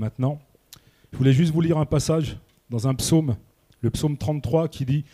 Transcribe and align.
maintenant. 0.00 0.40
Je 1.12 1.18
voulais 1.18 1.32
juste 1.32 1.52
vous 1.52 1.60
lire 1.60 1.78
un 1.78 1.86
passage 1.86 2.38
dans 2.70 2.88
un 2.88 2.94
psaume, 2.94 3.36
le 3.82 3.90
psaume 3.90 4.16
33, 4.16 4.68
qui 4.68 4.84
dit 4.84 5.04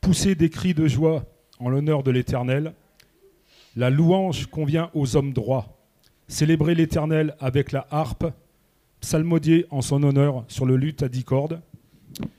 Poussez 0.00 0.34
des 0.34 0.50
cris 0.50 0.74
de 0.74 0.86
joie 0.86 1.24
en 1.58 1.70
l'honneur 1.70 2.02
de 2.02 2.10
l'Éternel. 2.10 2.74
La 3.74 3.90
louange 3.90 4.46
convient 4.46 4.90
aux 4.94 5.16
hommes 5.16 5.32
droits. 5.32 5.78
Célébrez 6.28 6.74
l'Éternel 6.74 7.34
avec 7.40 7.72
la 7.72 7.86
harpe, 7.90 8.26
psalmodiez 9.00 9.66
en 9.70 9.80
son 9.80 10.02
honneur 10.02 10.44
sur 10.48 10.66
le 10.66 10.76
luth 10.76 11.02
à 11.02 11.08
dix 11.08 11.24
cordes. 11.24 11.60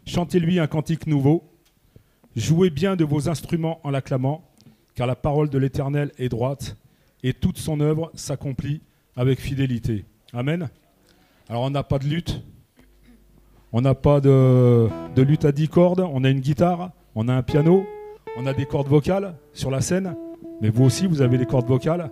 Chantez-lui 0.06 0.60
un 0.60 0.68
cantique 0.68 1.08
nouveau. 1.08 1.44
Jouez 2.36 2.70
bien 2.70 2.96
de 2.96 3.04
vos 3.04 3.30
instruments 3.30 3.80
en 3.84 3.90
l'acclamant, 3.90 4.48
car 4.94 5.08
la 5.08 5.16
parole 5.16 5.50
de 5.50 5.58
l'Éternel 5.58 6.12
est 6.18 6.30
droite, 6.30 6.78
et 7.24 7.34
toute 7.34 7.58
son 7.58 7.80
œuvre 7.80 8.12
s'accomplit 8.14 8.82
avec 9.16 9.40
fidélité. 9.40 10.06
Amen. 10.34 10.70
Alors 11.48 11.62
on 11.62 11.70
n'a 11.70 11.84
pas 11.84 12.00
de 12.00 12.05
lutte, 12.05 12.41
on 13.71 13.82
n'a 13.82 13.94
pas 13.94 14.20
de, 14.20 14.90
lutte 15.16 15.45
à 15.45 15.52
dix 15.52 15.68
cordes, 15.68 15.99
on 15.99 16.23
a 16.23 16.30
une 16.30 16.40
guitare, 16.40 16.91
on 17.13 17.27
a 17.27 17.34
un 17.35 17.44
piano, 17.44 17.85
on 18.35 18.48
a 18.48 18.54
des 18.54 18.66
cordes 18.66 18.88
vocales 18.88 19.35
sur 19.54 19.70
la 19.70 19.81
scène, 19.81 20.16
mais 20.59 20.70
vous 20.70 20.84
aussi 20.84 21.05
vous 21.05 21.21
avez 21.21 21.38
des 21.38 21.45
cordes 21.45 21.68
vocales. 21.68 22.09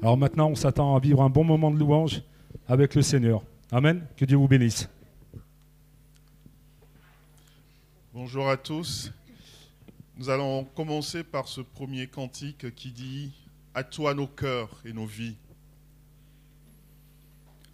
Alors 0.00 0.16
maintenant 0.16 0.48
on 0.50 0.54
s'attend 0.54 0.94
à 0.94 1.00
vivre 1.00 1.22
un 1.22 1.28
bon 1.28 1.42
moment 1.42 1.72
de 1.72 1.78
louange 1.78 2.22
avec 2.68 2.94
le 2.94 3.02
Seigneur. 3.02 3.42
Amen. 3.72 4.06
Que 4.16 4.24
Dieu 4.24 4.36
vous 4.36 4.46
bénisse. 4.46 4.88
Bonjour 8.14 8.48
à 8.48 8.56
tous. 8.56 9.12
Nous 10.16 10.30
allons 10.30 10.64
commencer 10.76 11.24
par 11.24 11.48
ce 11.48 11.60
premier 11.60 12.06
cantique 12.06 12.74
qui 12.76 12.92
dit 12.92 13.32
À 13.74 13.82
toi 13.82 14.14
nos 14.14 14.28
cœurs 14.28 14.70
et 14.84 14.92
nos 14.92 15.06
vies. 15.06 15.36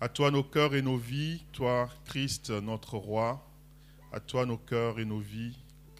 À 0.04 0.08
toi 0.10 0.30
nos 0.30 0.42
cœurs 0.42 0.74
et 0.74 0.82
nos 0.82 0.98
vies, 0.98 1.46
toi 1.50 1.88
Christ 2.04 2.50
notre 2.50 2.98
roi. 2.98 3.42
À 4.12 4.20
toi 4.20 4.44
nos 4.44 4.58
cœurs 4.58 5.00
et 5.00 5.06
nos 5.06 5.18
vies, 5.18 5.56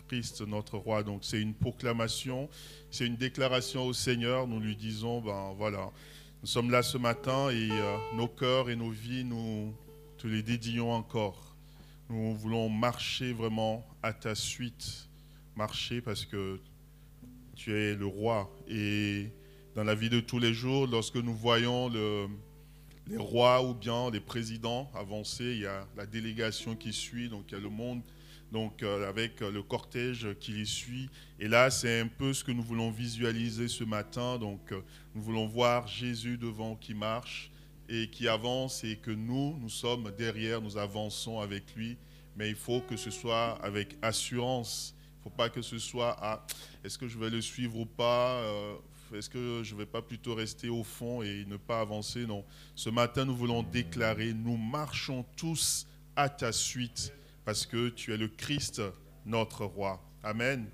Christ 0.09 0.43
notre 0.43 0.77
roi. 0.77 1.03
Donc 1.03 1.25
c'est 1.25 1.41
une 1.41 1.55
proclamation, 1.55 2.51
c'est 2.91 3.07
une 3.07 3.17
déclaration 3.17 3.87
au 3.87 3.95
Seigneur. 3.95 4.47
Nous 4.47 4.61
lui 4.61 4.77
disons, 4.77 5.23
ben 5.23 5.55
voilà, 5.57 5.91
nous 6.43 6.47
sommes 6.47 6.71
là 6.71 6.83
ce 6.83 6.99
matin 6.99 7.49
et 7.49 7.71
euh, 7.71 7.97
nos 8.15 8.29
cœurs 8.29 8.69
et 8.69 8.77
nos 8.77 8.91
vies, 8.91 9.25
nous 9.25 9.75
te 10.19 10.27
les 10.27 10.43
dédions 10.43 10.93
encore. 10.93 11.57
Nous 12.11 12.35
voulons 12.35 12.69
marcher 12.69 13.33
vraiment 13.33 13.87
à 14.03 14.13
ta 14.13 14.35
suite, 14.35 15.09
marcher 15.57 16.03
parce 16.03 16.27
que 16.27 16.61
tu 17.57 17.75
es 17.75 17.95
le 17.95 18.05
roi. 18.05 18.55
Et 18.69 19.31
dans 19.75 19.83
la 19.83 19.95
vie 19.95 20.11
de 20.11 20.21
tous 20.21 20.39
les 20.39 20.53
jours, 20.53 20.87
lorsque 20.87 21.17
nous 21.17 21.35
voyons 21.35 21.89
le, 21.89 22.29
les 23.07 23.17
rois 23.17 23.63
ou 23.63 23.75
bien 23.75 24.11
les 24.11 24.21
présidents 24.21 24.91
avancer, 24.95 25.45
il 25.45 25.61
y 25.61 25.67
a 25.67 25.87
la 25.97 26.07
délégation 26.07 26.75
qui 26.75 26.93
suit, 26.93 27.29
donc 27.29 27.45
il 27.49 27.55
y 27.55 27.57
a 27.59 27.61
le 27.61 27.69
monde 27.69 28.03
donc 28.55 28.85
euh, 28.85 29.09
avec 29.09 29.41
le 29.41 29.63
cortège 29.63 30.29
qui 30.39 30.53
les 30.53 30.65
suit. 30.65 31.11
Et 31.41 31.49
là, 31.49 31.71
c'est 31.71 32.01
un 32.01 32.07
peu 32.07 32.33
ce 32.33 32.45
que 32.45 32.53
nous 32.53 32.63
voulons 32.63 32.91
visualiser 32.91 33.67
ce 33.67 33.83
matin. 33.83 34.39
Donc, 34.39 34.71
euh, 34.71 34.81
nous 35.15 35.23
voulons 35.23 35.47
voir 35.47 35.89
Jésus 35.89 36.39
devant 36.39 36.77
qui 36.77 36.95
marche 36.95 37.51
et 37.89 38.09
qui 38.09 38.29
avance 38.29 38.85
et 38.85 38.97
que 38.97 39.11
nous, 39.11 39.59
nous 39.61 39.69
sommes 39.69 40.13
derrière, 40.17 40.63
nous 40.63 40.77
avançons 40.77 41.41
avec 41.41 41.75
lui. 41.75 41.99
Mais 42.37 42.49
il 42.49 42.55
faut 42.55 42.81
que 42.81 42.97
ce 42.97 43.11
soit 43.11 43.59
avec 43.61 43.97
assurance. 44.03 44.95
Il 44.97 45.19
ne 45.19 45.23
faut 45.25 45.37
pas 45.37 45.49
que 45.49 45.63
ce 45.63 45.79
soit 45.79 46.17
à 46.21 46.47
est-ce 46.85 46.97
que 46.97 47.09
je 47.09 47.19
vais 47.19 47.31
le 47.31 47.41
suivre 47.41 47.77
ou 47.77 47.87
pas 47.87 48.35
euh, 48.35 48.77
Est-ce 49.13 49.29
que 49.29 49.63
je 49.63 49.75
ne 49.75 49.79
vais 49.79 49.87
pas 49.87 50.03
plutôt 50.03 50.35
rester 50.35 50.69
au 50.69 50.85
fond 50.85 51.23
et 51.23 51.45
ne 51.47 51.57
pas 51.57 51.81
avancer? 51.81 52.27
Non. 52.27 52.45
Ce 52.75 52.91
matin, 52.91 53.25
nous 53.25 53.37
voulons 53.37 53.63
déclarer, 53.63 54.33
nous 54.33 54.57
marchons 54.57 55.25
tous 55.37 55.87
à 56.17 56.29
ta 56.29 56.53
suite 56.53 57.13
parce 57.45 57.67
que 57.67 57.89
tu 57.91 58.13
es 58.13 58.17
le 58.17 58.29
Christ, 58.29 58.81
notre 59.27 59.65
roi. 59.65 60.03
Amen. 60.23 60.67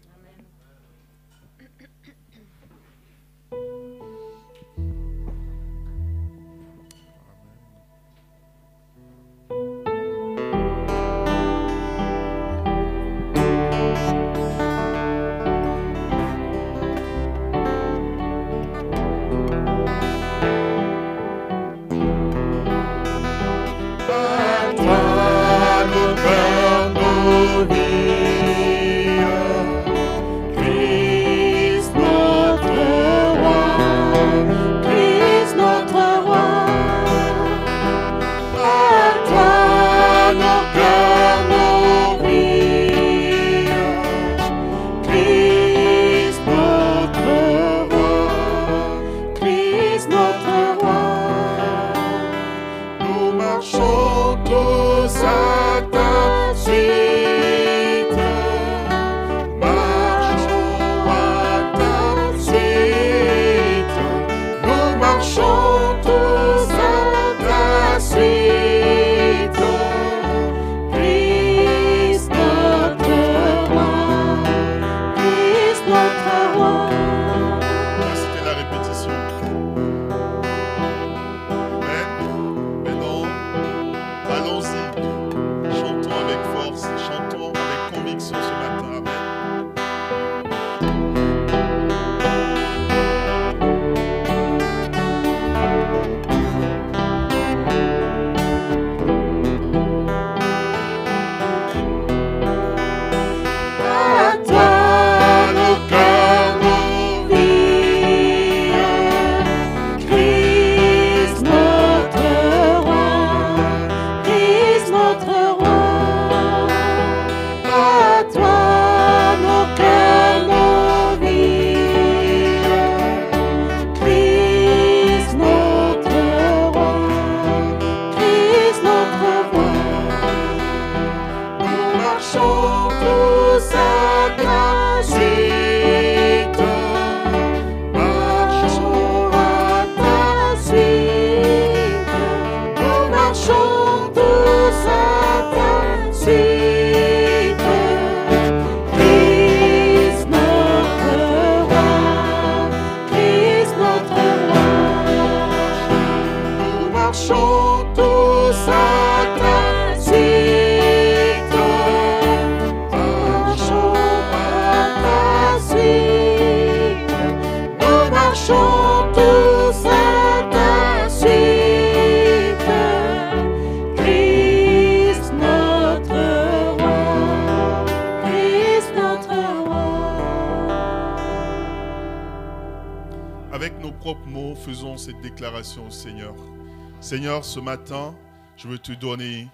Ce 187.43 187.59
matin, 187.59 188.15
je 188.57 188.69
veux 188.69 188.79
te 188.79 188.93
donner 188.93 189.49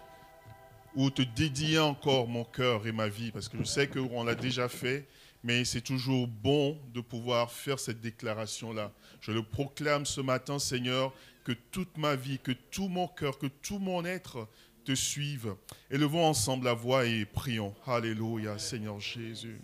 ou 0.97 1.09
te 1.09 1.23
dédier 1.23 1.79
encore 1.79 2.27
mon 2.27 2.45
cœur 2.45 2.87
et 2.87 2.93
ma 2.93 3.07
vie, 3.07 3.31
parce 3.31 3.49
que 3.49 3.57
je 3.59 3.63
sais 3.63 3.87
qu'on 3.87 4.25
l'a 4.25 4.35
déjà 4.35 4.69
fait, 4.69 5.07
mais 5.45 5.65
c'est 5.65 5.83
toujours 5.83 6.27
bon 6.27 6.79
de 6.93 7.01
pouvoir 7.01 7.53
faire 7.53 7.79
cette 7.79 8.01
déclaration-là. 8.01 8.93
Je 9.21 9.31
le 9.31 9.43
proclame 9.43 10.05
ce 10.05 10.21
matin, 10.21 10.59
Seigneur, 10.59 11.13
que 11.45 11.53
toute 11.53 11.97
ma 11.97 12.17
vie, 12.17 12.39
que 12.39 12.53
tout 12.53 12.89
mon 12.89 13.07
cœur, 13.07 13.39
que 13.39 13.47
tout 13.47 13.79
mon 13.79 14.05
être 14.05 14.49
te 14.85 14.95
suive. 14.95 15.55
Élevons 15.91 16.27
ensemble 16.27 16.65
la 16.65 16.75
voix 16.75 17.07
et 17.07 17.25
prions. 17.25 17.75
Alléluia, 17.87 18.59
Seigneur 18.59 18.99
Jésus. 18.99 19.61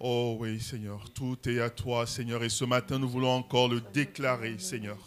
Oh 0.00 0.36
oui, 0.40 0.60
Seigneur, 0.60 1.08
tout 1.10 1.38
est 1.48 1.60
à 1.60 1.70
toi, 1.70 2.06
Seigneur, 2.06 2.42
et 2.42 2.48
ce 2.48 2.64
matin, 2.64 2.98
nous 2.98 3.08
voulons 3.08 3.30
encore 3.30 3.68
le 3.68 3.80
déclarer, 3.80 4.58
Seigneur. 4.58 4.98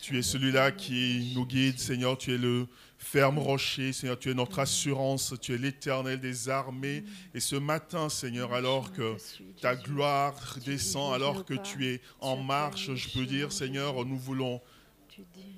Tu 0.00 0.18
es 0.18 0.22
celui-là 0.22 0.72
qui 0.72 1.32
nous 1.34 1.44
guide, 1.44 1.78
Seigneur. 1.78 2.16
Tu 2.16 2.34
es 2.34 2.38
le 2.38 2.66
ferme 2.98 3.38
rocher, 3.38 3.92
Seigneur. 3.92 4.18
Tu 4.18 4.30
es 4.30 4.34
notre 4.34 4.58
assurance. 4.58 5.34
Tu 5.40 5.54
es 5.54 5.58
l'éternel 5.58 6.20
des 6.20 6.48
armées. 6.48 7.04
Et 7.34 7.40
ce 7.40 7.56
matin, 7.56 8.08
Seigneur, 8.08 8.52
alors 8.54 8.92
que 8.92 9.16
ta 9.60 9.76
gloire 9.76 10.58
descend, 10.64 11.14
alors 11.14 11.44
que 11.44 11.54
tu 11.54 11.86
es 11.86 12.00
en 12.20 12.36
marche, 12.36 12.94
je 12.94 13.10
peux 13.10 13.26
dire, 13.26 13.52
Seigneur, 13.52 14.04
nous 14.04 14.18
voulons 14.18 14.60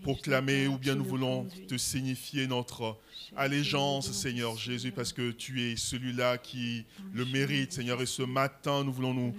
proclamer 0.02 0.66
ou 0.66 0.78
bien 0.78 0.94
nous 0.94 1.04
voulons 1.04 1.46
te 1.68 1.76
signifier 1.76 2.46
notre 2.46 2.96
allégeance, 3.36 4.10
Seigneur 4.12 4.56
Jésus, 4.56 4.90
parce 4.90 5.12
que 5.12 5.30
tu 5.30 5.62
es 5.62 5.76
celui-là 5.76 6.38
qui 6.38 6.86
le 7.12 7.24
mérite, 7.26 7.72
Seigneur. 7.72 8.00
Et 8.00 8.06
ce 8.06 8.22
matin, 8.22 8.84
nous 8.84 8.92
voulons 8.92 9.14
nous 9.14 9.34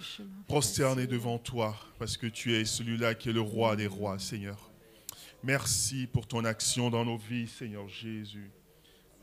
prosterner 0.48 1.08
devant 1.08 1.38
toi, 1.38 1.76
parce 2.00 2.18
que 2.18 2.28
tu 2.28 2.54
es 2.54 2.66
celui-là 2.66 3.16
qui 3.16 3.30
est 3.30 3.34
le 3.34 3.42
roi 3.42 3.76
des 3.76 3.88
rois, 3.88 4.20
Seigneur. 4.20 4.71
Merci 5.44 6.06
pour 6.06 6.28
ton 6.28 6.46
action 6.46 6.92
dans 6.92 7.04
nos 7.04 7.18
vies, 7.18 7.48
Seigneur 7.48 7.90
Jésus. 7.90 8.52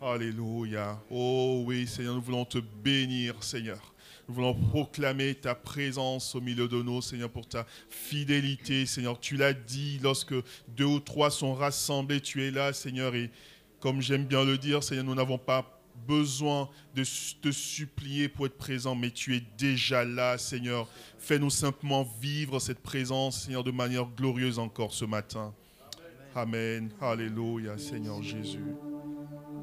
Alléluia. 0.01 1.01
Oh 1.11 1.63
oui, 1.65 1.87
Seigneur, 1.87 2.17
nous 2.17 2.21
voulons 2.21 2.45
te 2.45 2.59
bénir, 2.59 3.41
Seigneur. 3.41 3.95
Nous 4.29 4.35
voulons 4.35 4.53
proclamer 4.53 5.37
ta 5.37 5.55
présence 5.55 6.35
au 6.35 6.41
milieu 6.41 6.67
de 6.67 6.83
nous, 6.83 7.01
Seigneur, 7.03 7.31
pour 7.31 7.47
ta 7.47 7.65
fidélité, 7.89 8.85
Seigneur. 8.85 9.21
Tu 9.21 9.37
l'as 9.37 9.53
dit, 9.53 10.01
lorsque 10.03 10.35
deux 10.67 10.87
ou 10.87 10.99
trois 10.99 11.31
sont 11.31 11.55
rassemblés, 11.55 12.21
tu 12.21 12.45
es 12.45 12.51
là, 12.51 12.73
Seigneur. 12.73 13.15
Et 13.15 13.31
comme 13.79 14.03
j'aime 14.03 14.25
bien 14.25 14.45
le 14.45 14.59
dire, 14.59 14.83
Seigneur, 14.83 15.05
nous 15.05 15.15
n'avons 15.15 15.39
pas 15.39 15.81
besoin 16.05 16.69
de 16.97 17.05
te 17.41 17.53
supplier 17.53 18.29
pour 18.29 18.47
être 18.47 18.59
présent, 18.59 18.97
mais 18.97 19.13
tu 19.13 19.37
es 19.37 19.43
déjà 19.57 20.05
là, 20.05 20.37
Seigneur. 20.37 20.89
Fais-nous 21.21 21.51
simplement 21.51 22.03
vivre 22.21 22.59
cette 22.59 22.81
présence, 22.81 23.45
Seigneur, 23.45 23.63
de 23.63 23.71
manière 23.71 24.07
glorieuse 24.07 24.59
encore 24.59 24.93
ce 24.93 25.05
matin. 25.05 25.55
Amen. 26.41 26.89
Alléluia, 27.01 27.77
Seigneur 27.77 28.23
Jésus. 28.23 28.63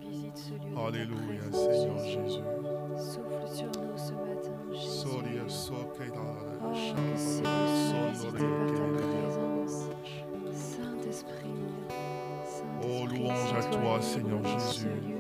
Visite 0.02 0.36
ce 0.36 0.52
lieu. 0.56 0.78
Alléluia, 0.78 1.50
Seigneur 1.50 1.98
Jésus. 2.00 2.44
Souffle 2.98 3.48
sur 3.48 3.68
nous 3.82 3.98
ce 3.98 4.12
matin, 4.12 4.52
Jésus. 4.74 4.90
Sokeda 5.48 6.20
Oh, 6.62 6.74
que 6.74 7.16
c'est 7.16 7.44
présence. 8.92 9.90
Saint-Esprit, 10.52 11.48
Oh, 12.84 13.06
Saint-Esprit, 13.06 13.20
louange 13.20 13.54
à 13.54 13.64
toi, 13.70 14.02
Seigneur 14.02 14.44
Jésus. 14.44 15.15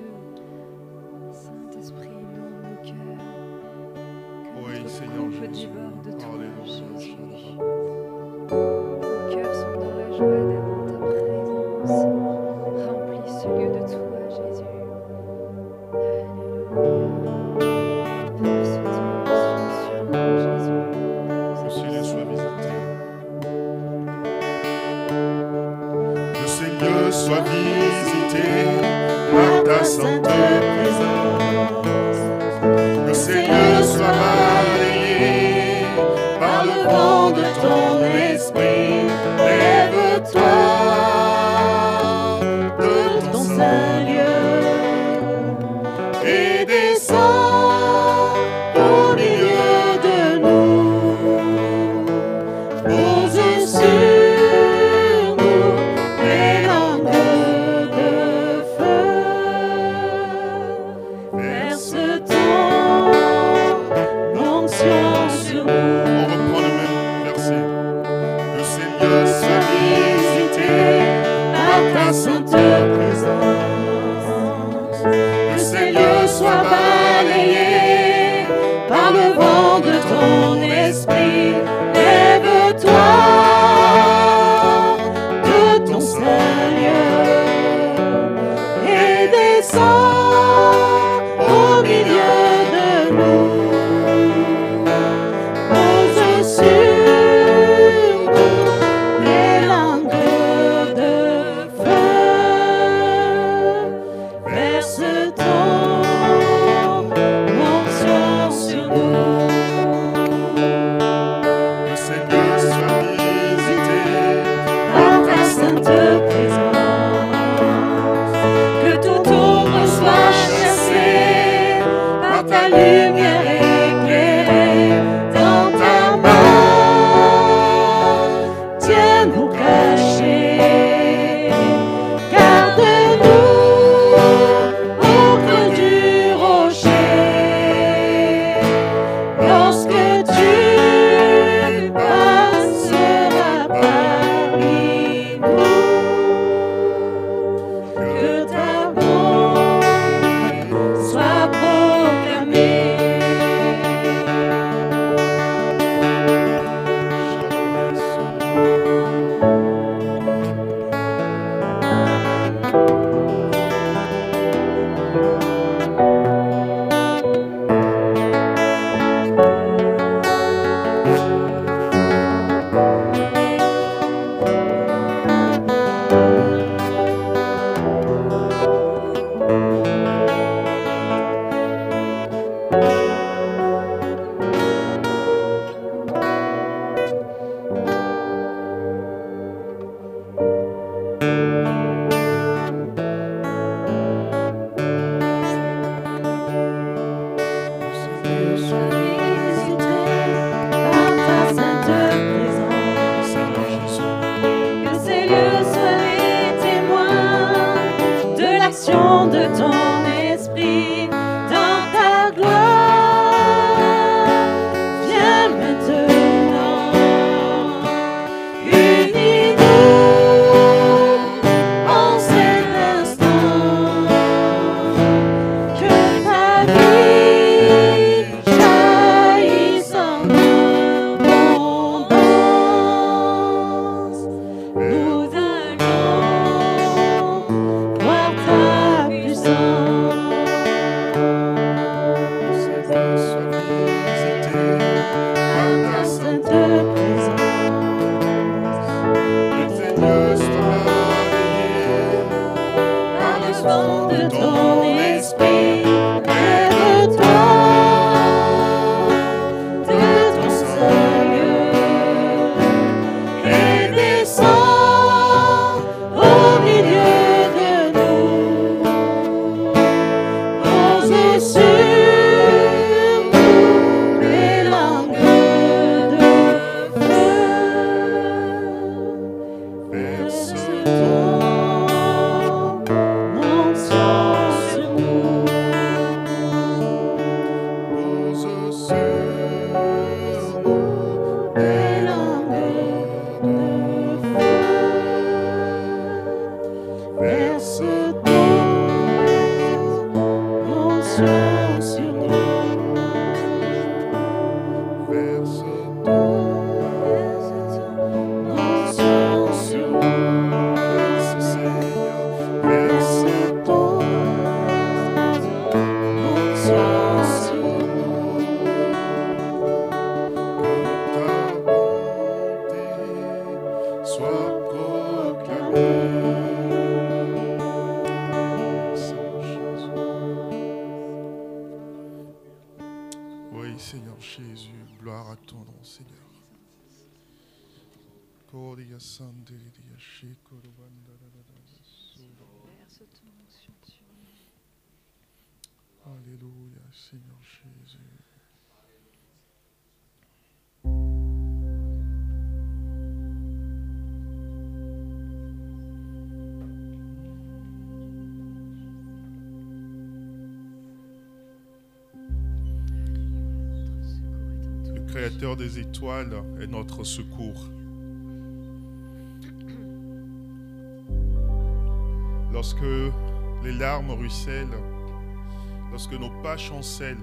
chancelle 376.58 377.15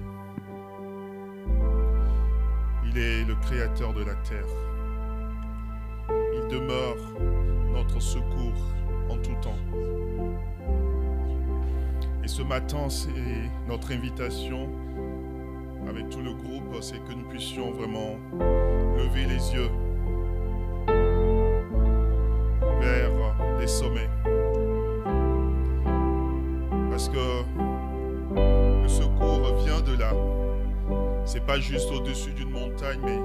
C'est 31.33 31.43
pas 31.47 31.59
juste 31.59 31.89
au-dessus 31.91 32.29
d'une 32.33 32.51
montagne, 32.51 32.99
mais 33.03 33.17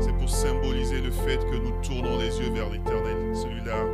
c'est 0.00 0.12
pour 0.18 0.28
symboliser 0.28 1.00
le 1.00 1.10
fait 1.10 1.38
que 1.38 1.56
nous 1.56 1.72
tournons 1.80 2.18
les 2.18 2.38
yeux 2.38 2.50
vers 2.52 2.68
l'Éternel, 2.68 3.34
celui-là 3.34 3.86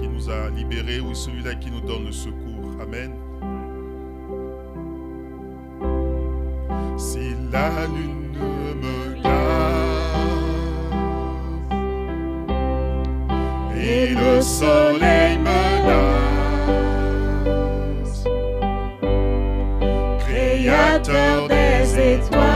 qui 0.00 0.08
nous 0.08 0.28
a 0.28 0.50
libérés 0.50 0.98
ou 0.98 1.14
celui-là 1.14 1.54
qui 1.54 1.70
nous 1.70 1.80
donne 1.82 2.06
le 2.06 2.10
secours. 2.10 2.72
Amen. 2.82 3.12
Si 6.98 7.36
la 7.52 7.86
lune 7.86 8.36
me 8.82 9.14
lave 9.22 9.30
et 13.76 14.08
le 14.08 14.42
soleil 14.42 15.38
me 15.38 15.73
toi. 22.30 22.54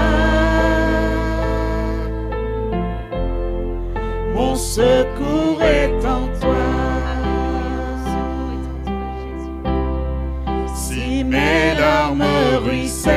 Mon 4.35 4.55
secours 4.57 5.63
est 5.63 6.05
en 6.07 6.29
toi. 6.41 6.67
Si 10.75 11.25
mes 11.25 11.75
larmes 11.79 12.25
ruissellent 12.65 13.15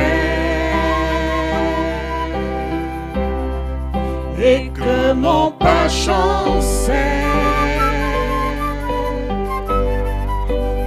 et 4.42 4.70
que 4.74 5.12
mon 5.12 5.52
pas 5.52 5.88
chancelle, 5.88 7.22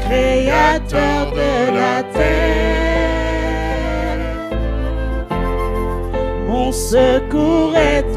Créateur 0.08 1.32
de 1.32 1.76
la 1.76 2.04
terre. 2.14 2.65
secourait 6.92 8.15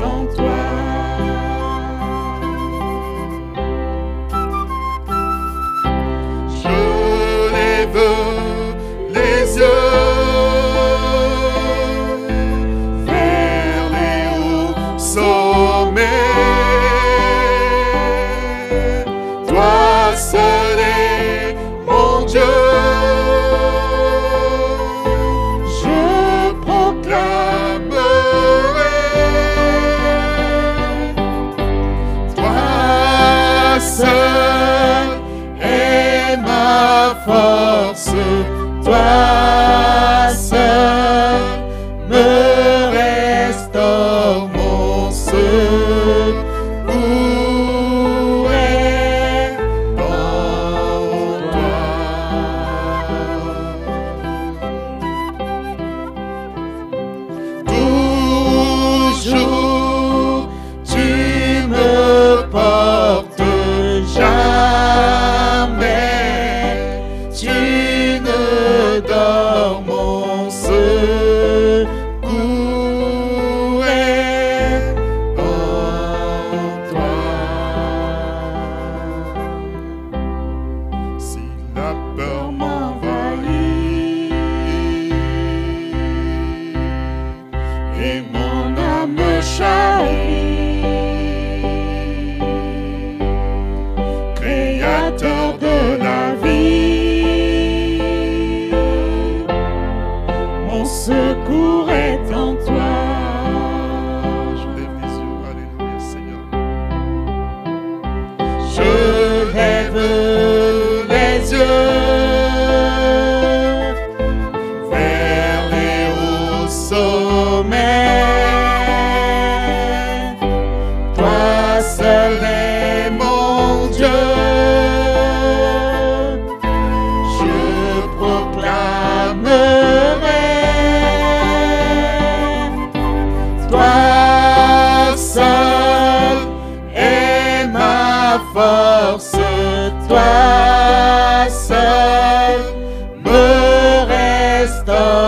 Santa 144.89 145.28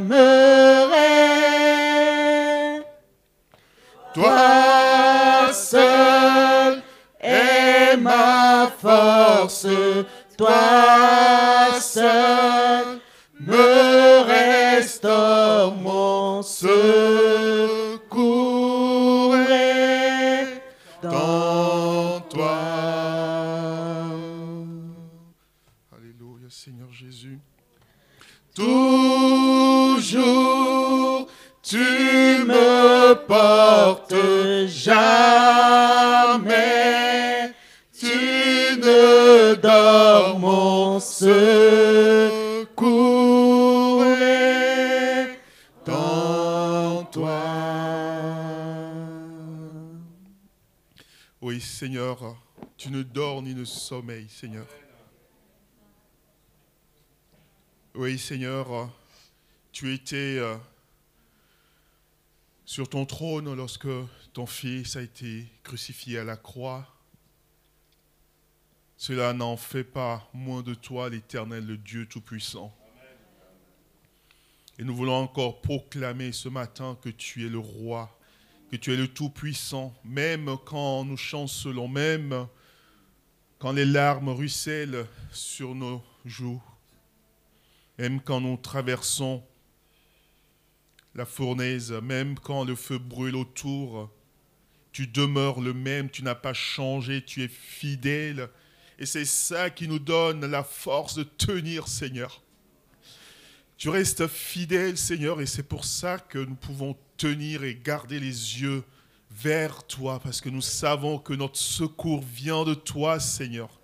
mı 0.00 0.39
ne 53.54 53.64
sommeilles 53.64 54.28
Seigneur. 54.28 54.66
Oui 57.94 58.18
Seigneur, 58.18 58.90
tu 59.72 59.92
étais 59.92 60.38
euh, 60.38 60.56
sur 62.64 62.88
ton 62.88 63.04
trône 63.04 63.52
lorsque 63.54 63.88
ton 64.32 64.46
Fils 64.46 64.96
a 64.96 65.02
été 65.02 65.46
crucifié 65.62 66.18
à 66.18 66.24
la 66.24 66.36
croix. 66.36 66.86
Cela 68.96 69.32
n'en 69.32 69.56
fait 69.56 69.82
pas 69.84 70.28
moins 70.32 70.62
de 70.62 70.74
toi, 70.74 71.08
l'Éternel, 71.08 71.66
le 71.66 71.76
Dieu 71.76 72.06
Tout-Puissant. 72.06 72.72
Et 74.78 74.84
nous 74.84 74.94
voulons 74.94 75.14
encore 75.14 75.60
proclamer 75.60 76.32
ce 76.32 76.48
matin 76.48 76.96
que 77.02 77.08
tu 77.08 77.44
es 77.44 77.48
le 77.48 77.58
roi, 77.58 78.16
que 78.70 78.76
tu 78.76 78.92
es 78.92 78.96
le 78.96 79.08
Tout-Puissant, 79.08 79.94
même 80.04 80.56
quand 80.64 81.04
nous 81.04 81.16
chancelons, 81.16 81.88
même 81.88 82.46
quand 83.60 83.72
les 83.72 83.84
larmes 83.84 84.30
ruissellent 84.30 85.06
sur 85.32 85.74
nos 85.74 86.02
joues, 86.24 86.62
même 87.98 88.20
quand 88.22 88.40
nous 88.40 88.56
traversons 88.56 89.44
la 91.14 91.26
fournaise, 91.26 91.92
même 91.92 92.38
quand 92.38 92.64
le 92.64 92.74
feu 92.74 92.96
brûle 92.96 93.36
autour, 93.36 94.10
tu 94.92 95.06
demeures 95.06 95.60
le 95.60 95.74
même, 95.74 96.08
tu 96.08 96.24
n'as 96.24 96.34
pas 96.34 96.54
changé, 96.54 97.22
tu 97.22 97.42
es 97.42 97.48
fidèle. 97.48 98.48
Et 98.98 99.04
c'est 99.04 99.26
ça 99.26 99.68
qui 99.68 99.86
nous 99.88 99.98
donne 99.98 100.46
la 100.46 100.64
force 100.64 101.14
de 101.14 101.22
tenir, 101.22 101.86
Seigneur. 101.86 102.42
Tu 103.76 103.90
restes 103.90 104.26
fidèle, 104.26 104.96
Seigneur, 104.96 105.38
et 105.42 105.46
c'est 105.46 105.68
pour 105.68 105.84
ça 105.84 106.18
que 106.18 106.38
nous 106.38 106.56
pouvons 106.56 106.96
tenir 107.18 107.64
et 107.64 107.74
garder 107.74 108.20
les 108.20 108.62
yeux 108.62 108.84
vers 109.30 109.86
toi, 109.86 110.20
parce 110.20 110.40
que 110.40 110.48
nous 110.48 110.60
savons 110.60 111.18
que 111.18 111.32
notre 111.32 111.58
secours 111.58 112.22
vient 112.22 112.64
de 112.64 112.74
toi, 112.74 113.20
Seigneur. 113.20 113.80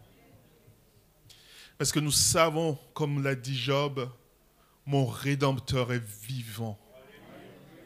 Parce 1.78 1.92
que 1.92 2.00
nous 2.00 2.10
savons, 2.10 2.78
comme 2.94 3.22
l'a 3.22 3.34
dit 3.34 3.56
Job, 3.56 4.10
mon 4.86 5.06
Rédempteur 5.06 5.92
est 5.92 6.02
vivant 6.26 6.78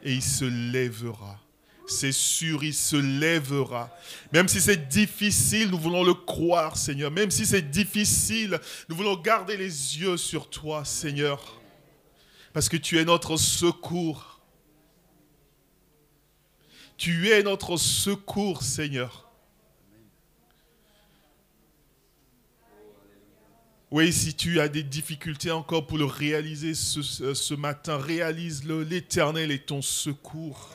et 0.02 0.12
il 0.12 0.22
se 0.22 0.44
lèvera. 0.44 1.38
C'est 1.86 2.12
sûr, 2.12 2.62
il 2.62 2.74
se 2.74 2.96
lèvera. 2.96 3.90
Même 4.32 4.46
si 4.46 4.60
c'est 4.60 4.88
difficile, 4.88 5.70
nous 5.70 5.78
voulons 5.78 6.04
le 6.04 6.14
croire, 6.14 6.76
Seigneur. 6.76 7.10
Même 7.10 7.32
si 7.32 7.44
c'est 7.44 7.68
difficile, 7.68 8.60
nous 8.88 8.94
voulons 8.94 9.16
garder 9.16 9.56
les 9.56 9.98
yeux 9.98 10.16
sur 10.16 10.48
toi, 10.48 10.84
Seigneur. 10.84 11.60
Parce 12.52 12.68
que 12.68 12.76
tu 12.76 12.98
es 12.98 13.04
notre 13.04 13.36
secours. 13.36 14.29
Tu 17.00 17.30
es 17.30 17.42
notre 17.42 17.78
secours, 17.78 18.62
Seigneur. 18.62 19.26
Oui, 23.90 24.12
si 24.12 24.34
tu 24.34 24.60
as 24.60 24.68
des 24.68 24.82
difficultés 24.82 25.50
encore 25.50 25.86
pour 25.86 25.96
le 25.96 26.04
réaliser 26.04 26.74
ce, 26.74 27.00
ce 27.32 27.54
matin, 27.54 27.96
réalise-le. 27.96 28.82
L'Éternel 28.82 29.50
est 29.50 29.64
ton 29.64 29.80
secours. 29.80 30.68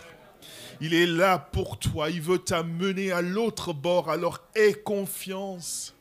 Il 0.81 0.95
est 0.95 1.05
là 1.05 1.37
pour 1.37 1.77
toi. 1.77 2.09
Il 2.09 2.23
veut 2.23 2.39
t'amener 2.39 3.11
à 3.11 3.21
l'autre 3.21 3.71
bord. 3.71 4.09
Alors 4.09 4.39
aie 4.55 4.73
confiance. 4.73 5.93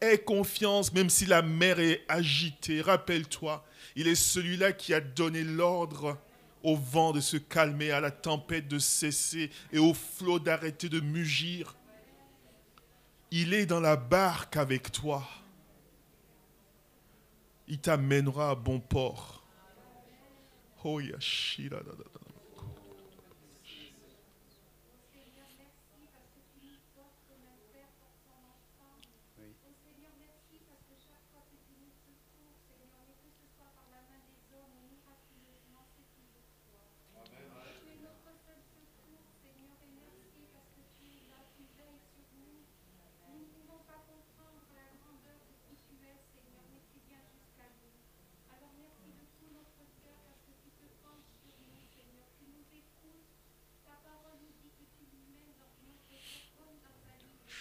Aie 0.00 0.16
confiance, 0.16 0.94
même 0.94 1.10
si 1.10 1.26
la 1.26 1.42
mer 1.42 1.78
est 1.78 2.06
agitée. 2.08 2.80
Rappelle-toi, 2.80 3.66
il 3.96 4.08
est 4.08 4.14
celui-là 4.14 4.72
qui 4.72 4.94
a 4.94 5.00
donné 5.02 5.44
l'ordre 5.44 6.16
au 6.62 6.76
vent 6.76 7.12
de 7.12 7.20
se 7.20 7.36
calmer, 7.36 7.90
à 7.90 8.00
la 8.00 8.10
tempête 8.10 8.68
de 8.68 8.78
cesser 8.78 9.50
et 9.72 9.78
au 9.78 9.94
flot 9.94 10.38
d'arrêter 10.38 10.88
de 10.88 11.00
mugir. 11.00 11.76
Il 13.30 13.54
est 13.54 13.66
dans 13.66 13.80
la 13.80 13.96
barque 13.96 14.56
avec 14.56 14.90
toi. 14.90 15.26
Il 17.68 17.78
t'amènera 17.78 18.50
à 18.50 18.54
bon 18.54 18.80
port. 18.80 19.44
Oh. 20.82 21.00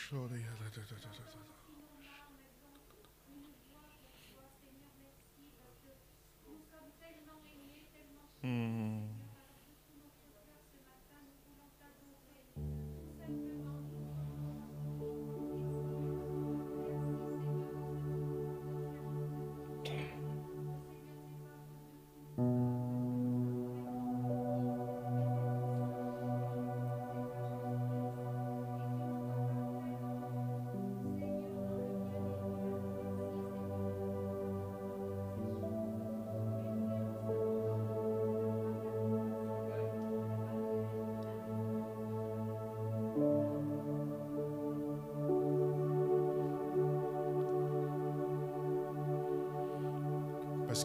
شوري 0.09 0.41
يا 0.41 0.53
لا 0.59 0.65
لا 0.65 0.83
لا 0.91 0.97
لا 0.97 1.07
لا 1.07 1.35
لا. 1.35 1.68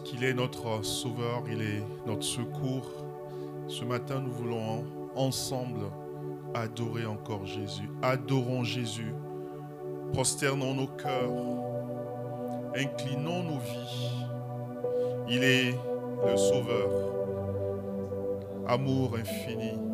qu'il 0.01 0.23
est 0.23 0.33
notre 0.33 0.83
sauveur, 0.83 1.43
il 1.49 1.61
est 1.61 1.83
notre 2.05 2.23
secours. 2.23 2.89
Ce 3.67 3.83
matin, 3.83 4.21
nous 4.21 4.31
voulons 4.31 4.83
ensemble 5.15 5.85
adorer 6.53 7.05
encore 7.05 7.45
Jésus. 7.45 7.89
Adorons 8.01 8.63
Jésus. 8.63 9.13
Prosternons 10.13 10.73
nos 10.73 10.87
cœurs. 10.87 11.31
Inclinons 12.75 13.43
nos 13.43 13.59
vies. 13.59 14.25
Il 15.29 15.43
est 15.43 15.71
le 16.25 16.37
sauveur. 16.37 16.89
Amour 18.67 19.15
infini. 19.17 19.84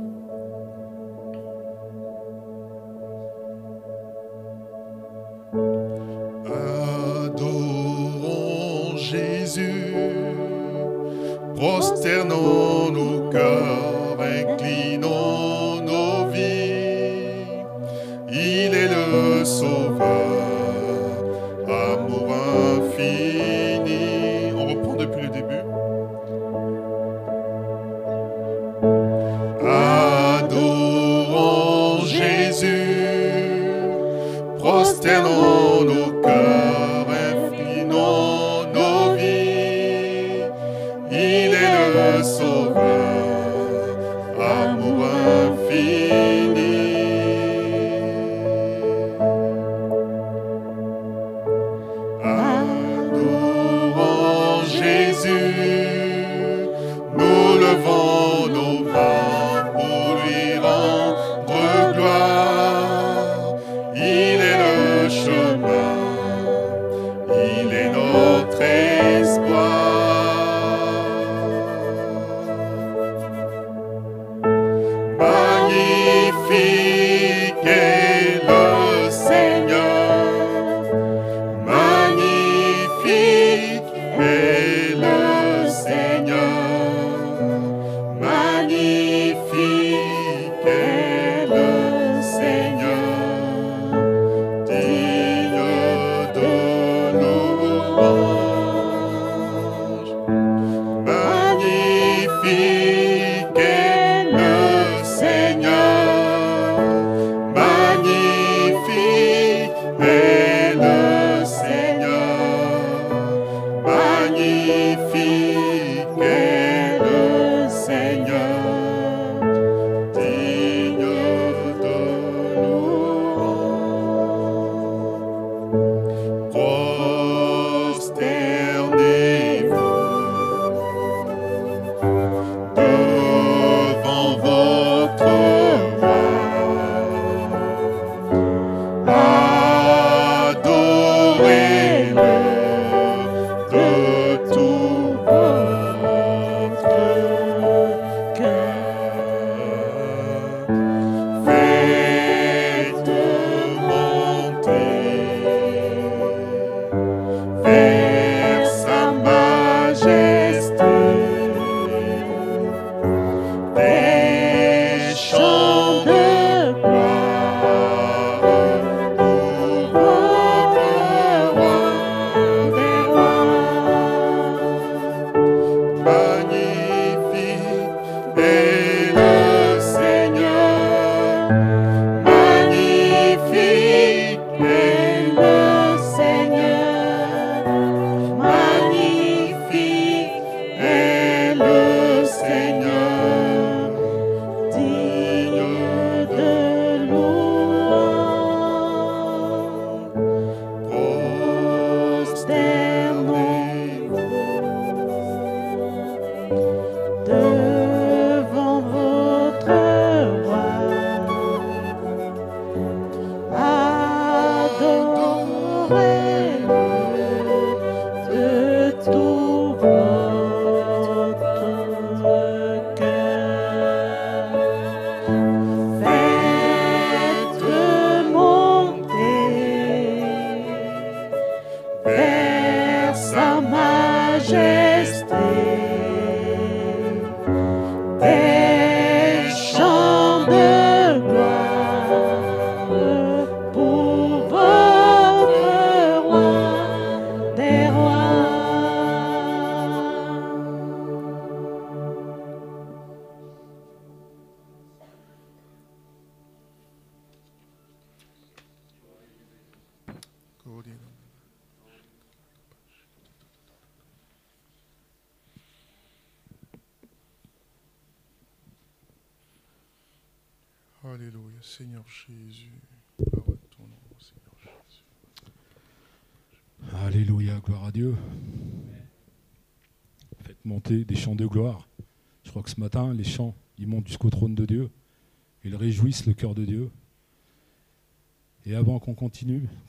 Whoa. 126.54 126.90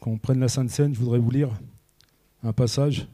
Qu'on 0.00 0.18
prenne 0.18 0.40
la 0.40 0.48
Sainte 0.48 0.70
Seine, 0.70 0.94
je 0.94 1.00
voudrais 1.00 1.18
vous 1.18 1.30
lire 1.30 1.50
un 2.42 2.52
passage 2.52 3.08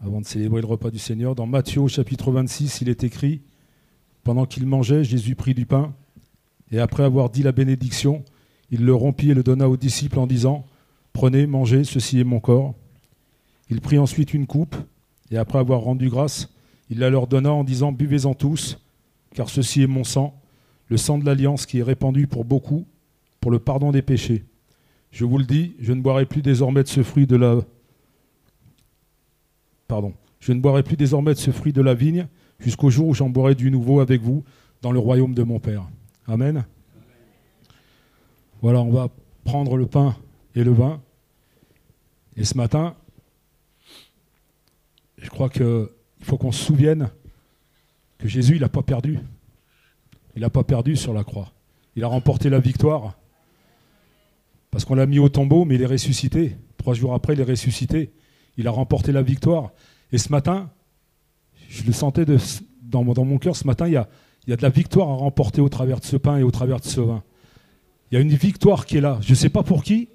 avant 0.00 0.20
de 0.20 0.26
célébrer 0.26 0.60
le 0.60 0.66
repas 0.66 0.90
du 0.90 0.98
Seigneur. 0.98 1.34
Dans 1.34 1.46
Matthieu 1.46 1.86
chapitre 1.88 2.30
26, 2.30 2.80
il 2.80 2.88
est 2.88 3.04
écrit, 3.04 3.42
Pendant 4.22 4.44
qu'il 4.44 4.66
mangeait, 4.66 5.04
Jésus 5.04 5.34
prit 5.34 5.54
du 5.54 5.66
pain, 5.66 5.94
et 6.70 6.78
après 6.78 7.04
avoir 7.04 7.30
dit 7.30 7.42
la 7.42 7.52
bénédiction, 7.52 8.24
il 8.70 8.84
le 8.84 8.94
rompit 8.94 9.30
et 9.30 9.34
le 9.34 9.42
donna 9.42 9.68
aux 9.68 9.76
disciples 9.76 10.18
en 10.18 10.26
disant, 10.26 10.66
Prenez, 11.12 11.46
mangez, 11.46 11.84
ceci 11.84 12.18
est 12.18 12.24
mon 12.24 12.40
corps. 12.40 12.74
Il 13.70 13.80
prit 13.80 13.98
ensuite 13.98 14.34
une 14.34 14.46
coupe, 14.46 14.76
et 15.30 15.36
après 15.36 15.58
avoir 15.58 15.80
rendu 15.80 16.08
grâce, 16.08 16.50
il 16.90 16.98
la 16.98 17.08
leur 17.08 17.28
donna 17.28 17.52
en 17.52 17.64
disant, 17.64 17.92
Buvez-en 17.92 18.34
tous, 18.34 18.78
car 19.34 19.48
ceci 19.48 19.82
est 19.82 19.86
mon 19.86 20.04
sang, 20.04 20.40
le 20.88 20.96
sang 20.96 21.18
de 21.18 21.24
l'alliance 21.24 21.66
qui 21.66 21.78
est 21.78 21.84
répandu 21.84 22.26
pour 22.26 22.44
beaucoup, 22.44 22.86
pour 23.44 23.50
le 23.50 23.58
pardon 23.58 23.92
des 23.92 24.00
péchés. 24.00 24.42
Je 25.10 25.26
vous 25.26 25.36
le 25.36 25.44
dis, 25.44 25.76
je 25.78 25.92
ne 25.92 26.00
boirai 26.00 26.24
plus 26.24 26.40
désormais 26.40 26.82
de 26.82 26.88
ce 26.88 27.02
fruit 27.02 27.26
de 27.26 27.36
la... 27.36 27.60
Pardon. 29.86 30.14
Je 30.40 30.54
ne 30.54 30.60
boirai 30.60 30.82
plus 30.82 30.96
désormais 30.96 31.34
de 31.34 31.38
ce 31.38 31.50
fruit 31.50 31.74
de 31.74 31.82
la 31.82 31.92
vigne, 31.92 32.26
jusqu'au 32.58 32.88
jour 32.88 33.08
où 33.08 33.12
j'en 33.12 33.28
boirai 33.28 33.54
du 33.54 33.70
nouveau 33.70 34.00
avec 34.00 34.22
vous 34.22 34.44
dans 34.80 34.92
le 34.92 34.98
royaume 34.98 35.34
de 35.34 35.42
mon 35.42 35.60
Père. 35.60 35.86
Amen. 36.26 36.64
Voilà, 38.62 38.80
on 38.80 38.90
va 38.90 39.10
prendre 39.44 39.76
le 39.76 39.84
pain 39.84 40.16
et 40.54 40.64
le 40.64 40.72
vin. 40.72 41.02
Et 42.38 42.44
ce 42.44 42.56
matin, 42.56 42.96
je 45.18 45.28
crois 45.28 45.50
qu'il 45.50 45.86
faut 46.22 46.38
qu'on 46.38 46.50
se 46.50 46.64
souvienne 46.64 47.10
que 48.16 48.26
Jésus, 48.26 48.54
il 48.54 48.62
n'a 48.62 48.70
pas 48.70 48.82
perdu. 48.82 49.18
Il 50.34 50.40
n'a 50.40 50.48
pas 50.48 50.64
perdu 50.64 50.96
sur 50.96 51.12
la 51.12 51.24
croix. 51.24 51.52
Il 51.94 52.04
a 52.04 52.08
remporté 52.08 52.48
la 52.48 52.58
victoire. 52.58 53.18
Parce 54.74 54.84
qu'on 54.84 54.96
l'a 54.96 55.06
mis 55.06 55.20
au 55.20 55.28
tombeau, 55.28 55.64
mais 55.64 55.76
il 55.76 55.82
est 55.82 55.86
ressuscité. 55.86 56.56
Trois 56.78 56.94
jours 56.94 57.14
après, 57.14 57.34
il 57.34 57.40
est 57.40 57.44
ressuscité. 57.44 58.10
Il 58.56 58.66
a 58.66 58.72
remporté 58.72 59.12
la 59.12 59.22
victoire. 59.22 59.70
Et 60.10 60.18
ce 60.18 60.30
matin, 60.30 60.68
je 61.68 61.84
le 61.84 61.92
sentais 61.92 62.24
de- 62.24 62.38
dans, 62.82 63.04
mon- 63.04 63.12
dans 63.12 63.24
mon 63.24 63.38
cœur, 63.38 63.54
ce 63.54 63.68
matin, 63.68 63.86
il 63.86 63.92
y, 63.92 63.96
a, 63.96 64.08
il 64.48 64.50
y 64.50 64.52
a 64.52 64.56
de 64.56 64.62
la 64.62 64.70
victoire 64.70 65.08
à 65.10 65.14
remporter 65.14 65.60
au 65.60 65.68
travers 65.68 66.00
de 66.00 66.04
ce 66.04 66.16
pain 66.16 66.38
et 66.38 66.42
au 66.42 66.50
travers 66.50 66.80
de 66.80 66.84
ce 66.86 67.00
vin. 67.00 67.22
Il 68.10 68.16
y 68.16 68.18
a 68.18 68.20
une 68.20 68.30
victoire 68.34 68.84
qui 68.84 68.96
est 68.96 69.00
là. 69.00 69.18
Je 69.22 69.30
ne 69.30 69.34
sais 69.36 69.48
pas 69.48 69.62
pour 69.62 69.84
qui, 69.84 70.08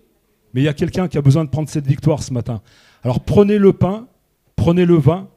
mais 0.53 0.59
il 0.59 0.65
y 0.65 0.67
a 0.69 0.73
quelqu'un 0.73 1.07
qui 1.07 1.17
a 1.17 1.21
besoin 1.21 1.45
de 1.45 1.49
prendre 1.49 1.69
cette 1.69 1.87
victoire 1.87 2.21
ce 2.21 2.33
matin. 2.33 2.61
Alors 3.01 3.21
prenez 3.21 3.59
le 3.59 3.71
pain, 3.71 4.07
prenez 4.57 4.85
le 4.85 4.95
vin, 4.95 5.29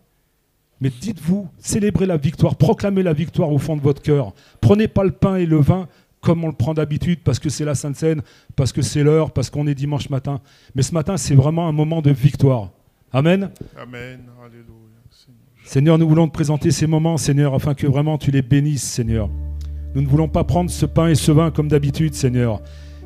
mais 0.80 0.90
dites-vous, 0.90 1.46
célébrez 1.58 2.06
la 2.06 2.16
victoire, 2.16 2.56
proclamez 2.56 3.04
la 3.04 3.12
victoire 3.12 3.52
au 3.52 3.58
fond 3.58 3.76
de 3.76 3.82
votre 3.82 4.02
cœur. 4.02 4.32
Prenez 4.60 4.88
pas 4.88 5.04
le 5.04 5.12
pain 5.12 5.36
et 5.36 5.46
le 5.46 5.58
vin 5.60 5.86
comme 6.22 6.44
on 6.44 6.46
le 6.46 6.54
prend 6.54 6.72
d'habitude, 6.72 7.18
parce 7.24 7.38
que 7.38 7.50
c'est 7.50 7.64
la 7.64 7.74
Sainte 7.74 7.96
Seine, 7.96 8.22
parce 8.56 8.72
que 8.72 8.80
c'est 8.80 9.02
l'heure, 9.02 9.32
parce 9.32 9.50
qu'on 9.50 9.66
est 9.66 9.74
dimanche 9.74 10.08
matin. 10.08 10.40
Mais 10.74 10.82
ce 10.82 10.94
matin, 10.94 11.16
c'est 11.16 11.34
vraiment 11.34 11.68
un 11.68 11.72
moment 11.72 12.00
de 12.00 12.12
victoire. 12.12 12.70
Amen. 13.12 13.50
Amen, 13.76 14.20
Alléluia, 14.40 14.68
Seigneur. 15.10 15.40
Seigneur, 15.64 15.98
nous 15.98 16.08
voulons 16.08 16.28
te 16.28 16.32
présenter 16.32 16.70
ces 16.70 16.86
moments, 16.86 17.16
Seigneur, 17.16 17.54
afin 17.54 17.74
que 17.74 17.88
vraiment 17.88 18.18
tu 18.18 18.30
les 18.30 18.40
bénisses, 18.40 18.84
Seigneur. 18.84 19.28
Nous 19.94 20.00
ne 20.00 20.06
voulons 20.06 20.28
pas 20.28 20.44
prendre 20.44 20.70
ce 20.70 20.86
pain 20.86 21.08
et 21.08 21.16
ce 21.16 21.32
vin 21.32 21.50
comme 21.50 21.68
d'habitude, 21.68 22.14
Seigneur. 22.14 22.62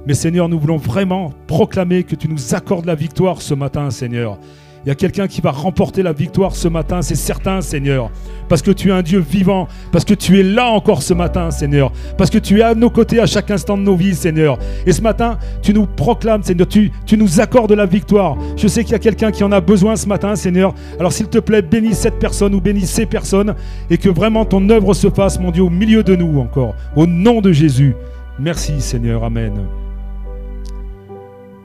Mais 0.07 0.15
Seigneur, 0.15 0.49
nous 0.49 0.61
voulons 0.61 0.77
vraiment 0.77 1.33
proclamer 1.47 2.05
que 2.05 2.15
tu 2.15 2.29
nous 2.29 2.55
accordes 2.55 2.85
la 2.85 2.95
victoire 2.95 3.41
ce 3.41 3.55
matin, 3.55 3.91
Seigneur. 3.91 4.39
Il 4.87 4.91
y 4.91 4.93
a 4.93 4.95
quelqu'un 4.95 5.27
qui 5.27 5.41
va 5.41 5.51
remporter 5.51 6.05
la 6.05 6.13
victoire 6.13 6.55
ce 6.55 6.69
matin, 6.69 7.03
c'est 7.03 7.17
certain, 7.17 7.61
Seigneur. 7.61 8.09
Parce 8.49 8.63
que 8.63 8.71
tu 8.71 8.91
es 8.91 8.93
un 8.93 9.03
Dieu 9.03 9.19
vivant, 9.19 9.67
parce 9.91 10.05
que 10.05 10.15
tu 10.15 10.39
es 10.39 10.45
là 10.45 10.67
encore 10.67 11.03
ce 11.03 11.13
matin, 11.13 11.51
Seigneur. 11.51 11.91
Parce 12.17 12.31
que 12.31 12.39
tu 12.39 12.61
es 12.61 12.63
à 12.63 12.77
nos 12.77 12.89
côtés 12.89 13.19
à 13.19 13.27
chaque 13.27 13.51
instant 13.51 13.77
de 13.77 13.83
nos 13.83 13.97
vies, 13.97 14.15
Seigneur. 14.15 14.61
Et 14.87 14.93
ce 14.93 15.03
matin, 15.03 15.39
tu 15.61 15.75
nous 15.75 15.87
proclames, 15.87 16.45
Seigneur, 16.45 16.69
tu, 16.69 16.93
nous 17.17 17.41
accordes 17.41 17.73
la 17.73 17.85
victoire. 17.85 18.37
Je 18.57 18.69
sais 18.69 18.85
qu'il 18.85 18.93
y 18.93 18.95
a 18.95 19.01
quelqu'un 19.01 19.33
qui 19.33 19.43
en 19.43 19.51
a 19.51 19.61
besoin 19.61 19.97
ce 19.97 20.07
matin, 20.07 20.37
Seigneur. 20.37 20.73
Alors 21.01 21.13
s'il 21.13 21.27
te 21.27 21.39
plaît, 21.39 21.63
bénis 21.63 21.95
cette 21.95 22.21
personne 22.21 22.55
ou 22.55 22.61
bénis 22.61 22.87
ces 22.87 23.07
personnes 23.07 23.57
et 23.91 23.99
que 23.99 24.09
vraiment 24.09 24.45
ton 24.45 24.71
œuvre 24.71 24.95
se 24.95 25.11
fasse, 25.11 25.41
mon 25.41 25.51
Dieu, 25.51 25.65
au 25.65 25.71
milieu 25.71 26.05
de 26.05 26.15
nous 26.15 26.39
encore. 26.39 26.77
Au 26.95 27.09
nom 27.09 27.41
de 27.41 27.51
Jésus. 27.51 27.97
Merci, 28.39 28.81
Seigneur. 28.81 29.25
Amen. 29.25 29.67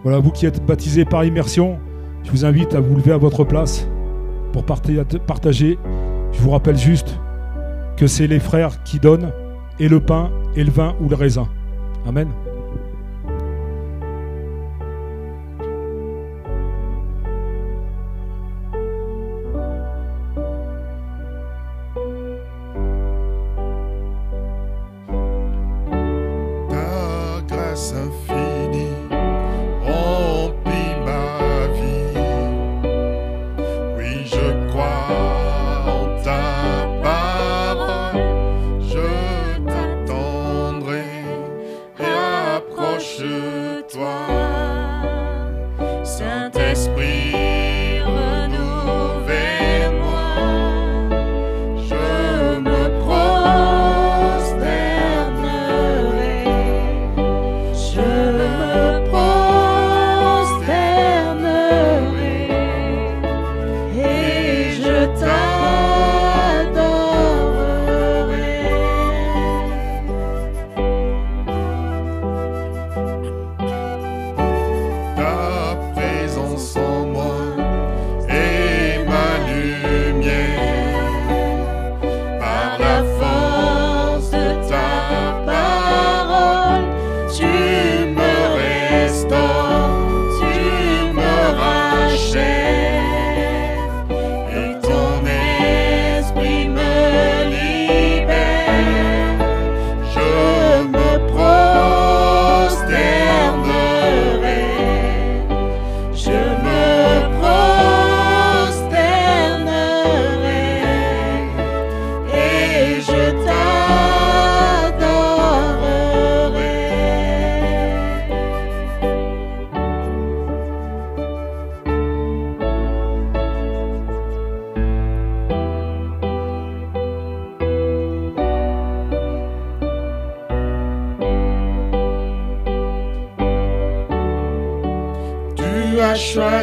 Voilà, 0.02 0.18
vous 0.18 0.32
qui 0.32 0.48
êtes 0.48 0.66
baptisés 0.66 1.06
par 1.06 1.24
immersion, 1.24 1.78
je 2.24 2.32
vous 2.32 2.46
invite 2.46 2.74
à 2.76 2.80
vous 2.80 2.96
lever 2.96 3.12
à 3.12 3.18
votre 3.18 3.44
place 3.44 3.88
pour 4.54 4.64
parta- 4.64 4.92
partager. 5.26 5.78
Je 6.32 6.42
vous 6.42 6.52
rappelle 6.52 6.78
juste 6.78 7.18
que 7.98 8.08
c'est 8.08 8.28
les 8.28 8.40
frères 8.40 8.84
qui 8.84 9.00
donnent 9.00 9.32
et 9.80 9.88
le 9.88 10.00
pain 10.00 10.32
et 10.56 10.64
le 10.64 10.72
vin 10.72 10.96
ou 11.02 11.10
le 11.10 11.16
raisin. 11.16 11.48
Amen. 12.08 12.28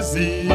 see. 0.08 0.47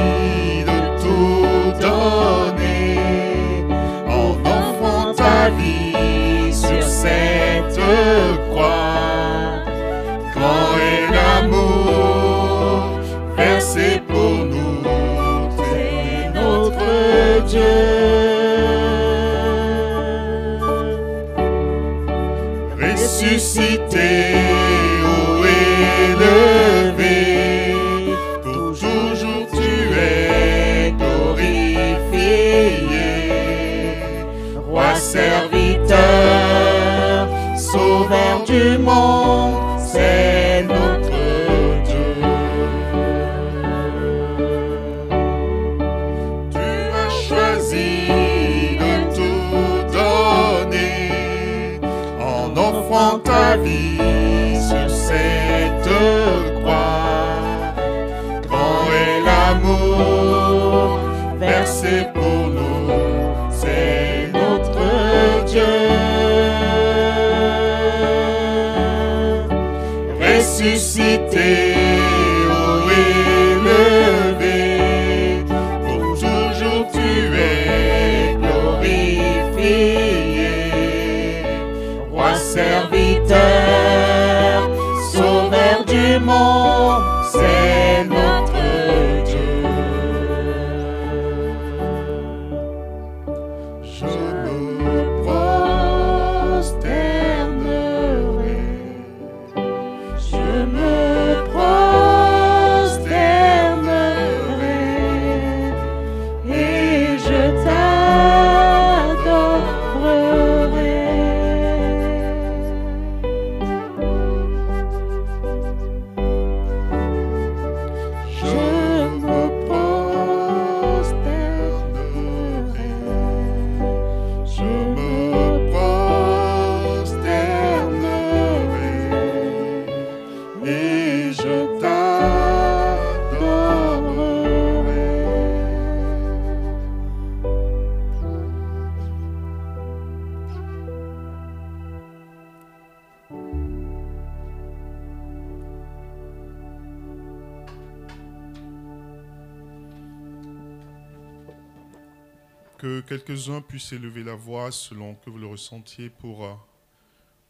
juste 153.83 153.93
élever 153.93 154.23
la 154.23 154.35
voix 154.35 154.71
selon 154.71 155.15
que 155.15 155.29
vous 155.29 155.37
le 155.37 155.47
ressentiez 155.47 156.09
pour, 156.09 156.45
euh, 156.45 156.53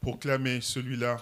proclamer 0.01 0.61
celui-là 0.61 1.21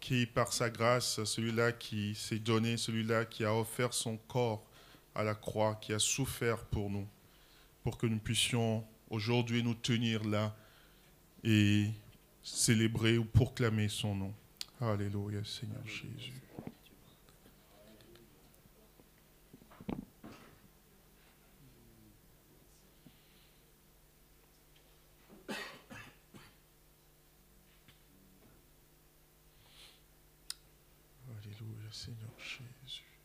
qui, 0.00 0.26
par 0.26 0.52
sa 0.52 0.70
grâce, 0.70 1.22
celui-là 1.24 1.72
qui 1.72 2.14
s'est 2.14 2.38
donné, 2.38 2.76
celui-là 2.76 3.24
qui 3.24 3.44
a 3.44 3.54
offert 3.54 3.92
son 3.92 4.16
corps 4.28 4.64
à 5.14 5.22
la 5.22 5.34
croix, 5.34 5.74
qui 5.80 5.92
a 5.92 5.98
souffert 5.98 6.64
pour 6.64 6.90
nous, 6.90 7.06
pour 7.82 7.98
que 7.98 8.06
nous 8.06 8.18
puissions 8.18 8.84
aujourd'hui 9.10 9.62
nous 9.62 9.74
tenir 9.74 10.24
là 10.24 10.54
et 11.44 11.90
célébrer 12.42 13.18
ou 13.18 13.24
proclamer 13.24 13.88
son 13.88 14.14
nom. 14.14 14.34
Alléluia 14.80 15.44
Seigneur 15.44 15.86
Jésus. 15.86 16.45
Seigneur 31.92 32.30
Jésus. 32.38 33.15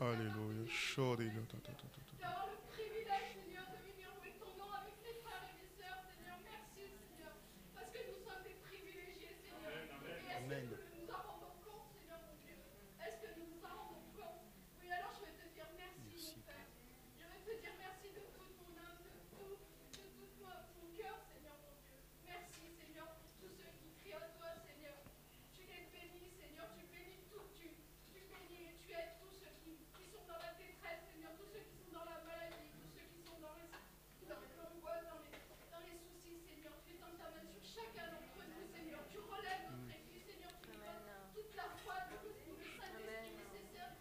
Hallelujah. 0.00 0.66
Surely. 0.66 1.30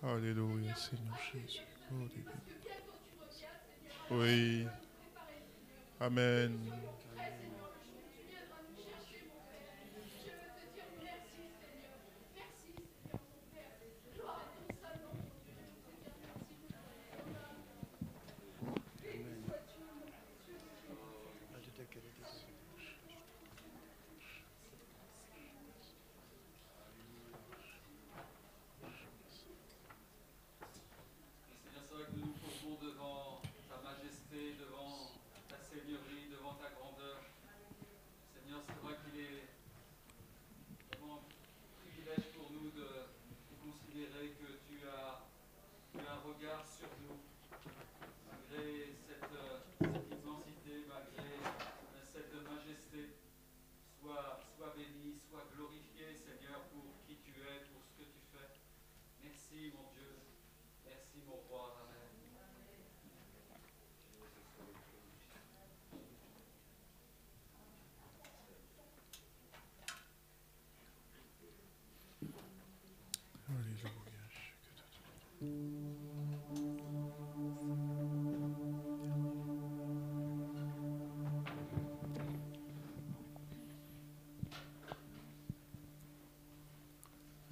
Alléluia, 0.02 0.74
Seigneur 0.76 1.18
Jésus. 1.34 1.60
Oh, 1.91 2.06
oui. 4.12 4.66
Amen. 6.00 6.58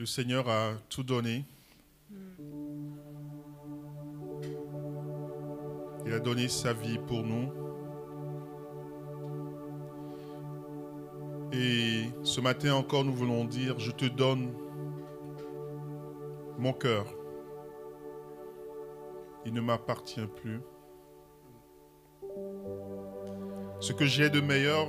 Seigneur 0.07 0.47
a 0.47 0.71
tout 0.87 1.03
donné. 1.03 1.43
Il 6.05 6.13
a 6.13 6.19
donné 6.19 6.47
sa 6.47 6.71
vie 6.71 6.97
pour 6.97 7.23
nous. 7.23 7.51
Et 11.51 12.05
ce 12.23 12.39
matin 12.39 12.75
encore, 12.75 13.03
nous 13.03 13.13
voulons 13.13 13.43
dire, 13.43 13.79
je 13.79 13.91
te 13.91 14.05
donne 14.05 14.53
mon 16.57 16.71
cœur. 16.71 17.05
Il 19.45 19.53
ne 19.53 19.59
m'appartient 19.59 20.27
plus. 20.37 20.61
Ce 23.81 23.91
que 23.91 24.05
j'ai 24.05 24.29
de 24.29 24.39
meilleur, 24.39 24.87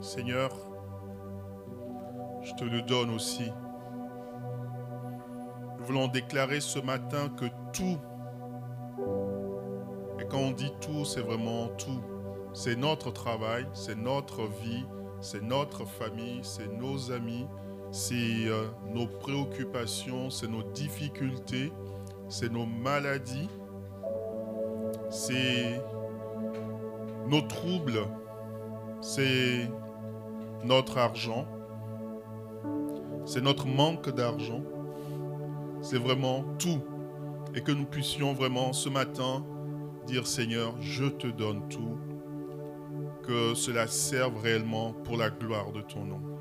Seigneur, 0.00 0.56
je 2.42 2.54
te 2.54 2.64
le 2.64 2.80
donne 2.80 3.10
aussi. 3.10 3.50
Nous 5.86 5.92
voulons 5.92 6.08
déclarer 6.08 6.58
ce 6.58 6.80
matin 6.80 7.28
que 7.28 7.44
tout, 7.72 7.96
et 10.18 10.24
quand 10.28 10.38
on 10.38 10.50
dit 10.50 10.72
tout, 10.80 11.04
c'est 11.04 11.20
vraiment 11.20 11.68
tout. 11.78 12.02
C'est 12.52 12.74
notre 12.74 13.12
travail, 13.12 13.68
c'est 13.72 13.94
notre 13.94 14.48
vie, 14.48 14.84
c'est 15.20 15.44
notre 15.44 15.84
famille, 15.84 16.40
c'est 16.42 16.66
nos 16.66 17.12
amis, 17.12 17.46
c'est 17.92 18.48
euh, 18.48 18.66
nos 18.92 19.06
préoccupations, 19.06 20.28
c'est 20.28 20.48
nos 20.48 20.64
difficultés, 20.64 21.72
c'est 22.28 22.50
nos 22.50 22.66
maladies, 22.66 23.48
c'est 25.08 25.80
nos 27.28 27.42
troubles, 27.42 28.08
c'est 29.00 29.70
notre 30.64 30.98
argent, 30.98 31.46
c'est 33.24 33.40
notre 33.40 33.68
manque 33.68 34.10
d'argent 34.10 34.62
c'est 35.80 35.98
vraiment 35.98 36.44
tout. 36.58 36.82
Et 37.54 37.60
que 37.60 37.72
nous 37.72 37.86
puissions 37.86 38.34
vraiment 38.34 38.72
ce 38.72 38.88
matin 38.88 39.44
dire 40.06 40.26
Seigneur, 40.26 40.74
je 40.80 41.06
te 41.06 41.26
donne 41.26 41.68
tout. 41.68 41.98
Que 43.22 43.54
cela 43.54 43.86
serve 43.86 44.38
réellement 44.40 44.92
pour 44.92 45.16
la 45.16 45.30
gloire 45.30 45.72
de 45.72 45.80
ton 45.80 46.04
nom. 46.04 46.35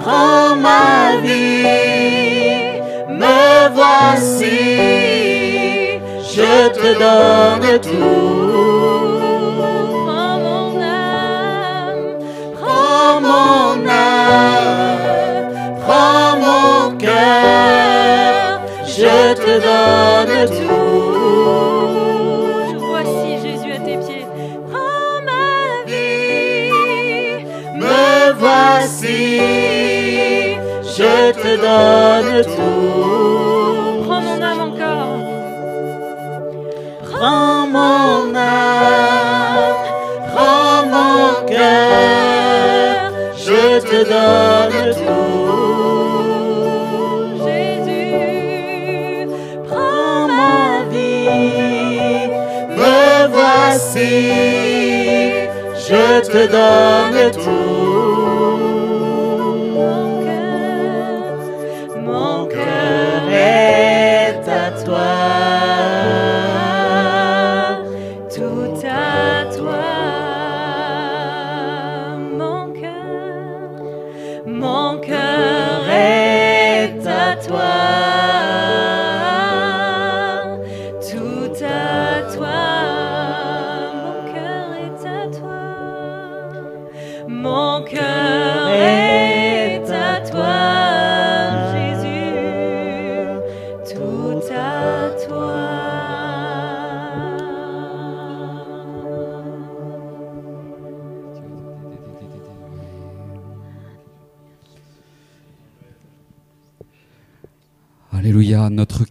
Prends 0.00 0.56
ma 0.56 1.16
vie, 1.22 1.66
me 3.20 3.42
voici, 3.78 4.60
je 6.34 6.52
te 6.78 6.88
donne 7.04 7.80
tout. 7.80 8.29
Je 31.70 32.79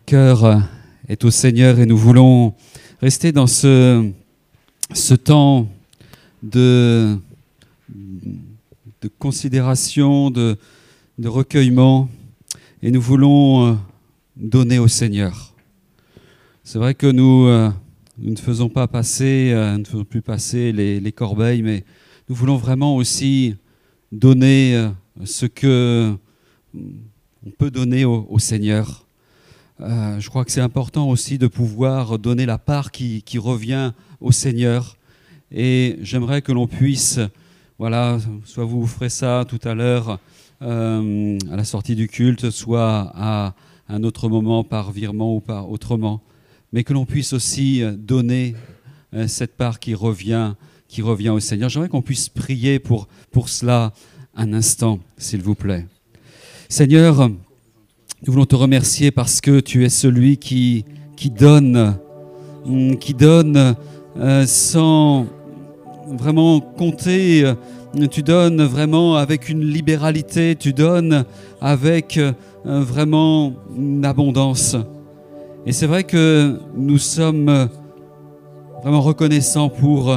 cœur 0.09 0.63
est 1.07 1.23
au 1.23 1.29
Seigneur 1.29 1.77
et 1.77 1.85
nous 1.85 1.95
voulons 1.95 2.55
rester 2.99 3.31
dans 3.31 3.45
ce, 3.45 4.09
temps 5.23 5.69
de, 6.41 7.15
considération, 9.19 10.31
de, 10.31 10.57
recueillement 11.23 12.09
et 12.81 12.89
nous 12.89 12.99
voulons 12.99 13.67
euh, 13.67 13.75
donner 14.35 14.79
au 14.79 14.87
Seigneur. 14.87 15.53
C'est 16.63 16.79
vrai 16.79 16.95
que 16.95 17.05
nous, 17.05 17.45
euh, 17.45 17.69
ne 18.17 18.35
faisons 18.35 18.69
pas 18.69 18.87
passer, 18.87 19.51
euh, 19.53 19.73
nous 19.73 19.81
ne 19.81 19.85
faisons 19.85 20.05
plus 20.05 20.23
passer 20.23 20.71
les, 20.71 20.99
les 20.99 21.11
corbeilles, 21.11 21.61
mais 21.61 21.83
nous 22.29 22.35
voulons 22.35 22.57
vraiment 22.57 22.95
aussi 22.95 23.53
donner 24.11 24.89
ce 25.23 25.45
que 25.45 26.17
on 26.73 27.51
peut 27.51 27.69
donner 27.69 28.05
au 28.05 28.39
Seigneur. 28.39 29.05
Euh, 29.81 30.19
je 30.19 30.29
crois 30.29 30.43
que 30.43 30.51
c'est 30.51 30.61
important 30.61 31.07
aussi 31.07 31.37
de 31.37 31.47
pouvoir 31.47 32.19
donner 32.19 32.45
la 32.45 32.57
part 32.57 32.91
qui, 32.91 33.23
revient 33.37 33.93
au 34.19 34.31
Seigneur. 34.31 34.97
Et 35.51 35.97
j'aimerais 36.01 36.41
que 36.41 36.51
l'on 36.51 36.67
puisse, 36.67 37.19
voilà, 37.77 38.17
soit 38.43 38.65
vous 38.65 38.85
ferez 38.85 39.09
ça 39.09 39.45
tout 39.47 39.59
à 39.63 39.73
l'heure 39.73 40.19
euh, 40.61 41.37
à 41.49 41.55
la 41.55 41.63
sortie 41.63 41.95
du 41.95 42.07
culte, 42.07 42.49
soit 42.49 43.11
à 43.15 43.53
un 43.87 44.03
autre 44.03 44.27
moment 44.27 44.63
par 44.63 44.91
virement 44.91 45.35
ou 45.35 45.39
par 45.39 45.71
autrement, 45.71 46.21
mais 46.73 46.83
que 46.83 46.93
l'on 46.93 47.05
puisse 47.05 47.33
aussi 47.33 47.81
donner 47.97 48.55
euh, 49.13 49.27
cette 49.27 49.55
part 49.55 49.79
qui 49.79 49.95
revient, 49.95 50.53
qui 50.89 51.01
revient 51.01 51.29
au 51.29 51.39
Seigneur. 51.39 51.69
J'aimerais 51.69 51.89
qu'on 51.89 52.01
puisse 52.01 52.27
prier 52.27 52.79
pour, 52.79 53.07
pour 53.31 53.47
cela 53.47 53.93
un 54.35 54.53
instant, 54.53 54.99
s'il 55.17 55.41
vous 55.41 55.55
plaît. 55.55 55.87
Seigneur, 56.67 57.31
nous 58.25 58.33
voulons 58.33 58.45
te 58.45 58.55
remercier 58.55 59.11
parce 59.11 59.39
que 59.39 59.61
tu 59.61 59.85
es 59.85 59.89
celui 59.89 60.37
qui, 60.37 60.83
qui 61.15 61.29
donne, 61.29 61.95
hum, 62.65 62.97
qui 62.97 63.13
donne 63.13 63.75
euh, 64.17 64.45
sans 64.45 65.25
vraiment 66.17 66.59
compter. 66.59 67.45
euh, 67.45 67.53
Tu 68.11 68.21
donnes 68.21 68.61
vraiment 68.63 69.15
avec 69.15 69.47
une 69.47 69.61
libéralité, 69.61 70.55
tu 70.57 70.73
donnes 70.73 71.23
avec 71.61 72.17
euh, 72.17 72.33
vraiment 72.65 73.53
une 73.75 74.03
abondance. 74.05 74.75
Et 75.65 75.71
c'est 75.71 75.87
vrai 75.87 76.03
que 76.03 76.59
nous 76.75 76.97
sommes 76.97 77.69
vraiment 78.81 79.01
reconnaissants 79.01 79.69
pour 79.69 80.15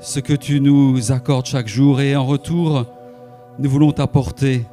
ce 0.00 0.20
que 0.20 0.32
tu 0.32 0.60
nous 0.60 1.12
accordes 1.12 1.46
chaque 1.46 1.68
jour 1.68 2.00
et 2.00 2.14
en 2.16 2.26
retour, 2.26 2.84
nous 3.58 3.70
voulons 3.70 3.92
t'apporter 3.92 4.64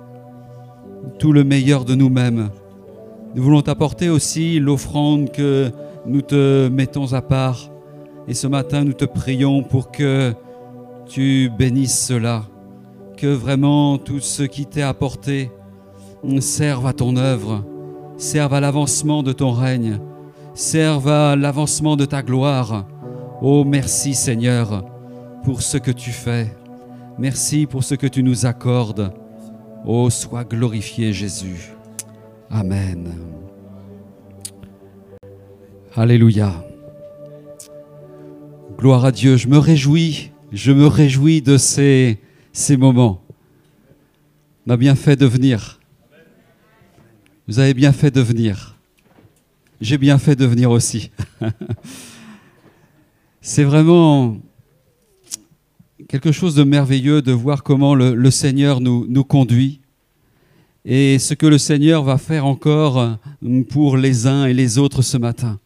tout 1.20 1.32
le 1.32 1.44
meilleur 1.44 1.86
de 1.86 1.96
nous-mêmes. 1.96 2.50
Nous 3.36 3.44
voulons 3.44 3.62
t'apporter 3.62 4.10
aussi 4.10 4.60
l'offrande 4.60 5.32
que 5.32 5.72
nous 6.06 6.22
te 6.22 6.68
mettons 6.70 7.14
à 7.14 7.22
part. 7.22 7.70
Et 8.28 8.34
ce 8.34 8.48
matin, 8.48 8.84
nous 8.84 8.94
te 8.94 9.06
prions 9.06 9.64
pour 9.64 9.92
que 9.92 10.34
tu 11.06 11.52
bénisses 11.58 12.00
cela, 12.08 12.44
que 13.18 13.28
vraiment 13.28 13.98
tout 13.98 14.20
ce 14.20 14.44
qui 14.44 14.66
t'est 14.66 14.82
apporté 14.82 15.52
serve 16.40 16.88
à 16.88 16.94
ton 16.94 17.18
œuvre, 17.18 17.64
serve 18.18 18.54
à 18.54 18.60
l'avancement 18.60 19.22
de 19.22 19.32
ton 19.32 19.52
règne, 19.52 20.00
serve 20.54 21.08
à 21.10 21.36
l'avancement 21.36 21.96
de 21.96 22.06
ta 22.06 22.24
gloire. 22.24 22.86
Oh, 23.42 23.64
merci 23.64 24.14
Seigneur 24.14 24.86
pour 25.44 25.62
ce 25.62 25.78
que 25.78 25.92
tu 25.92 26.12
fais. 26.12 26.56
Merci 27.20 27.66
pour 27.66 27.84
ce 27.84 27.96
que 27.96 28.08
tu 28.08 28.24
nous 28.24 28.46
accordes. 28.46 29.14
Oh, 29.88 30.10
sois 30.10 30.44
glorifié 30.44 31.14
Jésus. 31.14 31.72
Amen. 32.50 33.14
Alléluia. 35.96 36.66
Gloire 38.80 39.06
à 39.06 39.12
Dieu. 39.12 39.38
Je 39.38 39.48
me 39.48 39.60
réjouis, 39.60 40.32
je 40.52 40.72
me 40.72 40.88
réjouis 40.88 41.44
de 41.44 41.58
ces, 41.58 42.18
moments. 42.80 43.22
On 44.66 44.72
a 44.72 44.78
bien 44.78 44.96
fait 44.96 45.16
de 45.16 45.28
venir. 45.28 45.80
Vous 47.48 47.60
avez 47.60 47.76
bien 47.76 47.92
fait 47.92 48.10
de 48.10 48.22
venir. 48.22 48.80
J'ai 49.82 50.00
bien 50.00 50.18
fait 50.18 50.36
de 50.36 50.46
venir 50.46 50.72
aussi. 50.72 51.12
C'est 53.42 53.64
vraiment 53.64 54.38
quelque 56.08 56.32
chose 56.32 56.56
de 56.56 56.64
merveilleux 56.64 57.22
de 57.22 57.32
voir 57.32 57.64
comment 57.64 57.96
le, 57.96 58.32
Seigneur 58.32 58.82
nous, 58.82 59.06
nous 59.10 59.24
conduit 59.24 59.80
et 60.84 61.18
ce 61.18 61.34
que 61.34 61.48
le 61.48 61.58
Seigneur 61.58 62.04
va 62.04 62.18
faire 62.18 62.46
encore 62.46 63.00
euh, 63.00 63.64
pour 63.70 63.98
les 63.98 64.28
uns 64.28 64.46
et 64.46 64.54
les 64.54 64.78
autres 64.78 65.02
ce 65.02 65.18
matin. 65.18 65.60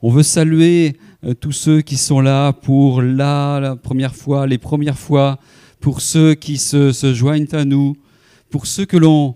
On 0.00 0.10
veut 0.10 0.22
saluer 0.22 0.96
euh, 1.24 1.34
tous 1.34 1.52
ceux 1.52 1.82
qui 1.82 1.98
sont 1.98 2.20
là 2.20 2.52
pour 2.54 3.02
la, 3.02 3.76
première 3.82 4.16
fois, 4.16 4.46
les 4.46 4.56
premières 4.56 4.98
fois, 4.98 5.38
pour 5.78 6.00
ceux 6.00 6.34
qui 6.34 6.56
se, 6.56 7.12
joignent 7.12 7.48
à 7.52 7.66
nous, 7.66 7.96
pour 8.50 8.66
ceux 8.66 8.86
que 8.86 8.96
l'on 8.96 9.34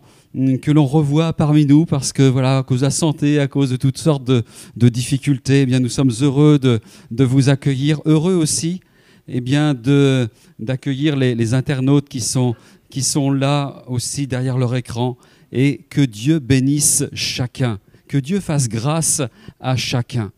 que 0.60 0.70
l'on 0.70 0.84
revoit 0.84 1.32
parmi 1.32 1.64
nous 1.64 1.86
parce 1.86 2.12
que 2.12 2.22
voilà 2.22 2.58
à 2.58 2.62
cause 2.62 2.80
de 2.80 2.84
la 2.84 2.90
santé, 2.90 3.40
à 3.40 3.48
cause 3.48 3.70
de 3.70 3.76
toutes 3.76 3.96
sortes 3.96 4.24
de, 4.24 4.42
de 4.76 4.90
difficultés, 4.90 5.62
eh 5.62 5.66
bien 5.66 5.80
nous 5.80 5.88
sommes 5.88 6.12
heureux 6.20 6.58
de, 6.58 6.80
de 7.10 7.24
vous 7.24 7.48
accueillir, 7.48 8.02
heureux 8.04 8.34
aussi 8.34 8.80
eh 9.28 9.40
bien 9.40 9.74
d'accueillir 10.58 11.16
les, 11.16 11.34
les 11.34 11.54
internautes 11.54 12.08
qui 12.08 12.20
sont 12.20 12.54
qui 12.88 13.02
sont 13.02 13.30
là 13.30 13.82
aussi 13.88 14.26
derrière 14.26 14.58
leur 14.58 14.74
écran. 14.74 15.16
Et 15.52 15.78
que 15.90 16.00
Dieu 16.00 16.38
bénisse 16.38 17.04
chacun, 17.12 17.78
que 18.08 18.18
Dieu 18.18 18.40
fasse 18.40 18.68
grâce 18.68 19.22
à 19.60 19.76
chacun. 19.76 20.32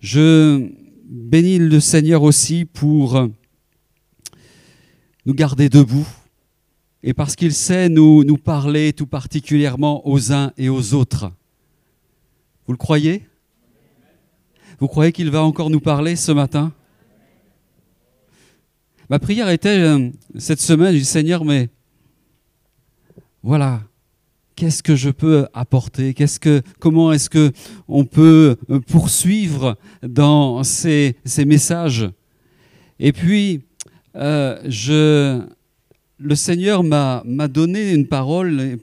Je 0.00 0.70
bénis 1.04 1.58
le 1.58 1.80
Seigneur 1.80 2.22
aussi 2.22 2.64
pour 2.64 3.28
nous 5.26 5.34
garder 5.34 5.68
debout. 5.68 6.06
Et 7.02 7.12
parce 7.12 7.34
qu'il 7.34 7.52
sait 7.52 7.88
nous, 7.88 8.24
nous 8.24 8.36
parler 8.36 8.92
tout 8.92 9.06
particulièrement 9.06 10.06
aux 10.06 10.32
uns 10.32 10.52
et 10.56 10.68
aux 10.68 10.94
autres. 10.94 11.32
Vous 12.66 12.72
le 12.72 12.78
croyez? 12.78 13.26
Vous 14.78 14.88
croyez 14.88 15.12
qu'il 15.12 15.30
va 15.30 15.42
encore 15.42 15.70
nous 15.70 15.80
parler 15.80 16.14
ce 16.14 16.32
matin? 16.32 16.72
Ma 19.10 19.18
prière 19.18 19.48
était 19.48 19.80
euh, 19.80 20.08
cette 20.38 20.60
semaine 20.60 20.94
du 20.94 21.02
Seigneur, 21.02 21.44
mais 21.44 21.68
voilà, 23.42 23.82
qu'est-ce 24.54 24.84
que 24.84 24.94
je 24.94 25.10
peux 25.10 25.48
apporter? 25.52 26.14
Qu'est-ce 26.14 26.38
que, 26.38 26.62
comment 26.78 27.12
est-ce 27.12 27.28
que 27.28 27.50
on 27.88 28.04
peut 28.04 28.56
euh, 28.70 28.78
poursuivre 28.78 29.76
dans 30.04 30.62
ces, 30.62 31.16
messages? 31.44 32.08
Et 33.00 33.12
puis, 33.12 33.64
euh, 34.14 34.60
je, 34.68 35.42
le 36.18 36.34
Seigneur 36.36 36.84
m'a 36.84 37.48
donné 37.48 37.92
une 37.92 38.06
parole 38.06 38.78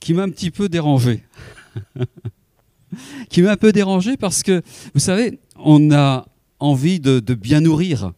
qui 0.00 0.12
m'a 0.12 0.24
un 0.24 0.30
petit 0.30 0.50
peu 0.50 0.68
dérangé. 0.68 1.24
qui 3.30 3.40
m'a 3.40 3.52
un 3.52 3.56
peu 3.56 3.72
dérangé 3.72 4.18
parce 4.18 4.42
que, 4.42 4.60
vous 4.92 5.00
savez, 5.00 5.40
on 5.56 5.90
a 5.92 6.26
envie 6.60 7.00
de, 7.00 7.34
bien 7.34 7.60
nourrir. 7.60 8.12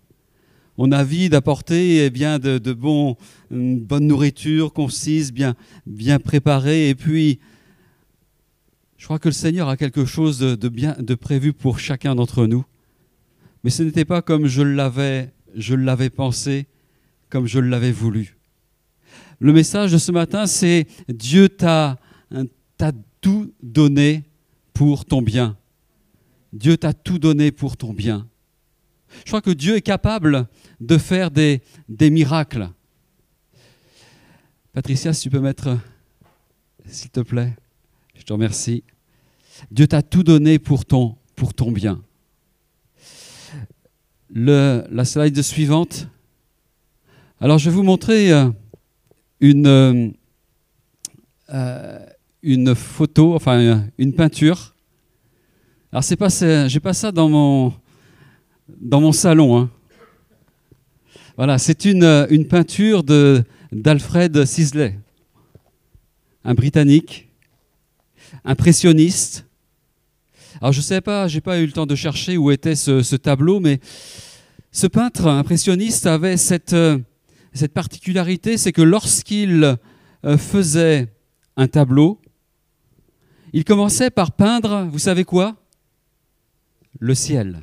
On 0.78 0.90
a 0.92 1.00
envie 1.00 1.28
d'apporter 1.28 2.04
eh 2.04 2.10
bien 2.10 2.38
de, 2.38 2.72
bon, 2.72 3.16
une 3.50 3.80
bonne 3.80 4.06
nourriture 4.06 4.72
concise, 4.72 5.32
bien, 5.32 5.54
bien 5.86 6.18
préparée. 6.18 6.88
Et 6.88 6.94
puis, 6.94 7.38
je 8.98 9.04
crois 9.04 9.18
que 9.18 9.28
le 9.28 9.34
Seigneur 9.34 9.68
a 9.68 9.76
quelque 9.76 10.04
chose 10.04 10.38
de, 10.38 10.68
bien 10.68 10.96
de 10.98 11.14
prévu 11.14 11.52
pour 11.52 11.78
chacun 11.78 12.14
d'entre 12.14 12.46
nous. 12.46 12.64
Mais 13.64 13.70
ce 13.70 13.82
n'était 13.82 14.04
pas 14.04 14.22
comme 14.22 14.46
je 14.46 14.62
l'avais, 14.62 15.32
je 15.54 15.74
l'avais 15.74 16.10
pensé, 16.10 16.66
comme 17.30 17.46
je 17.46 17.60
l'avais 17.60 17.92
voulu. 17.92 18.36
Le 19.38 19.52
message 19.52 19.92
de 19.92 19.98
ce 19.98 20.12
matin, 20.12 20.46
c'est 20.46 20.86
Dieu 21.08 21.48
t'a 21.48 21.98
tout 23.20 23.52
donné 23.62 24.24
pour 24.72 25.04
ton 25.04 25.22
bien. 25.22 25.56
Dieu 26.52 26.76
t'a 26.76 26.92
tout 26.92 27.18
donné 27.18 27.50
pour 27.50 27.76
ton 27.76 27.92
bien. 27.92 28.28
Je 29.24 29.30
crois 29.30 29.42
que 29.42 29.50
Dieu 29.50 29.76
est 29.76 29.82
capable 29.82 30.46
de 30.80 30.98
faire 30.98 31.30
des, 31.30 31.62
des 31.88 32.10
miracles. 32.10 32.68
Patricia, 34.72 35.12
si 35.12 35.22
tu 35.22 35.30
peux 35.30 35.40
mettre, 35.40 35.78
s'il 36.86 37.10
te 37.10 37.20
plaît, 37.20 37.54
je 38.14 38.22
te 38.22 38.32
remercie. 38.32 38.84
Dieu 39.70 39.86
t'a 39.86 40.02
tout 40.02 40.22
donné 40.22 40.58
pour 40.58 40.84
ton, 40.84 41.16
pour 41.36 41.54
ton 41.54 41.70
bien. 41.72 42.02
Le, 44.30 44.84
la 44.90 45.04
slide 45.04 45.40
suivante. 45.42 46.08
Alors, 47.38 47.58
je 47.58 47.68
vais 47.68 47.76
vous 47.76 47.82
montrer 47.82 48.32
euh, 48.32 48.48
une, 49.40 49.66
euh, 49.66 50.08
euh, 51.50 52.06
une 52.42 52.74
photo, 52.74 53.34
enfin 53.34 53.84
une 53.98 54.14
peinture. 54.14 54.74
Alors, 55.90 56.02
c'est 56.02 56.16
pas, 56.16 56.28
j'ai 56.68 56.80
pas 56.80 56.94
ça 56.94 57.12
dans 57.12 57.28
mon, 57.28 57.74
dans 58.68 59.00
mon 59.00 59.12
salon. 59.12 59.58
hein. 59.58 59.70
Voilà, 61.36 61.58
c'est 61.58 61.84
une, 61.84 62.04
euh, 62.04 62.26
une 62.30 62.46
peinture 62.46 63.02
d'Alfred 63.72 64.44
Sisley, 64.44 64.98
un 66.44 66.54
Britannique, 66.54 67.28
impressionniste. 68.44 69.46
Alors 70.60 70.72
je 70.72 70.78
ne 70.78 70.82
sais 70.82 71.00
pas, 71.00 71.28
j'ai 71.28 71.40
pas 71.40 71.58
eu 71.58 71.66
le 71.66 71.72
temps 71.72 71.86
de 71.86 71.94
chercher 71.94 72.36
où 72.36 72.50
était 72.50 72.74
ce, 72.74 73.02
ce 73.02 73.16
tableau, 73.16 73.60
mais 73.60 73.80
ce 74.70 74.86
peintre 74.86 75.26
impressionniste 75.26 76.06
avait 76.06 76.36
cette, 76.36 76.74
euh, 76.74 76.98
cette 77.54 77.72
particularité, 77.72 78.58
c'est 78.58 78.72
que 78.72 78.82
lorsqu'il 78.82 79.76
euh, 80.24 80.38
faisait 80.38 81.08
un 81.56 81.68
tableau, 81.68 82.20
il 83.54 83.64
commençait 83.64 84.10
par 84.10 84.32
peindre, 84.32 84.86
vous 84.90 84.98
savez 84.98 85.24
quoi? 85.24 85.56
Le 87.00 87.14
ciel. 87.14 87.62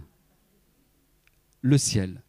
Le 1.62 1.78
ciel. 1.78 2.22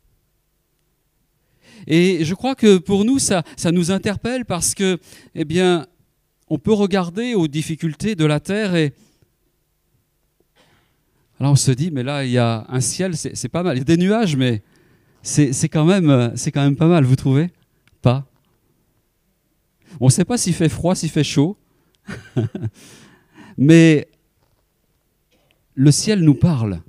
Et 1.87 2.25
je 2.25 2.35
crois 2.35 2.55
que 2.55 2.79
pour 2.79 3.05
nous, 3.05 3.19
ça, 3.19 3.43
ça 3.57 3.73
nous 3.73 3.91
interpelle 3.91 4.45
parce 4.45 4.75
que, 4.75 4.99
eh 5.35 5.45
bien, 5.45 5.87
on 6.49 6.59
peut 6.59 6.73
regarder 6.73 7.35
aux 7.35 7.49
difficultés 7.49 8.15
de 8.15 8.25
la 8.25 8.41
terre 8.41 8.75
et 8.75 8.93
alors 11.41 11.53
on 11.53 11.57
se 11.57 11.71
dit, 11.71 11.91
mais 11.91 12.03
là, 12.03 12.27
il 12.27 12.33
y 12.33 12.39
a 12.39 12.67
un 12.69 12.81
ciel, 12.81 13.17
c'est 13.17 13.49
pas 13.49 13.63
mal. 13.63 13.77
Il 13.77 13.79
y 13.79 13.81
a 13.81 13.85
des 13.85 13.97
nuages, 13.97 14.37
mais 14.37 14.63
c'est 15.23 15.71
quand, 15.71 15.87
même, 15.87 16.35
quand 16.53 16.63
même 16.63 16.77
pas 16.77 16.87
mal, 16.87 17.05
vous 17.05 17.17
trouvez 17.17 17.51
Pas? 18.03 18.27
On 20.01 20.07
ne 20.07 20.11
sait 20.11 20.27
pas 20.27 20.37
s'il 20.37 20.53
fait 20.53 20.69
froid, 20.69 20.95
s'il 20.95 21.09
fait 21.09 21.25
chaud, 21.25 21.57
mais 23.59 24.07
le 25.75 25.91
ciel 25.91 26.21
nous 26.21 26.35
parle. 26.35 26.83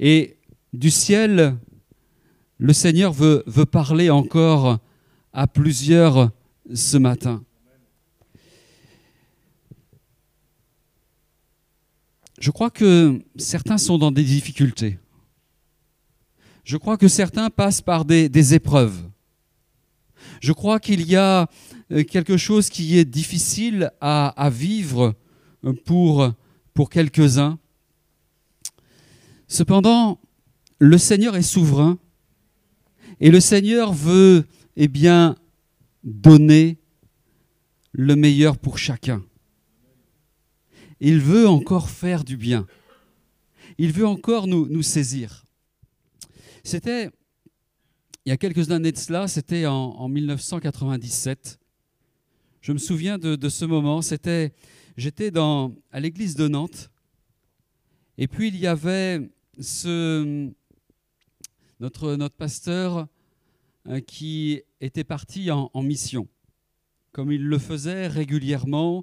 Et 0.00 0.37
du 0.72 0.90
ciel, 0.90 1.56
le 2.58 2.72
Seigneur 2.72 3.12
veut, 3.12 3.42
veut 3.46 3.66
parler 3.66 4.10
encore 4.10 4.78
à 5.32 5.46
plusieurs 5.46 6.30
ce 6.74 6.96
matin. 6.96 7.44
Je 12.40 12.50
crois 12.50 12.70
que 12.70 13.20
certains 13.36 13.78
sont 13.78 13.98
dans 13.98 14.12
des 14.12 14.22
difficultés. 14.22 14.98
Je 16.64 16.76
crois 16.76 16.96
que 16.96 17.08
certains 17.08 17.50
passent 17.50 17.80
par 17.80 18.04
des, 18.04 18.28
des 18.28 18.54
épreuves. 18.54 19.08
Je 20.40 20.52
crois 20.52 20.78
qu'il 20.78 21.02
y 21.08 21.16
a 21.16 21.48
euh, 21.90 22.04
quelque 22.04 22.36
chose 22.36 22.68
qui 22.68 22.98
est 22.98 23.04
difficile 23.04 23.90
à, 24.00 24.28
à 24.40 24.50
vivre 24.50 25.14
euh, 25.64 25.72
pour, 25.84 26.32
pour 26.74 26.90
quelques-uns. 26.90 27.58
Cependant, 29.48 30.20
le 30.78 30.98
Seigneur 30.98 31.36
est 31.36 31.42
souverain 31.42 31.98
et 33.20 33.30
le 33.30 33.40
Seigneur 33.40 33.92
veut, 33.92 34.46
eh 34.76 34.88
bien, 34.88 35.36
donner 36.04 36.78
le 37.92 38.14
meilleur 38.14 38.58
pour 38.58 38.78
chacun. 38.78 39.24
Il 41.00 41.20
veut 41.20 41.48
encore 41.48 41.90
faire 41.90 42.24
du 42.24 42.36
bien. 42.36 42.66
Il 43.76 43.92
veut 43.92 44.06
encore 44.06 44.46
nous, 44.46 44.82
saisir. 44.82 45.44
C'était, 46.64 47.10
il 48.24 48.30
y 48.30 48.32
a 48.32 48.36
quelques 48.36 48.70
années 48.70 48.92
de 48.92 48.98
cela, 48.98 49.28
c'était 49.28 49.66
en, 49.66 49.74
en 49.74 50.08
1997. 50.08 51.58
Je 52.60 52.72
me 52.72 52.78
souviens 52.78 53.18
de, 53.18 53.36
de 53.36 53.48
ce 53.48 53.64
moment. 53.64 54.02
C'était, 54.02 54.52
j'étais 54.96 55.30
dans, 55.30 55.74
à 55.90 56.00
l'église 56.00 56.34
de 56.34 56.48
Nantes. 56.48 56.90
Et 58.16 58.26
puis 58.26 58.48
il 58.48 58.56
y 58.56 58.66
avait 58.66 59.30
ce, 59.60 60.50
notre, 61.80 62.28
pasteur 62.28 63.06
euh, 63.86 64.00
qui 64.00 64.62
était 64.80 65.04
parti 65.04 65.50
en, 65.50 65.82
mission. 65.82 66.28
Comme 67.12 67.32
il 67.32 67.44
le 67.44 67.58
faisait 67.58 68.06
régulièrement, 68.06 69.02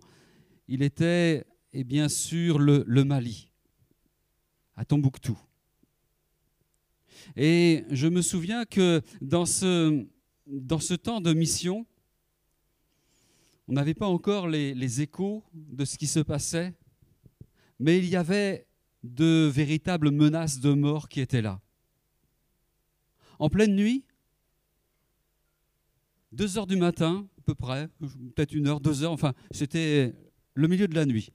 il 0.67 0.81
était 0.83 1.45
et 1.73 1.83
bien 1.83 2.07
sûr 2.07 2.59
le, 2.59 3.03
Mali, 3.03 3.49
à 4.75 4.85
Tombouctou. 4.85 5.37
Et 7.35 7.83
je 7.89 8.07
me 8.07 8.21
souviens 8.21 8.65
que 8.65 9.01
dans 9.21 9.45
ce, 9.45 10.05
temps 10.95 11.21
de 11.21 11.33
mission, 11.33 11.85
on 13.67 13.73
n'avait 13.73 13.93
pas 13.93 14.07
encore 14.07 14.47
les 14.47 15.01
échos 15.01 15.43
de 15.53 15.83
ce 15.85 15.97
qui 15.97 16.07
se 16.07 16.19
passait, 16.19 16.73
mais 17.79 17.97
il 17.97 18.07
y 18.07 18.15
avait 18.15 18.67
de 19.03 19.49
véritables 19.53 20.11
menaces 20.11 20.59
de 20.59 20.73
mort 20.73 21.09
qui 21.09 21.21
étaient 21.21 21.41
là. 21.41 21.61
En 23.39 23.49
pleine 23.49 23.75
nuit, 23.75 24.03
deux 26.31 26.57
heures 26.57 26.67
du 26.67 26.75
matin, 26.75 27.27
à 27.39 27.41
peu 27.41 27.55
près, 27.55 27.87
peut-être 28.35 28.53
une 28.53 28.67
heure, 28.67 28.79
deux 28.79 29.03
heures, 29.03 29.11
enfin, 29.11 29.33
c'était 29.51 30.13
le 30.53 30.67
milieu 30.67 30.87
de 30.87 30.95
la 30.95 31.05
nuit. 31.05 31.31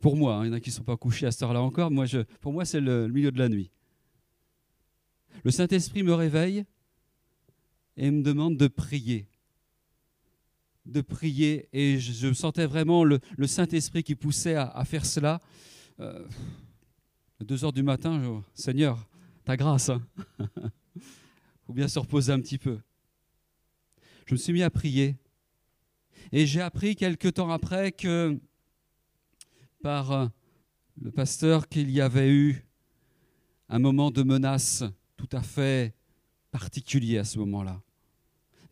Pour 0.00 0.16
moi, 0.16 0.36
hein, 0.36 0.44
il 0.44 0.48
y 0.48 0.50
en 0.50 0.54
a 0.54 0.60
qui 0.60 0.70
ne 0.70 0.74
sont 0.74 0.84
pas 0.84 0.96
couchés 0.96 1.26
à 1.26 1.30
cette 1.30 1.42
heure-là 1.42 1.60
encore, 1.60 1.90
moi, 1.90 2.06
pour 2.40 2.52
moi, 2.52 2.64
c'est 2.64 2.80
le, 2.80 3.08
milieu 3.08 3.30
de 3.30 3.38
la 3.38 3.48
nuit. 3.48 3.70
Le 5.44 5.50
Saint-Esprit 5.50 6.02
me 6.02 6.14
réveille 6.14 6.64
et 7.96 8.10
me 8.10 8.22
demande 8.22 8.56
de 8.56 8.68
prier. 8.68 9.28
De 10.86 11.00
prier, 11.00 11.68
et 11.72 12.00
je, 12.00 12.32
sentais 12.32 12.66
vraiment 12.66 13.04
le, 13.04 13.20
Saint-Esprit 13.46 14.02
qui 14.02 14.14
poussait 14.14 14.56
à, 14.56 14.84
faire 14.84 15.06
cela. 15.06 15.40
Euh, 16.00 16.26
deux 17.40 17.64
heures 17.64 17.72
du 17.72 17.82
matin, 17.82 18.20
je- 18.22 18.60
Seigneur, 18.60 19.06
ta 19.44 19.56
grâce. 19.56 19.90
Hein. 19.90 20.02
faut 21.72 21.76
bien 21.76 21.88
se 21.88 21.98
reposer 21.98 22.30
un 22.34 22.40
petit 22.42 22.58
peu. 22.58 22.80
Je 24.26 24.34
me 24.34 24.36
suis 24.36 24.52
mis 24.52 24.62
à 24.62 24.68
prier. 24.68 25.16
Et 26.30 26.44
j'ai 26.44 26.60
appris 26.60 26.96
quelque 26.96 27.28
temps 27.28 27.48
après 27.50 27.92
que 27.92 28.38
par 29.82 30.12
euh, 30.12 30.26
le 31.00 31.10
pasteur 31.10 31.70
qu'il 31.70 31.90
y 31.90 32.02
avait 32.02 32.30
eu 32.30 32.66
un 33.70 33.78
moment 33.78 34.10
de 34.10 34.22
menace 34.22 34.84
tout 35.16 35.30
à 35.32 35.40
fait 35.40 35.94
particuliers 36.50 37.16
à 37.16 37.24
ce 37.24 37.38
moment-là, 37.38 37.80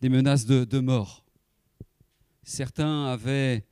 des 0.03 0.11
menaces 0.11 0.45
de, 0.45 0.65
de 0.65 0.79
mort. 0.79 1.25
Certains 2.43 3.07
avaient 3.07 3.65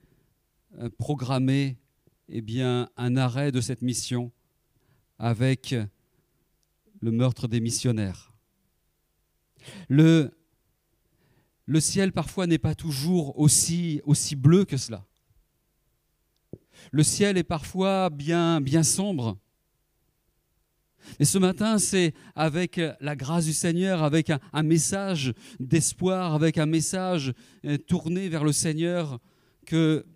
euh, 0.79 0.89
programmé 0.97 1.77
eh 2.31 2.41
bien, 2.41 2.89
un 2.97 3.19
arrêt 3.19 3.53
de 3.53 3.61
cette 3.61 3.83
mission 3.83 4.33
avec 5.19 5.77
le 7.03 7.11
meurtre 7.13 7.47
des 7.47 7.61
missionnaires. 7.61 8.33
Le, 9.89 10.31
ciel 11.81 12.13
parfois 12.13 12.47
n'est 12.47 12.59
pas 12.59 12.75
toujours 12.75 13.39
aussi, 13.39 14.01
bleu 14.37 14.65
que 14.65 14.77
cela. 14.77 15.05
Le 16.93 17.03
ciel 17.03 17.37
est 17.37 17.45
parfois 17.45 18.11
bien, 18.11 18.61
bien 18.61 18.83
sombre. 18.83 19.39
Et 21.19 21.25
ce 21.25 21.39
matin, 21.39 21.79
c'est 21.79 22.15
avec 22.35 22.81
la 23.01 23.17
grâce 23.17 23.47
du 23.47 23.53
Seigneur, 23.53 24.03
avec 24.03 24.31
un, 24.31 24.39
un 24.53 24.63
message 24.63 25.33
d'espoir, 25.59 26.35
avec 26.35 26.59
un 26.59 26.67
message 26.67 27.33
euh, 27.65 27.79
tourné 27.79 28.29
vers 28.29 28.45
le 28.45 28.53
Seigneur, 28.53 29.19
que 29.65 30.07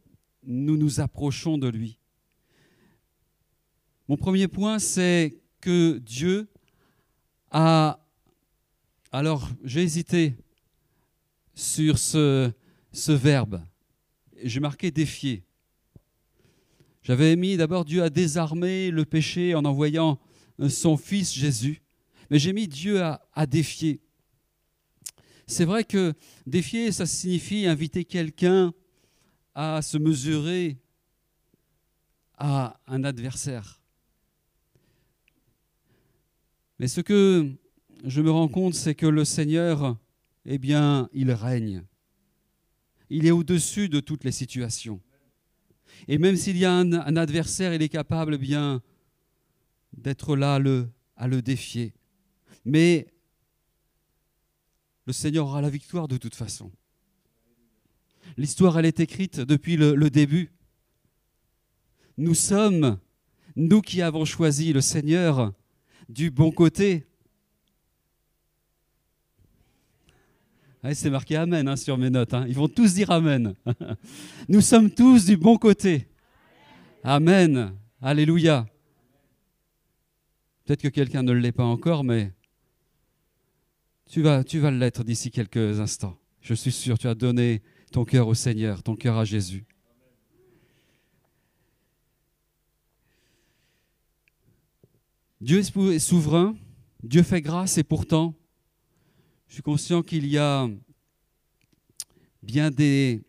nous 0.44 0.76
nous 0.76 1.00
approchons 1.00 1.58
de 1.58 1.68
lui. 1.68 1.98
Mon 4.08 4.16
premier 4.16 4.48
point, 4.48 4.78
c'est 4.78 5.40
que 5.60 5.98
Dieu 5.98 6.48
a... 7.50 8.01
Alors, 9.14 9.46
j'ai 9.62 9.82
hésité 9.82 10.34
sur 11.54 11.98
ce, 11.98 12.50
ce 12.92 13.12
verbe. 13.12 13.62
J'ai 14.42 14.58
marqué 14.58 14.90
défier. 14.90 15.44
J'avais 17.02 17.36
mis 17.36 17.58
d'abord 17.58 17.84
Dieu 17.84 18.02
a 18.02 18.08
désarmé 18.08 18.90
le 18.90 19.04
péché 19.04 19.54
en 19.54 19.66
envoyant 19.66 20.18
son 20.70 20.96
fils 20.96 21.30
Jésus, 21.34 21.82
mais 22.30 22.38
j'ai 22.38 22.54
mis 22.54 22.66
Dieu 22.66 23.02
à, 23.02 23.20
à 23.34 23.44
défier. 23.44 24.00
C'est 25.46 25.66
vrai 25.66 25.84
que 25.84 26.14
défier, 26.46 26.90
ça 26.90 27.04
signifie 27.04 27.66
inviter 27.66 28.06
quelqu'un 28.06 28.72
à 29.54 29.82
se 29.82 29.98
mesurer 29.98 30.78
à 32.38 32.80
un 32.86 33.04
adversaire. 33.04 33.82
Mais 36.78 36.88
ce 36.88 37.02
que 37.02 37.58
je 38.04 38.20
me 38.20 38.30
rends 38.30 38.48
compte, 38.48 38.74
c'est 38.74 38.94
que 38.94 39.06
le 39.06 39.24
Seigneur, 39.24 39.96
eh 40.44 40.58
bien, 40.58 41.08
il 41.12 41.30
règne. 41.30 41.84
Il 43.10 43.26
est 43.26 43.30
au-dessus 43.30 43.88
de 43.88 44.00
toutes 44.00 44.24
les 44.24 44.32
situations. 44.32 45.00
Et 46.08 46.18
même 46.18 46.36
s'il 46.36 46.56
y 46.56 46.64
a 46.64 46.72
un, 46.72 47.16
adversaire, 47.16 47.74
il 47.74 47.82
est 47.82 47.88
capable 47.88 48.34
eh 48.34 48.38
bien 48.38 48.82
d'être 49.96 50.36
là 50.36 50.54
à 50.54 51.28
le, 51.28 51.42
défier. 51.42 51.94
Mais 52.64 53.06
le 55.06 55.12
Seigneur 55.12 55.46
aura 55.46 55.60
la 55.60 55.70
victoire 55.70 56.08
de 56.08 56.16
toute 56.16 56.34
façon. 56.34 56.72
L'histoire, 58.36 58.78
elle 58.78 58.86
est 58.86 59.00
écrite 59.00 59.40
depuis 59.40 59.76
le, 59.76 60.10
début. 60.10 60.52
Nous 62.16 62.34
sommes, 62.34 62.98
nous 63.54 63.80
qui 63.80 64.02
avons 64.02 64.24
choisi 64.24 64.72
le 64.72 64.80
Seigneur, 64.80 65.52
du 66.08 66.30
bon 66.30 66.50
côté. 66.50 67.06
Ouais, 70.82 70.94
C'est 70.94 71.10
marqué 71.10 71.36
Amen 71.36 71.68
hein, 71.68 71.76
sur 71.76 71.96
mes 71.96 72.10
notes. 72.10 72.34
Hein. 72.34 72.44
Ils 72.48 72.56
vont 72.56 72.68
tous 72.68 72.94
dire 72.94 73.10
Amen. 73.10 73.54
nous 74.48 74.60
sommes 74.60 74.90
tous 74.90 75.26
du 75.26 75.36
bon 75.36 75.56
côté. 75.56 76.08
Amen. 77.04 77.72
Alléluia. 78.00 78.66
Peut-être 80.64 80.82
que 80.82 80.88
quelqu'un 80.88 81.22
ne 81.22 81.32
l'est 81.32 81.52
pas 81.52 81.64
encore, 81.64 82.02
mais 82.02 82.32
tu 84.06 84.22
vas, 84.22 84.42
tu 84.42 84.58
vas 84.58 84.72
l'être 84.72 85.04
d'ici 85.04 85.30
quelques 85.30 85.78
instants. 85.78 86.18
Je 86.40 86.54
suis 86.54 86.72
sûr, 86.72 86.98
tu 86.98 87.06
as 87.06 87.14
donné 87.14 87.62
ton 87.92 88.04
cœur 88.04 88.26
au 88.26 88.34
Seigneur, 88.34 88.82
ton 88.82 88.96
cœur 88.96 89.18
à 89.18 89.24
Jésus. 89.24 89.64
Dieu 95.40 95.58
est 95.58 95.98
souverain, 95.98 96.56
Dieu 97.02 97.22
fait 97.22 97.40
grâce 97.40 97.78
et 97.78 97.84
pourtant, 97.84 98.34
je 99.52 99.56
suis 99.56 99.62
conscient 99.62 100.00
qu'il 100.00 100.26
y 100.28 100.38
a 100.38 100.66
bien 102.42 102.70
des, 102.70 103.22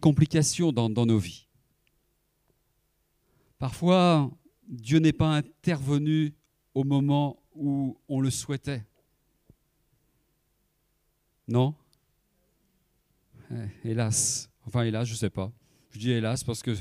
complications 0.00 0.72
dans, 0.72 0.88
nos 0.88 1.18
vies. 1.18 1.46
Parfois, 3.60 4.28
Dieu 4.66 4.98
n'est 4.98 5.12
pas 5.12 5.36
intervenu 5.36 6.34
au 6.74 6.82
moment 6.82 7.40
où 7.54 7.96
on 8.08 8.20
le 8.20 8.28
souhaitait. 8.28 8.84
Non? 11.46 11.72
Hélas. 13.84 14.50
Enfin, 14.66 14.82
hélas, 14.82 15.06
je 15.06 15.12
ne 15.12 15.18
sais 15.18 15.30
pas. 15.30 15.52
Je 15.92 16.00
dis 16.00 16.10
hélas 16.10 16.42
parce 16.42 16.64
que 16.64 16.74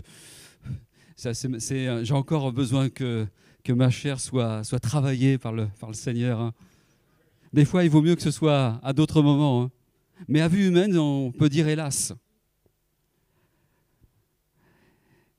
j'ai 1.16 2.14
encore 2.14 2.52
besoin 2.52 2.90
que, 2.90 3.28
ma 3.70 3.92
chair 3.92 4.20
soit, 4.20 4.64
travaillée 4.82 5.38
par 5.38 5.54
le, 5.54 5.68
par 5.80 5.90
le 5.90 5.96
Seigneur. 5.96 6.40
Hein. 6.40 6.56
Des 7.56 7.64
fois, 7.64 7.86
il 7.86 7.90
vaut 7.90 8.02
mieux 8.02 8.18
que 8.18 8.22
ce 8.22 8.32
soit 8.32 8.82
à 8.84 8.92
d'autres 8.92 9.22
moments. 9.22 9.64
Hein. 9.64 9.72
Mais 10.28 10.42
à 10.42 10.50
vue 10.50 10.68
humaine, 10.68 10.98
on 10.98 11.32
peut 11.32 11.48
dire 11.48 11.70
hélas. 11.70 12.12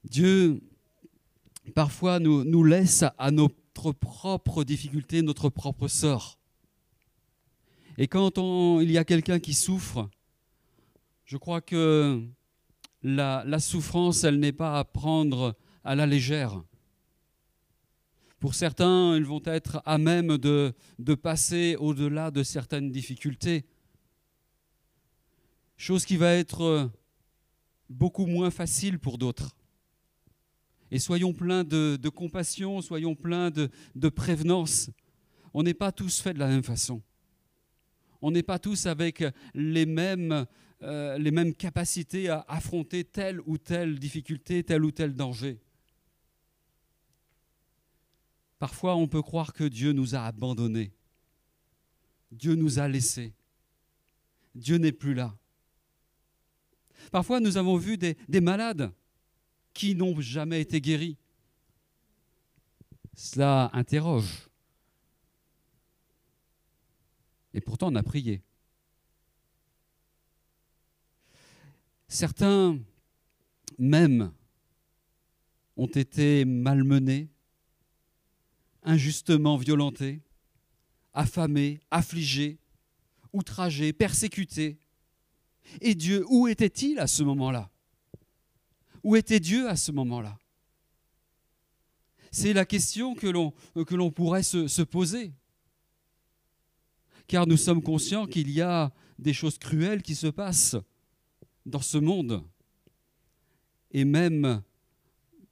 Dieu, 0.03 0.63
parfois, 1.75 2.19
nous, 2.19 2.65
laisse 2.65 3.05
à 3.19 3.31
notre 3.31 3.93
propre 3.93 4.65
difficulté, 4.65 5.21
notre 5.21 5.51
propre 5.51 5.89
sort. 5.89 6.39
Et 7.99 8.09
quand 8.09 8.39
il 8.81 8.91
y 8.91 8.97
a 8.97 9.05
quelqu'un 9.05 9.39
qui 9.39 9.53
souffre, 9.53 10.09
je 11.27 11.37
crois 11.37 11.61
que 11.61 12.23
la 13.03 13.59
souffrance, 13.59 14.25
elle 14.25 14.41
n'est 14.41 14.53
pas 14.53 14.79
à 14.79 14.85
prendre 14.85 15.55
à 15.85 15.95
la 15.95 16.07
légère. 16.07 16.63
Pour 18.39 18.55
certains, 18.55 19.17
ils 19.17 19.25
vont 19.25 19.43
être 19.47 19.83
à 19.87 19.97
même 19.97 20.37
de, 20.37 20.75
passer 21.15 21.77
au-delà 21.79 22.31
de 22.31 22.43
certaines 22.43 22.91
difficultés. 22.91 23.65
Chose 25.77 26.05
qui 26.05 26.17
va 26.17 26.33
être 26.35 26.91
beaucoup 27.89 28.27
moins 28.27 28.51
facile 28.51 28.99
pour 28.99 29.17
d'autres. 29.19 29.57
Et 30.91 30.99
soyons 30.99 31.33
pleins 31.33 31.65
de, 31.65 32.09
compassion, 32.09 32.83
soyons 32.83 33.15
pleins 33.15 33.51
de, 33.51 34.09
prévenance. 34.09 34.91
On 35.55 35.63
n'est 35.63 35.75
pas 35.75 35.93
tous 35.93 36.21
faits 36.21 36.35
de 36.35 36.41
la 36.41 36.49
même 36.49 36.63
façon. 36.63 37.03
On 38.21 38.31
n'est 38.31 38.43
pas 38.43 38.59
tous 38.59 38.87
avec 38.87 39.25
les 39.55 39.87
mêmes, 39.87 40.47
euh, 40.83 41.17
les 41.19 41.31
mêmes 41.31 41.55
capacités 41.55 42.29
à 42.29 42.45
affronter 42.49 43.05
telle 43.05 43.41
ou 43.47 43.57
telle 43.57 43.99
difficulté, 43.99 44.63
tel 44.63 44.85
ou 44.85 44.91
tel 44.91 45.15
danger. 45.15 45.59
Parfois, 48.59 48.97
on 48.97 49.07
peut 49.07 49.23
croire 49.23 49.53
que 49.53 49.65
Dieu 49.65 49.93
nous 49.93 50.15
a 50.15 50.25
abandonnés. 50.25 50.93
Dieu 52.31 52.55
nous 52.55 52.79
a 52.79 52.89
laissés. 52.89 53.35
Dieu 54.55 54.77
n'est 54.77 54.93
plus 54.93 55.15
là. 55.15 55.37
Parfois, 57.13 57.41
nous 57.41 57.57
avons 57.57 57.77
vu 57.77 57.99
des, 57.99 58.17
des 58.29 58.41
malades 58.41 58.93
qui 59.75 59.95
n'ont 59.95 60.19
jamais 60.21 60.61
été 60.61 60.81
guéris. 60.81 61.19
Cela 63.15 63.71
interroge. 63.73 64.49
Et 67.53 67.61
pourtant, 67.61 67.93
on 67.93 67.95
a 67.95 68.03
prié. 68.03 68.43
Certains, 72.09 72.79
même, 73.79 74.33
ont 75.77 75.87
été 75.87 76.45
malmenés, 76.45 77.29
injustement 78.87 79.57
violentés, 79.57 80.23
affamés, 81.13 81.81
affligés, 81.91 82.59
outragés, 83.33 83.93
persécutés. 83.93 84.79
Et 85.81 85.95
Dieu, 85.95 86.25
où 86.29 86.49
était-il 86.49 86.99
à 86.99 87.07
ce 87.07 87.23
moment-là? 87.25 87.71
Où 89.03 89.17
était 89.17 89.41
Dieu 89.41 89.69
à 89.69 89.77
ce 89.77 89.93
moment-là? 89.93 90.39
C'est 92.31 92.53
la 92.53 92.65
question 92.65 93.15
que 93.15 93.27
l'on, 93.27 94.11
pourrait 94.11 94.43
se, 94.43 94.69
se 94.69 94.83
poser. 94.83 95.33
Car 97.27 97.47
nous 97.47 97.57
sommes 97.57 97.83
conscients 97.83 98.27
qu'il 98.27 98.51
y 98.51 98.61
a 98.61 98.93
des 99.19 99.33
choses 99.33 99.59
cruelles 99.59 100.03
qui 100.03 100.15
se 100.15 100.29
passent 100.29 100.77
dans 101.65 101.81
ce 101.81 101.99
monde. 101.99 102.45
Et 103.91 104.05
même 104.05 104.63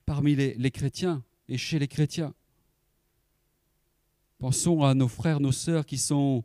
parmi 0.04 0.36
les 0.36 0.70
chrétiens 0.70 1.24
et 1.48 1.58
chez 1.58 1.78
les 1.78 1.88
chrétiens. 1.88 2.34
Pensons 4.38 4.82
à 4.82 4.94
nos 4.94 5.08
frères, 5.08 5.40
nos 5.40 5.52
sœurs 5.52 5.86
qui 5.86 5.98
sont 5.98 6.44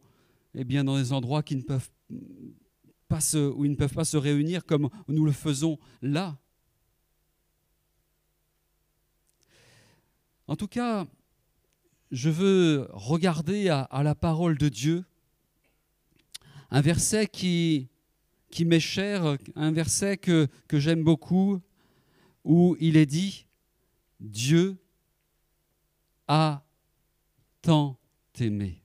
eh 0.53 0.63
bien, 0.63 0.83
dans 0.83 0.97
des 0.97 1.13
endroits 1.13 1.43
se, 3.19 3.37
où 3.37 3.65
ils 3.65 3.71
ne 3.71 3.75
peuvent 3.75 3.93
pas 3.93 4.05
se 4.05 4.17
réunir 4.17 4.65
comme 4.65 4.89
nous 5.07 5.25
le 5.25 5.31
faisons 5.31 5.77
là. 6.01 6.37
En 10.47 10.55
tout 10.55 10.67
cas, 10.67 11.05
je 12.11 12.29
veux 12.29 12.87
regarder 12.91 13.69
à, 13.69 14.03
la 14.03 14.15
parole 14.15 14.57
de 14.57 14.69
Dieu, 14.69 15.05
un 16.71 16.81
verset 16.81 17.27
qui, 17.27 17.89
m'est 18.59 18.79
cher, 18.79 19.37
un 19.55 19.71
verset 19.71 20.17
que 20.17 20.47
j'aime 20.71 21.03
beaucoup, 21.03 21.61
où 22.43 22.75
il 22.79 22.97
est 22.97 23.05
dit, 23.05 23.45
Dieu 24.19 24.77
a 26.27 26.63
tant 27.61 27.97
aimé. 28.39 28.83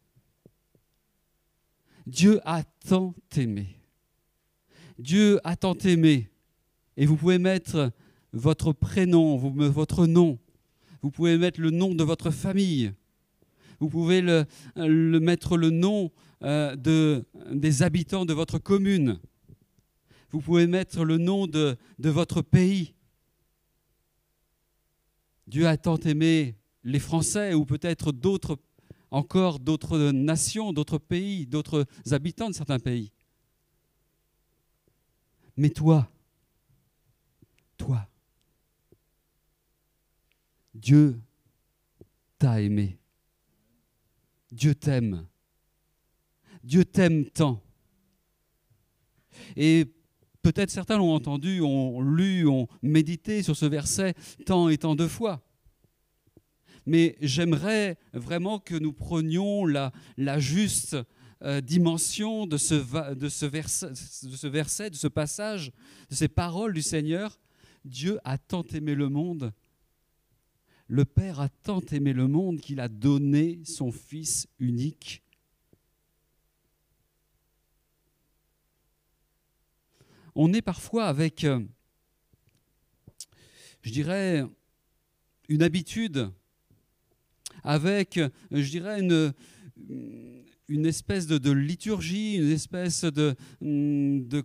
Dieu 2.07 2.41
a 2.45 2.62
tant 2.62 3.14
aimé. 3.37 3.79
Dieu 4.99 5.41
a 5.45 5.57
tant 5.57 5.75
aimé. 5.75 6.31
Et 6.97 7.07
vous 7.07 7.16
pouvez 7.16 7.39
mettre 7.39 7.93
votre 8.33 8.72
prénom, 8.72 9.37
votre 9.37 10.07
nom. 10.07 10.39
Vous 11.03 11.11
pouvez 11.11 11.39
mettre 11.39 11.61
le 11.61 11.70
nom 11.70 11.95
de 11.95 12.05
votre 12.05 12.31
famille. 12.31 12.93
Vous 13.81 13.89
pouvez 13.89 14.20
le, 14.20 14.47
mettre 15.20 15.57
le 15.57 15.70
nom 15.70 16.11
euh, 16.43 16.77
de, 16.77 17.25
des 17.51 17.83
habitants 17.83 18.25
de 18.25 18.33
votre 18.33 18.59
commune. 18.59 19.18
Vous 20.31 20.41
pouvez 20.41 20.66
mettre 20.66 21.05
le 21.05 21.18
nom 21.18 21.47
de 21.47 21.77
votre 21.99 22.43
pays. 22.43 22.95
Dieu 25.47 25.66
a 25.66 25.77
tant 25.77 25.99
aimé 25.99 26.57
les 26.85 26.99
Français 26.99 27.55
ou 27.55 27.64
peut-être 27.64 28.12
d'autres, 28.12 28.59
encore 29.11 29.59
d'autres 29.59 30.11
nations, 30.11 30.72
d'autres 30.72 30.99
pays, 30.99 31.47
d'autres 31.47 31.87
habitants 32.11 32.51
de 32.51 32.55
certains 32.55 32.78
pays. 32.78 33.11
Mais 35.57 35.70
toi, 35.70 36.09
toi, 37.76 38.09
Dieu 40.74 41.20
t'a 42.39 42.61
aimé. 42.61 42.99
Dieu 44.51 44.74
t'aime. 44.74 45.26
Dieu 46.62 46.85
t'aime 46.85 47.26
tant. 47.26 47.62
Et 49.57 49.87
peut-être 50.43 50.70
certains 50.70 50.99
l'ont 50.99 51.14
entendu, 51.14 51.61
ont 51.61 52.01
lu, 52.01 52.47
ont 52.47 52.68
médité 52.82 53.43
sur 53.43 53.57
ce 53.57 53.66
verset 53.66 54.14
tant 54.47 54.68
et 54.68 54.78
tant 54.78 54.95
de 54.95 55.07
fois. 55.07 55.44
Mais 56.87 57.16
j'aimerais 57.20 57.99
vraiment 58.12 58.59
que 58.59 58.74
nous 58.74 58.93
prenions 58.93 59.64
la, 59.66 59.93
la 60.16 60.39
juste 60.39 60.97
euh, 61.43 61.61
dimension 61.61 62.47
de 62.47 62.56
ce, 62.56 63.15
de 63.15 63.28
ce 63.28 63.47
verset, 64.47 64.90
de 64.90 64.97
ce 64.97 65.09
passage, 65.09 65.73
de 66.11 66.15
ces 66.15 66.28
paroles 66.28 66.73
du 66.73 66.82
Seigneur. 66.82 67.39
Dieu 67.85 68.19
a 68.24 68.39
tant 68.39 68.62
aimé 68.73 68.94
le 68.94 69.09
monde, 69.09 69.52
le 70.86 71.05
Père 71.05 71.40
a 71.40 71.48
tant 71.48 71.81
aimé 71.93 72.12
le 72.12 72.28
monde 72.28 72.61
qu'il 72.61 72.81
a 72.81 72.89
donné 72.89 73.61
son 73.65 73.90
Fils 73.90 74.47
unique. 74.59 75.23
On 80.35 80.52
est 80.52 80.62
parfois 80.62 81.06
avec, 81.06 81.44
euh, 81.44 81.61
je 83.82 83.93
dirais, 83.93 84.44
une 85.48 85.62
habitude, 85.62 86.31
avec, 87.65 88.19
euh, 88.19 88.28
je 88.53 88.70
dirais, 88.70 89.01
une, 89.01 89.32
une 90.69 90.86
espèce 90.86 91.27
de, 91.27 91.51
liturgie, 91.51 92.36
une 92.36 92.53
espèce 92.53 93.05
de, 93.05 93.35
hum, 93.61 94.28
de 94.28 94.45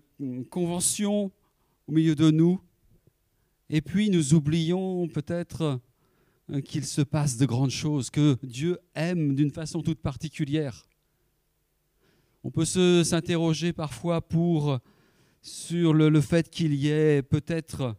convention 0.49 1.31
au 1.87 1.91
milieu 1.91 2.15
de 2.15 2.31
nous. 2.31 2.59
Et 3.69 3.81
puis 3.81 4.09
nous 4.09 4.33
oublions 4.33 5.07
peut-être 5.07 5.79
euh, 6.49 6.61
qu'il 6.61 6.85
se 6.85 7.01
passe 7.01 7.37
de 7.37 7.45
grandes 7.45 7.69
choses, 7.69 8.09
que 8.09 8.37
Dieu 8.41 8.79
aime 8.95 9.35
d'une 9.35 9.51
façon 9.51 9.81
toute 9.81 9.99
particulière. 9.99 10.87
On 12.43 12.51
peut 12.51 12.65
s'interroger 12.65 13.73
parfois 13.73 14.21
pour, 14.21 14.79
sur 15.41 15.93
le, 15.93 16.09
le 16.09 16.21
fait 16.21 16.49
qu'il 16.49 16.73
y 16.73 16.87
ait 16.87 17.21
peut-être 17.21 17.97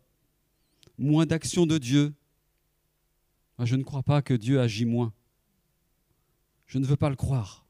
moins 0.96 1.26
d'action 1.26 1.66
de 1.66 1.78
Dieu. 1.78 2.14
Moi, 3.60 3.66
je 3.66 3.76
ne 3.76 3.82
crois 3.82 4.02
pas 4.02 4.22
que 4.22 4.32
Dieu 4.32 4.58
agit 4.58 4.86
moins. 4.86 5.12
Je 6.64 6.78
ne 6.78 6.86
veux 6.86 6.96
pas 6.96 7.10
le 7.10 7.14
croire. 7.14 7.66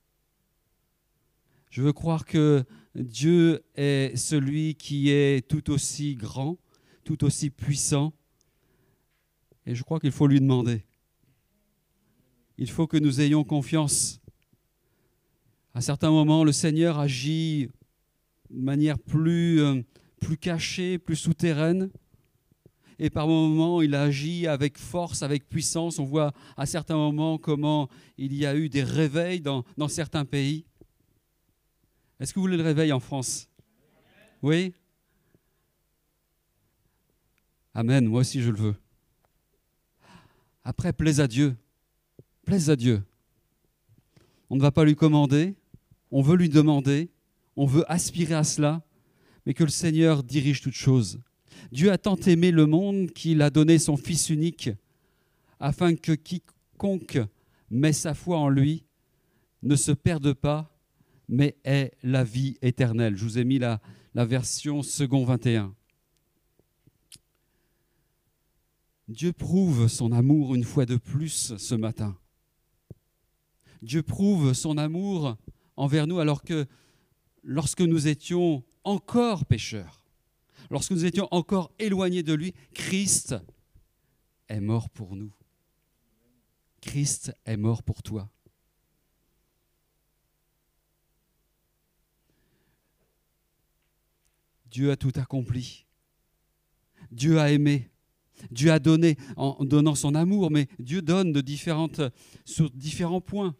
Je 1.68 1.82
veux 1.82 1.92
croire 1.92 2.24
que 2.24 2.64
Dieu 2.94 3.64
est 3.74 4.16
celui 4.16 4.76
qui 4.76 5.10
est 5.10 5.44
tout 5.48 5.68
aussi 5.72 6.14
grand, 6.14 6.58
tout 7.02 7.24
aussi 7.24 7.50
puissant. 7.50 8.12
Et 9.66 9.74
je 9.74 9.82
crois 9.82 9.98
qu'il 9.98 10.12
faut 10.12 10.28
lui 10.28 10.38
demander. 10.38 10.84
Il 12.56 12.70
faut 12.70 12.86
que 12.86 12.96
nous 12.96 13.20
ayons 13.20 13.42
confiance. 13.42 14.20
À 15.74 15.80
certains 15.80 16.12
moments, 16.12 16.44
le 16.44 16.52
Seigneur 16.52 17.00
agit 17.00 17.68
de 18.48 18.60
manière 18.60 18.96
plus, 18.96 19.60
euh, 19.60 19.82
plus 20.20 20.38
cachée, 20.38 20.98
plus 20.98 21.16
souterraine. 21.16 21.90
Et 23.02 23.08
par 23.08 23.26
moments, 23.26 23.80
il 23.80 23.94
agit 23.94 24.46
avec 24.46 24.76
force, 24.76 25.22
avec 25.22 25.48
puissance. 25.48 25.98
On 25.98 26.04
voit 26.04 26.34
à 26.58 26.66
certains 26.66 26.96
moments 26.96 27.38
comment 27.38 27.88
il 28.18 28.34
y 28.34 28.44
a 28.44 28.54
eu 28.54 28.68
des 28.68 28.82
réveils 28.82 29.40
dans, 29.40 29.64
certains 29.88 30.26
pays. 30.26 30.66
Est-ce 32.20 32.34
que 32.34 32.38
vous 32.38 32.44
voulez 32.44 32.58
le 32.58 32.62
réveil 32.62 32.92
en 32.92 33.00
France? 33.00 33.48
Oui? 34.42 34.74
Amen, 37.72 38.04
moi 38.04 38.20
aussi 38.20 38.42
je 38.42 38.50
le 38.50 38.58
veux. 38.58 38.76
Après, 40.62 40.92
plaise 40.92 41.20
à 41.20 41.26
Dieu. 41.26 41.56
Plaise 42.44 42.68
à 42.68 42.76
Dieu. 42.76 43.02
On 44.50 44.56
ne 44.56 44.60
va 44.60 44.72
pas 44.72 44.84
lui 44.84 44.94
commander, 44.94 45.54
on 46.10 46.20
veut 46.20 46.36
lui 46.36 46.50
demander, 46.50 47.08
on 47.56 47.64
veut 47.64 47.90
aspirer 47.90 48.34
à 48.34 48.44
cela, 48.44 48.82
mais 49.46 49.54
que 49.54 49.64
le 49.64 49.70
Seigneur 49.70 50.22
dirige 50.22 50.60
toutes 50.60 50.74
choses. 50.74 51.18
Dieu 51.72 51.92
a 51.92 51.98
tant 51.98 52.16
aimé 52.16 52.50
le 52.50 52.66
monde 52.66 53.10
qu'il 53.12 53.42
a 53.42 53.50
donné 53.50 53.78
son 53.78 53.96
Fils 53.96 54.30
unique, 54.30 54.70
afin 55.58 55.94
que 55.94 56.12
quiconque 56.12 57.18
met 57.70 57.92
sa 57.92 58.14
foi 58.14 58.38
en 58.38 58.48
lui 58.48 58.84
ne 59.62 59.76
se 59.76 59.92
perde 59.92 60.32
pas, 60.32 60.76
mais 61.28 61.56
ait 61.64 61.92
la 62.02 62.24
vie 62.24 62.56
éternelle. 62.62 63.16
Je 63.16 63.24
vous 63.24 63.38
ai 63.38 63.44
mis 63.44 63.58
la, 63.58 63.80
version 64.14 64.82
second 64.82 65.24
21. 65.24 65.74
Dieu 69.08 69.32
prouve 69.32 69.88
son 69.88 70.12
amour 70.12 70.54
une 70.54 70.64
fois 70.64 70.86
de 70.86 70.96
plus 70.96 71.56
ce 71.56 71.74
matin. 71.74 72.16
Dieu 73.82 74.02
prouve 74.02 74.52
son 74.52 74.78
amour 74.78 75.36
envers 75.76 76.06
nous 76.06 76.18
alors 76.18 76.42
que 76.42 76.66
lorsque 77.42 77.80
nous 77.80 78.08
étions 78.08 78.62
encore 78.84 79.46
pécheurs, 79.46 79.99
lorsque 80.70 80.92
nous 80.92 81.04
étions 81.04 81.28
encore 81.30 81.72
éloignés 81.78 82.22
de 82.22 82.32
lui, 82.32 82.54
Christ 82.72 83.34
est 84.48 84.60
mort 84.60 84.88
pour 84.88 85.16
nous. 85.16 85.32
Christ 86.80 87.32
est 87.44 87.56
mort 87.56 87.82
pour 87.82 88.02
toi. 88.02 88.30
Dieu 94.70 94.90
a 94.90 94.96
tout 94.96 95.12
accompli. 95.16 95.84
Dieu 97.10 97.40
a 97.40 97.50
aimé. 97.50 97.90
Dieu 98.50 98.72
a 98.72 98.78
donné 98.78 99.16
en 99.36 99.62
donnant 99.64 99.94
son 99.94 100.14
amour, 100.14 100.50
mais 100.50 100.68
Dieu 100.78 101.02
donne 101.02 101.32
de 101.32 101.42
sur 102.44 102.70
différents 102.70 103.20
points. 103.20 103.54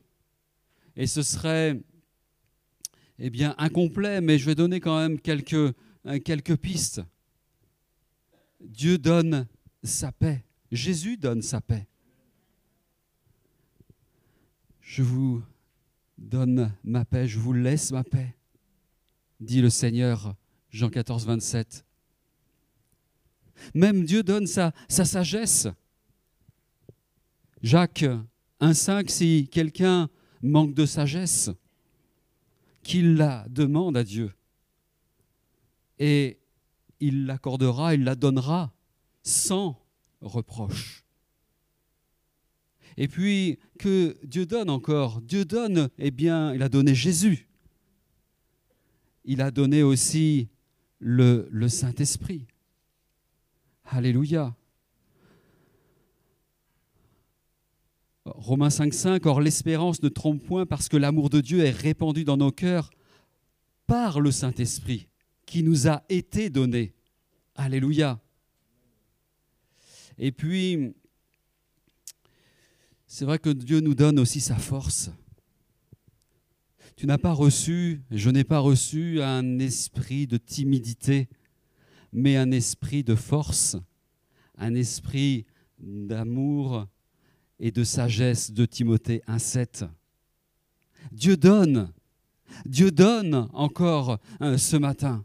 Et 0.97 1.07
ce 1.07 1.23
serait 1.23 1.81
eh 3.19 3.31
incomplet, 3.59 4.21
mais 4.21 4.39
je 4.39 4.47
vais 4.47 4.55
donner 4.55 4.81
quand 4.81 4.99
même 4.99 5.21
quelques, 5.21 5.75
quelques 6.25 6.57
pistes. 6.57 7.03
Dieu 8.61 8.99
donne 8.99 9.47
sa 9.83 10.13
paix. 10.13 10.45
Jésus 10.71 11.17
donne 11.17 11.43
sa 11.43 11.61
paix. 11.61 11.87
Je 14.81 15.03
vous 15.03 15.43
donne 16.19 16.73
ma 16.85 17.05
paix, 17.05 17.27
je 17.27 17.39
vous 17.39 17.53
laisse 17.53 17.93
ma 17.93 18.05
paix, 18.05 18.35
dit 19.41 19.63
le 19.63 19.71
Seigneur, 19.71 20.35
Jean 20.71 20.91
14, 20.91 21.27
27. 21.27 21.85
Même 23.75 24.05
Dieu 24.05 24.23
donne 24.23 24.47
sa, 24.47 24.73
sa 24.89 25.05
sagesse. 25.05 25.69
Jacques 27.63 28.05
1,5, 28.61 29.09
si 29.09 29.49
quelqu'un 29.51 30.09
manque 30.43 30.75
de 30.75 30.87
sagesse, 30.87 31.51
qu'il 32.83 33.15
la 33.15 33.47
demande 33.49 33.97
à 33.97 34.05
Dieu. 34.05 34.33
Et 36.01 36.41
il 36.99 37.27
l'accordera, 37.27 37.95
il 37.95 38.05
la 38.05 38.17
donnera 38.17 38.73
sans 39.23 39.79
reproche. 40.23 41.05
Et 42.97 43.07
puis, 43.07 43.59
que 43.79 44.19
Dieu 44.25 44.47
donne 44.47 44.71
encore 44.71 45.21
Dieu 45.21 45.45
donne, 45.45 45.91
eh 45.99 46.11
bien, 46.11 46.55
il 46.55 46.63
a 46.63 46.69
donné 46.69 46.95
Jésus. 46.95 47.49
Il 49.25 49.43
a 49.43 49.51
donné 49.51 49.83
aussi 49.83 50.49
le, 50.99 51.49
Saint-Esprit. 51.69 52.47
Alléluia. 53.85 54.57
Romains 58.25 58.69
5.5, 58.69 59.27
Or 59.29 59.41
l'espérance 59.41 60.03
ne 60.03 60.09
trompe 60.09 60.43
point 60.43 60.65
parce 60.65 60.89
que 60.89 60.97
l'amour 60.97 61.29
de 61.29 61.41
Dieu 61.41 61.65
est 61.65 61.71
répandu 61.71 62.25
dans 62.25 62.39
nos 62.39 62.53
cœurs 62.53 62.91
par 63.87 64.21
le 64.21 64.31
Saint-Esprit 64.31 65.10
qui 65.51 65.65
nous 65.65 65.89
a 65.89 66.05
été 66.09 66.49
donné. 66.49 66.95
Alléluia. 67.57 68.21
Et 70.17 70.31
puis, 70.31 70.95
c'est 73.09 73.25
vrai 73.25 73.41
que 73.41 73.51
Dieu 73.51 73.81
nous 73.81 73.97
donne 73.97 74.21
aussi 74.21 74.41
sa 74.41 74.55
force. 74.55 75.11
Tu 76.95 77.09
n'as 77.09 77.19
pas 77.19 77.33
reçu, 77.33 78.01
je 78.13 78.31
n'ai 78.31 78.45
pas 78.45 78.61
reçu 78.61 79.21
un 79.23 79.59
esprit 79.59 80.29
de 80.29 80.37
timidité, 80.37 81.29
mais 82.13 82.37
un 82.37 82.53
esprit 82.53 83.03
de 83.03 83.17
force, 83.17 83.77
un 84.57 84.77
esprit 84.77 85.47
d'amour 85.81 86.87
et 87.59 87.73
de 87.73 87.83
sagesse 87.83 88.53
de 88.53 88.67
Timothée 88.67 89.25
1.7. 89.27 89.89
Dieu 91.11 91.37
donne, 91.37 91.93
Dieu 92.67 92.93
donne 92.93 93.49
encore 93.53 94.21
euh, 94.43 94.57
ce 94.57 94.77
matin. 94.77 95.25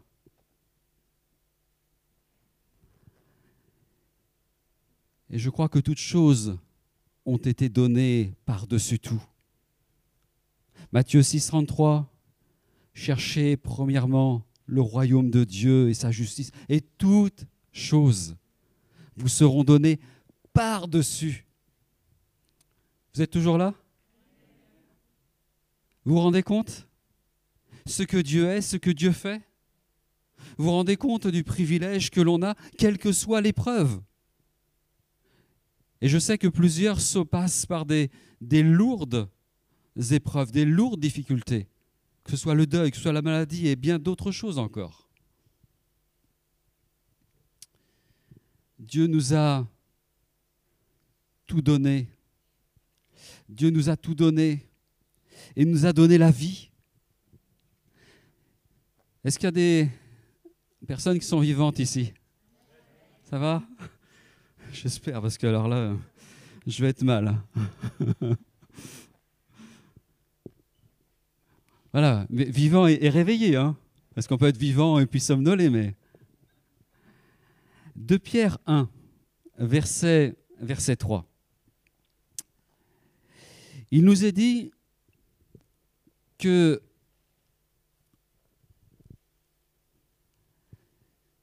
Et 5.30 5.38
je 5.38 5.50
crois 5.50 5.68
que 5.68 5.78
toutes 5.78 5.98
choses 5.98 6.58
ont 7.24 7.36
été 7.36 7.68
données 7.68 8.34
par-dessus 8.44 8.98
tout. 8.98 9.22
Matthieu 10.92 11.22
6, 11.22 11.48
33, 11.48 12.12
cherchez 12.94 13.56
premièrement 13.56 14.44
le 14.66 14.80
royaume 14.80 15.30
de 15.30 15.44
Dieu 15.44 15.88
et 15.88 15.94
sa 15.94 16.10
justice, 16.10 16.52
et 16.68 16.80
toutes 16.80 17.44
choses 17.72 18.36
vous 19.16 19.28
seront 19.28 19.64
données 19.64 19.98
par-dessus. 20.52 21.46
Vous 23.14 23.22
êtes 23.22 23.30
toujours 23.30 23.58
là? 23.58 23.74
Vous 26.04 26.14
vous 26.14 26.20
rendez 26.20 26.42
compte? 26.42 26.86
Ce 27.86 28.02
que 28.02 28.16
Dieu 28.16 28.48
est, 28.48 28.60
ce 28.60 28.76
que 28.76 28.90
Dieu 28.90 29.12
fait? 29.12 29.42
Vous 30.56 30.64
vous 30.64 30.70
rendez 30.70 30.96
compte 30.96 31.26
du 31.26 31.42
privilège 31.42 32.10
que 32.10 32.20
l'on 32.20 32.42
a, 32.42 32.54
quelle 32.78 32.98
que 32.98 33.12
soit 33.12 33.40
l'épreuve 33.40 34.00
Et 36.00 36.08
je 36.08 36.18
sais 36.18 36.38
que 36.38 36.48
plusieurs 36.48 37.00
se 37.00 37.18
passent 37.20 37.66
par 37.66 37.86
des, 37.86 38.10
des 38.40 38.62
lourdes 38.62 39.28
épreuves, 40.10 40.52
des 40.52 40.64
lourdes 40.64 41.00
difficultés, 41.00 41.68
que 42.24 42.30
ce 42.30 42.36
soit 42.36 42.54
le 42.54 42.66
deuil, 42.66 42.90
que 42.90 42.96
ce 42.96 43.02
soit 43.02 43.12
la 43.12 43.22
maladie 43.22 43.68
et 43.68 43.76
bien 43.76 43.98
d'autres 43.98 44.30
choses 44.30 44.58
encore. 44.58 45.08
Dieu 48.78 49.06
nous 49.06 49.34
a 49.34 49.66
tout 51.46 51.62
donné. 51.62 52.08
Dieu 53.48 53.70
nous 53.70 53.88
a 53.88 53.96
tout 53.96 54.14
donné 54.14 54.68
et 55.54 55.64
nous 55.64 55.86
a 55.86 55.92
donné 55.92 56.18
la 56.18 56.30
vie. 56.30 56.70
Est-ce 59.24 59.38
qu'il 59.38 59.46
y 59.46 59.48
a 59.48 59.52
des 59.52 59.88
personnes 60.86 61.18
qui 61.18 61.26
sont 61.26 61.40
vivantes 61.40 61.78
ici? 61.78 62.12
Ça 63.24 63.38
va? 63.38 63.62
J'espère, 64.72 65.20
parce 65.22 65.38
que 65.38 65.46
alors 65.46 65.68
là, 65.68 65.94
je 66.66 66.82
vais 66.82 66.90
être 66.90 67.02
mal. 67.02 67.40
Voilà, 71.92 72.26
vivant 72.28 72.86
et, 72.86 73.08
réveillé, 73.08 73.56
hein 73.56 73.74
parce 74.14 74.26
qu'on 74.26 74.36
peut 74.36 74.48
être 74.48 74.58
vivant 74.58 74.98
et 74.98 75.06
puis 75.06 75.18
somnolé, 75.18 75.70
mais... 75.70 75.94
De 77.94 78.18
Pierre 78.18 78.58
1, 78.66 78.90
verset, 79.56 80.36
verset 80.60 80.96
3. 80.96 81.26
Il 83.90 84.04
nous 84.04 84.26
est 84.26 84.32
dit 84.32 84.72
que 86.36 86.82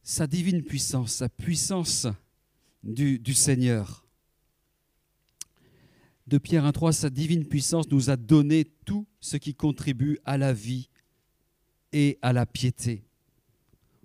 sa 0.03 0.27
divine 0.27 0.61
puissance, 0.61 1.13
sa 1.13 1.29
puissance 1.29 2.05
du, 2.83 3.33
Seigneur, 3.33 4.05
de 6.27 6.37
Pierre 6.37 6.65
1.3, 6.65 6.91
sa 6.91 7.09
divine 7.09 7.45
puissance 7.45 7.89
nous 7.89 8.09
a 8.09 8.17
donné 8.17 8.65
tout 8.85 9.07
ce 9.19 9.37
qui 9.37 9.55
contribue 9.55 10.19
à 10.25 10.37
la 10.37 10.53
vie 10.53 10.89
et 11.91 12.17
à 12.21 12.33
la 12.33 12.45
piété, 12.45 13.03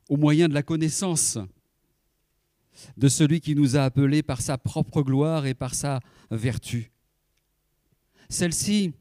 au 0.09 0.17
moyen 0.17 0.49
de 0.49 0.55
la 0.55 0.63
connaissance 0.63 1.39
de 2.97 3.09
celui 3.09 3.41
qui 3.41 3.57
nous 3.57 3.77
a 3.77 3.83
appelés 3.83 4.23
par 4.23 4.41
sa 4.41 4.57
propre 4.59 5.03
gloire 5.03 5.47
et 5.47 5.55
par 5.55 5.75
sa 5.75 6.01
vertu. 6.31 6.93
Celle-ci 8.29 8.93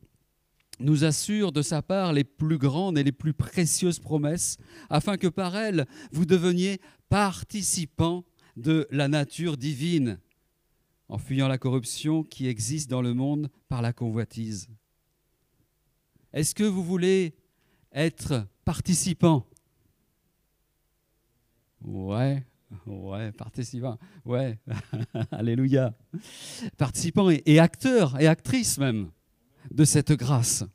nous 0.79 1.03
assure 1.03 1.51
de 1.51 1.61
sa 1.61 1.81
part 1.81 2.13
les 2.13 2.23
plus 2.23 2.57
grandes 2.57 2.97
et 2.97 3.03
les 3.03 3.11
plus 3.11 3.33
précieuses 3.33 3.99
promesses, 3.99 4.57
afin 4.89 5.17
que 5.17 5.27
par 5.27 5.55
elles 5.55 5.85
vous 6.11 6.25
deveniez 6.25 6.79
participants 7.09 8.23
de 8.57 8.87
la 8.89 9.07
nature 9.07 9.55
divine 9.55 10.19
en 11.09 11.17
fuyant 11.17 11.47
la 11.47 11.57
corruption 11.57 12.23
qui 12.23 12.47
existe 12.47 12.89
dans 12.89 13.01
le 13.01 13.13
monde 13.13 13.49
par 13.69 13.81
la 13.81 13.93
convoitise. 13.93 14.67
Est-ce 16.33 16.53
que 16.53 16.63
vous 16.63 16.83
voulez 16.83 17.35
être 17.93 18.45
participant? 18.65 19.45
Ouais, 21.81 22.43
ouais, 22.87 23.31
participant, 23.31 23.97
ouais, 24.25 24.59
alléluia. 25.31 25.93
Participant 26.77 27.29
et, 27.29 27.59
acteur 27.59 28.19
et 28.19 28.27
actrice 28.27 28.79
même 28.79 29.11
de 29.71 29.85
cette 29.85 30.11
grâce. 30.11 30.65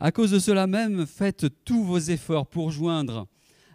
À 0.00 0.10
cause 0.10 0.32
de 0.32 0.38
cela 0.38 0.66
même, 0.66 1.06
faites 1.06 1.46
tous 1.64 1.84
vos 1.84 1.98
efforts 1.98 2.48
pour 2.48 2.70
joindre 2.70 3.28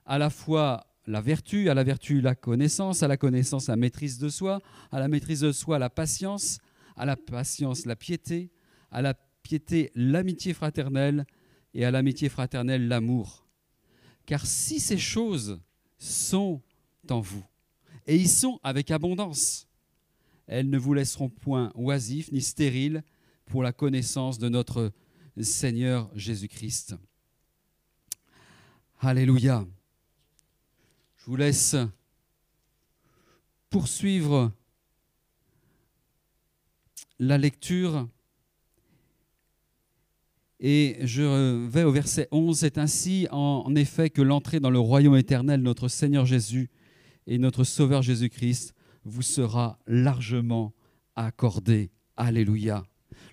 à 0.05 0.17
la 0.17 0.29
fois 0.29 0.85
la 1.07 1.22
vertu, 1.22 1.69
à 1.69 1.73
la 1.73 1.84
vertu 1.84 2.22
la 2.22 2.36
connaissance, 2.36 3.03
à 3.03 3.07
la 3.07 3.18
connaissance 3.18 3.68
la 3.68 3.76
maîtrise 3.76 4.18
de 4.18 4.30
soi, 4.30 4.60
à 4.91 4.99
la 4.99 5.07
maîtrise 5.07 5.41
de 5.41 5.52
soi 5.52 5.80
la 5.80 5.90
patience, 5.90 6.60
à 6.95 7.06
la 7.06 7.15
patience 7.15 7.86
la 7.86 7.95
piété, 7.95 8.52
à 8.91 9.02
la 9.02 9.14
piété 9.44 9.91
l'amitié 9.95 10.53
fraternelle 10.53 11.26
et 11.73 11.86
à 11.86 11.91
l'amitié 11.91 12.30
fraternelle 12.30 12.88
l'amour. 12.88 13.45
Car 14.26 14.45
si 14.45 14.80
ces 14.80 14.98
choses 14.98 15.61
sont 15.98 16.61
en 17.10 17.19
vous, 17.19 17.45
et 18.07 18.15
y 18.15 18.27
sont 18.27 18.60
avec 18.64 18.91
abondance, 18.91 19.68
elles 20.48 20.69
ne 20.69 20.77
vous 20.77 20.94
laisseront 20.94 21.30
point 21.30 21.72
oisifs 21.76 22.32
ni 22.32 22.41
stériles 22.41 23.03
pour 23.45 23.64
la 23.64 23.73
connaissance 23.73 24.38
de 24.40 24.49
notre 24.49 24.91
Seigneur 25.41 26.10
Jésus-Christ. 26.15 26.95
Alléluia. 28.99 29.65
Je 31.26 31.31
vous 31.31 31.38
laisse 31.38 31.76
poursuivre 33.72 34.52
la 37.18 37.39
lecture. 37.39 38.07
Et 40.60 40.97
je 41.02 41.65
vais 41.65 41.84
au 41.84 41.91
verset 41.91 42.27
11. 42.30 42.60
C'est 42.60 42.77
ainsi 42.77 43.27
en 43.31 43.73
effet 43.73 44.11
que 44.11 44.22
l'entrée 44.22 44.60
dans 44.60 44.69
le 44.69 44.77
royaume 44.77 45.15
éternel, 45.15 45.64
notre 45.64 45.88
Seigneur 45.88 46.27
Jésus 46.27 46.69
et 47.26 47.39
notre 47.39 47.64
Sauveur 47.64 48.03
Jésus-Christ, 48.03 48.76
vous 49.03 49.23
sera 49.23 49.80
largement 49.88 50.73
accordée. 51.15 51.89
Alléluia. 52.18 52.84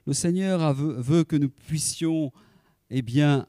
Le 0.07 0.15
Seigneur 0.15 0.73
veut 0.73 1.25
que 1.25 1.37
nous 1.37 1.51
puissions 1.51 2.33
eh 2.89 3.03
bien, 3.03 3.47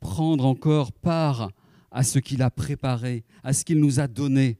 prendre 0.00 0.44
encore 0.44 0.92
part 0.92 1.50
à 1.90 2.02
ce 2.02 2.18
qu'il 2.18 2.42
a 2.42 2.50
préparé, 2.50 3.24
à 3.42 3.52
ce 3.52 3.64
qu'il 3.64 3.80
nous 3.80 4.00
a 4.00 4.06
donné. 4.06 4.58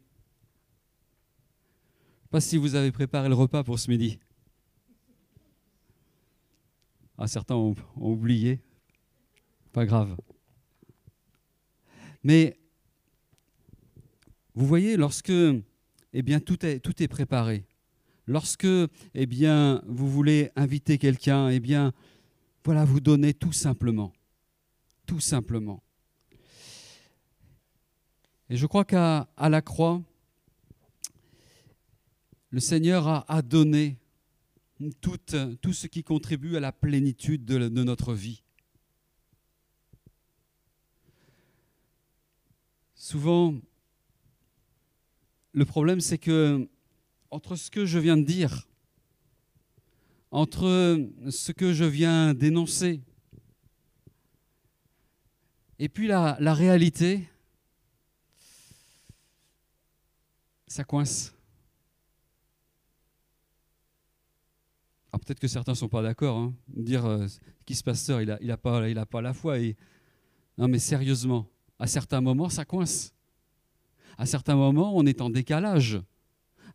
Pas 2.30 2.40
si 2.40 2.56
vous 2.56 2.74
avez 2.74 2.92
préparé 2.92 3.28
le 3.28 3.34
repas 3.34 3.64
pour 3.64 3.78
ce 3.78 3.90
midi. 3.90 4.18
Ah, 7.18 7.26
certains 7.26 7.54
ont, 7.54 7.74
oublié. 7.96 8.60
Pas 9.72 9.84
grave. 9.84 10.16
Mais 12.22 12.58
vous 14.54 14.66
voyez, 14.66 14.96
lorsque 14.96 15.32
eh 16.12 16.22
bien, 16.22 16.40
tout, 16.40 16.64
est, 16.64 16.80
tout 16.80 17.02
est 17.02 17.08
préparé, 17.08 17.66
lorsque 18.26 18.66
eh 19.14 19.26
bien, 19.26 19.82
vous 19.86 20.08
voulez 20.10 20.50
inviter 20.56 20.98
quelqu'un, 20.98 21.50
eh 21.50 21.60
bien, 21.60 21.92
voilà, 22.64 22.84
vous 22.84 23.00
donnez 23.00 23.34
tout 23.34 23.52
simplement. 23.52 24.12
Tout 25.06 25.20
simplement. 25.20 25.82
Et 28.52 28.56
je 28.56 28.66
crois 28.66 28.84
qu'à 28.84 29.28
la 29.38 29.62
croix, 29.62 30.02
le 32.50 32.58
Seigneur 32.58 33.24
a, 33.30 33.42
donné 33.42 33.96
tout, 35.00 35.16
ce 35.72 35.86
qui 35.86 36.02
contribue 36.02 36.56
à 36.56 36.60
la 36.60 36.72
plénitude 36.72 37.44
de, 37.44 37.68
notre 37.68 38.12
vie. 38.12 38.42
Souvent, 42.96 43.54
le 45.52 45.64
problème, 45.64 46.00
c'est 46.00 46.18
que 46.18 46.68
entre 47.30 47.54
ce 47.54 47.70
que 47.70 47.86
je 47.86 48.00
viens 48.00 48.16
de 48.16 48.24
dire, 48.24 48.66
entre 50.32 51.08
ce 51.28 51.52
que 51.52 51.72
je 51.72 51.84
viens 51.84 52.34
d'énoncer 52.34 53.00
et 55.78 55.88
puis 55.88 56.08
la 56.08 56.34
réalité, 56.52 57.29
ça 60.70 60.84
coince. 60.84 61.34
Alors 65.12 65.20
peut-être 65.20 65.40
que 65.40 65.48
certains 65.48 65.72
ne 65.72 65.76
sont 65.76 65.88
pas 65.88 66.00
d'accord, 66.00 66.38
hein, 66.38 66.54
dire 66.68 67.04
euh, 67.04 67.26
qui 67.66 67.74
se 67.74 67.82
pasteur, 67.82 68.22
il 68.22 68.28
n'a 68.28 68.38
il 68.40 68.50
a 68.50 68.56
pas, 69.06 69.20
la 69.20 69.34
foi. 69.34 69.58
Et... 69.58 69.76
Non 70.56 70.68
mais 70.68 70.78
sérieusement, 70.78 71.48
à 71.80 71.88
certains 71.88 72.20
moments, 72.20 72.48
ça 72.48 72.64
coince. 72.64 73.12
À 74.16 74.26
certains 74.26 74.54
moments, 74.54 74.96
on 74.96 75.06
est 75.06 75.20
en 75.20 75.28
décalage 75.28 76.00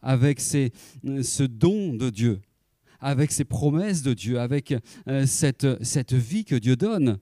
avec 0.02 0.42
ce 0.42 1.44
don 1.44 1.94
de 1.94 2.10
Dieu, 2.10 2.42
avec 3.00 3.32
ces 3.32 3.46
promesses 3.46 4.02
de 4.02 4.14
Dieu, 4.14 4.42
avec 4.42 4.76
euh, 5.08 5.26
cette 5.26 6.14
vie 6.14 6.44
que 6.44 6.56
Dieu 6.56 6.76
donne. 6.76 7.18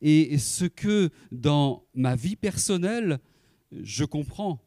Et 0.00 0.38
ce 0.38 0.66
que 0.66 1.10
dans 1.32 1.84
ma 1.94 2.14
vie 2.14 2.36
personnelle, 2.36 3.18
je 3.72 4.04
comprends, 4.04 4.60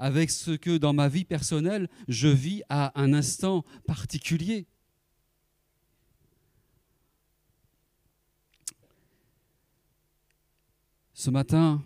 avec 0.00 0.30
ce 0.30 0.52
que 0.52 0.78
dans 0.78 0.94
ma 0.94 1.08
vie 1.08 1.26
personnelle, 1.26 1.86
je 2.08 2.26
vis 2.26 2.62
à 2.70 2.98
un 2.98 3.12
instant 3.12 3.66
particulier. 3.86 4.66
Ce 11.12 11.28
matin, 11.28 11.84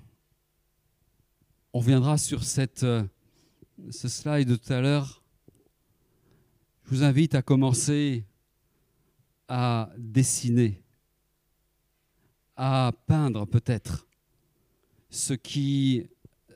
on 1.73 1.81
reviendra 1.81 2.17
sur 2.17 2.45
cette, 2.45 2.85
euh, 2.85 3.03
ce 3.91 4.07
slide 4.07 4.49
de 4.49 4.55
tout 4.55 4.73
à 4.73 4.81
l'heure. 4.81 5.25
Je 6.85 6.91
vous 6.91 7.03
invite 7.03 7.35
à 7.35 7.43
commencer 7.43 8.25
à 9.49 9.91
dessiner, 9.99 10.81
à 12.55 12.93
peindre 13.09 13.45
peut-être 13.45 14.07
ce 15.11 15.35
qui 15.35 16.07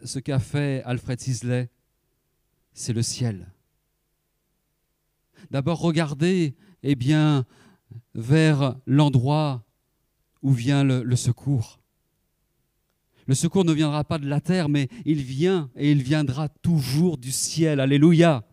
ce 0.04 0.18
qu'a 0.18 0.38
fait 0.38 0.82
Alfred 0.84 1.20
Sisley, 1.20 1.68
c'est 2.72 2.92
le 2.92 3.02
ciel. 3.02 3.52
D'abord 5.50 5.80
regardez 5.80 6.54
eh 6.82 6.94
bien 6.94 7.46
vers 8.14 8.76
l'endroit 8.86 9.64
où 10.42 10.52
vient 10.52 10.84
le, 10.84 11.02
le 11.02 11.16
secours. 11.16 11.80
Le 13.26 13.34
secours 13.34 13.64
ne 13.64 13.72
viendra 13.72 14.04
pas 14.04 14.18
de 14.18 14.26
la 14.26 14.40
terre, 14.40 14.68
mais 14.68 14.88
il 15.04 15.22
vient 15.22 15.70
et 15.76 15.92
il 15.92 16.02
viendra 16.02 16.48
toujours 16.48 17.18
du 17.18 17.30
ciel. 17.30 17.78
Alléluia. 17.78 18.44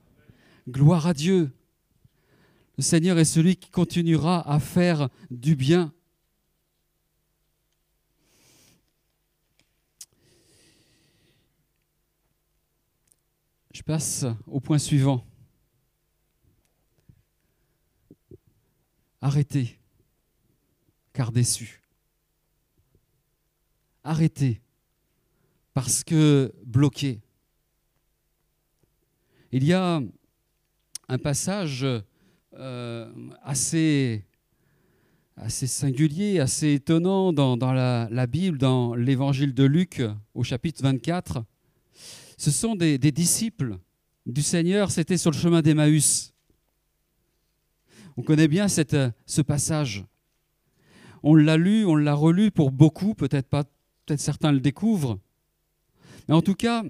Gloire 0.67 1.07
à 1.07 1.13
Dieu. 1.13 1.51
Le 2.77 2.83
Seigneur 2.83 3.17
est 3.17 3.25
celui 3.25 3.55
qui 3.55 3.69
continuera 3.69 4.51
à 4.51 4.59
faire 4.59 5.07
du 5.31 5.55
bien. 5.55 5.93
Je 13.75 13.83
passe 13.83 14.25
au 14.47 14.61
point 14.61 14.77
suivant. 14.77 15.25
Arrêtez, 19.19 19.77
car 21.11 21.33
déçu. 21.33 21.81
Arrêtez, 24.05 24.61
parce 25.73 26.05
que 26.05 26.53
bloqué. 26.65 27.19
Il 29.51 29.65
y 29.65 29.73
a 29.73 30.01
un 31.09 31.17
passage 31.17 31.85
euh, 32.53 33.11
assez, 33.43 34.23
assez 35.35 35.67
singulier, 35.67 36.39
assez 36.39 36.75
étonnant 36.75 37.33
dans, 37.33 37.73
la 37.73 38.27
Bible, 38.27 38.57
dans 38.57 38.95
l'évangile 38.95 39.53
de 39.53 39.65
Luc 39.65 40.01
au 40.33 40.43
chapitre 40.43 40.81
24. 40.81 41.43
Ce 42.37 42.51
sont 42.51 42.75
des, 42.75 42.97
disciples 42.97 43.77
du 44.25 44.41
Seigneur, 44.41 44.91
c'était 44.91 45.17
sur 45.17 45.31
le 45.31 45.37
chemin 45.37 45.61
d'Emmaüs. 45.61 46.33
On 48.17 48.23
connaît 48.23 48.47
bien 48.47 48.67
cette, 48.67 48.97
ce 49.25 49.41
passage. 49.41 50.05
On 51.23 51.35
l'a 51.35 51.57
lu, 51.57 51.85
on 51.85 51.95
l'a 51.95 52.13
relu 52.13 52.51
pour 52.51 52.71
beaucoup, 52.71 53.13
peut-être 53.13 53.47
pas, 53.47 53.63
peut-être 54.05 54.19
certains 54.19 54.51
le 54.51 54.59
découvrent. 54.59 55.19
Mais 56.27 56.33
en 56.33 56.41
tout 56.41 56.55
cas, 56.55 56.83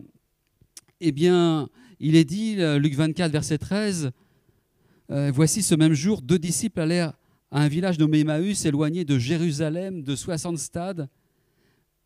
eh 0.99 1.11
bien, 1.11 1.69
il 1.99 2.15
est 2.15 2.25
dit, 2.25 2.55
euh, 2.59 2.79
Luc 2.79 2.93
24, 2.95 3.31
verset 3.31 3.57
13, 3.57 4.11
euh, 5.11 5.31
Voici 5.33 5.61
ce 5.61 5.75
même 5.75 5.93
jour, 5.93 6.21
deux 6.21 6.39
disciples 6.39 6.79
allèrent 6.79 7.13
à 7.51 7.61
un 7.61 7.67
village 7.67 7.99
nommé 7.99 8.21
Emmaüs, 8.21 8.65
éloigné 8.65 9.05
de 9.05 9.19
Jérusalem 9.19 10.03
de 10.03 10.15
60 10.15 10.57
stades, 10.57 11.09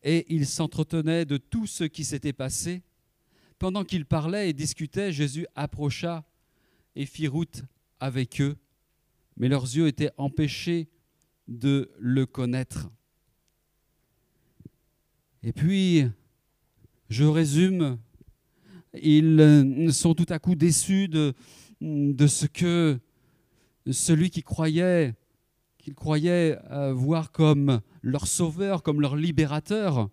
et 0.02 0.26
ils 0.34 0.46
s'entretenaient 0.46 1.24
de 1.24 1.36
tout 1.36 1.66
ce 1.66 1.84
qui 1.84 2.04
s'était 2.04 2.32
passé. 2.32 2.82
Pendant 3.60 3.84
qu'ils 3.84 4.06
parlaient 4.06 4.48
et 4.48 4.54
discutaient, 4.54 5.12
Jésus 5.12 5.46
approcha 5.54 6.24
et 6.96 7.04
fit 7.04 7.28
route 7.28 7.62
avec 8.00 8.40
eux, 8.40 8.56
mais 9.36 9.48
leurs 9.48 9.64
yeux 9.64 9.86
étaient 9.86 10.12
empêchés 10.16 10.88
de 11.46 11.90
le 11.98 12.24
connaître. 12.24 12.90
Et 15.42 15.52
puis, 15.52 16.06
je 17.10 17.24
résume, 17.24 17.98
ils 18.94 19.92
sont 19.92 20.14
tout 20.14 20.26
à 20.30 20.38
coup 20.38 20.54
déçus 20.54 21.08
de, 21.08 21.34
ce 21.82 22.46
que 22.46 22.98
celui 23.90 24.30
qui 24.30 24.42
croyait, 24.42 25.14
qu'ils 25.76 25.94
croyaient 25.94 26.58
voir 26.94 27.30
comme 27.30 27.82
leur 28.00 28.26
sauveur, 28.26 28.82
comme 28.82 29.02
leur 29.02 29.16
libérateur, 29.16 30.08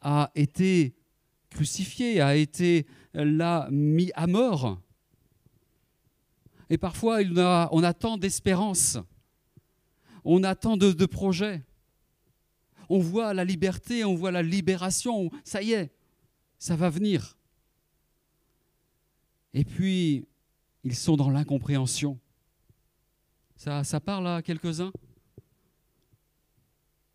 a 0.00 0.32
été 0.34 0.96
crucifié, 1.50 2.20
a 2.20 2.36
été 2.36 2.86
là 3.14 3.68
mis 3.70 4.10
à 4.14 4.26
mort. 4.26 4.80
Et 6.68 6.78
parfois, 6.78 7.22
il 7.22 7.38
a- 7.40 7.68
on 7.72 7.82
attend 7.82 8.16
d'espérance, 8.16 8.96
on 10.24 10.42
attend 10.44 10.76
de, 10.76 10.92
de 10.92 11.06
projets. 11.06 11.62
On 12.88 12.98
voit 12.98 13.34
la 13.34 13.44
liberté, 13.44 14.04
on 14.04 14.14
voit 14.14 14.30
la 14.32 14.42
libération, 14.42 15.30
ça 15.44 15.62
y 15.62 15.72
est, 15.72 15.90
ça 16.58 16.76
va 16.76 16.90
venir. 16.90 17.36
Et 19.54 19.64
puis, 19.64 20.26
ils 20.84 20.94
sont 20.94 21.16
dans 21.16 21.30
l'incompréhension. 21.30 22.18
Ça, 23.56 23.84
ça 23.84 24.00
parle 24.00 24.26
à 24.28 24.42
quelques-uns 24.42 24.92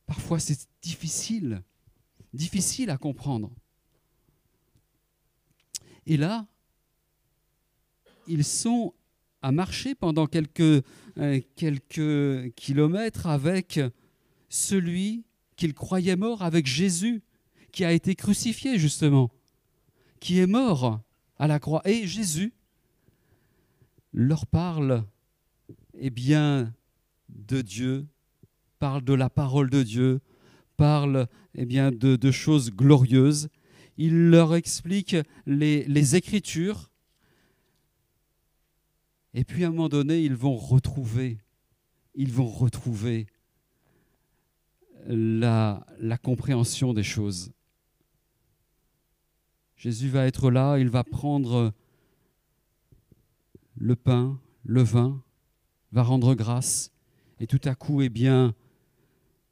Parfois, 0.05 0.39
c'est 0.39 0.67
difficile, 0.83 1.63
difficile 2.31 2.91
à 2.91 2.97
comprendre. 2.97 3.49
Et 6.05 6.17
là, 6.17 6.45
ils 8.27 8.43
sont 8.43 8.93
à 9.41 9.51
marcher 9.51 9.95
pendant 9.95 10.27
quelques, 10.27 10.83
euh, 11.17 11.39
quelques 11.55 12.53
kilomètres 12.55 13.27
avec 13.27 13.79
celui 14.49 15.23
qu'ils 15.55 15.73
croyaient 15.73 16.15
mort, 16.15 16.41
avec 16.41 16.65
Jésus, 16.65 17.21
qui 17.71 17.85
a 17.85 17.91
été 17.91 18.15
crucifié 18.15 18.79
justement, 18.79 19.29
qui 20.19 20.39
est 20.39 20.47
mort 20.47 21.01
à 21.37 21.47
la 21.47 21.59
croix. 21.59 21.81
Et 21.85 22.07
Jésus 22.07 22.53
leur 24.13 24.47
parle, 24.47 25.03
eh 25.99 26.09
bien, 26.09 26.73
de 27.29 27.61
Dieu, 27.61 28.07
parle 28.79 29.03
de 29.03 29.13
la 29.13 29.29
parole 29.29 29.69
de 29.69 29.83
Dieu, 29.83 30.21
parle 30.77 31.27
eh 31.53 31.65
bien, 31.65 31.91
de 31.91 32.31
choses 32.31 32.71
glorieuses. 32.71 33.49
Il 33.97 34.29
leur 34.29 34.55
explique 34.55 35.15
les, 35.45 36.15
Écritures. 36.15 36.91
Et 39.33 39.43
puis 39.43 39.63
à 39.63 39.67
un 39.67 39.71
moment 39.71 39.89
donné, 39.89 40.21
ils 40.21 40.35
vont 40.35 40.55
retrouver, 40.55 41.37
ils 42.13 42.31
vont 42.31 42.47
retrouver 42.47 43.27
la, 45.07 45.85
la 45.99 46.17
compréhension 46.17 46.93
des 46.93 47.03
choses. 47.03 47.51
Jésus 49.77 50.09
va 50.09 50.25
être 50.25 50.49
là, 50.49 50.77
il 50.77 50.89
va 50.89 51.03
prendre 51.03 51.73
le 53.75 53.95
pain, 53.95 54.39
le 54.63 54.81
vin, 54.81 55.21
va 55.91 56.03
rendre 56.03 56.33
grâce, 56.33 56.91
et 57.39 57.47
tout 57.47 57.61
à 57.65 57.75
coup, 57.75 58.01
eh 58.01 58.09
bien, 58.09 58.55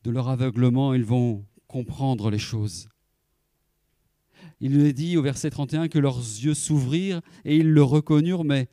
de 0.03 0.11
leur 0.11 0.29
aveuglement, 0.29 0.93
ils 0.93 1.03
vont 1.05 1.45
comprendre 1.67 2.29
les 2.29 2.39
choses. 2.39 2.89
Il 4.65 4.79
est 4.79 4.93
dit 4.93 5.17
au 5.17 5.21
verset 5.21 5.49
31 5.49 5.89
que 5.89 5.99
leurs 5.99 6.19
yeux 6.19 6.53
s'ouvrirent 6.53 7.19
et 7.43 7.57
ils 7.57 7.69
le 7.69 7.83
reconnurent, 7.83 8.45
mais 8.45 8.69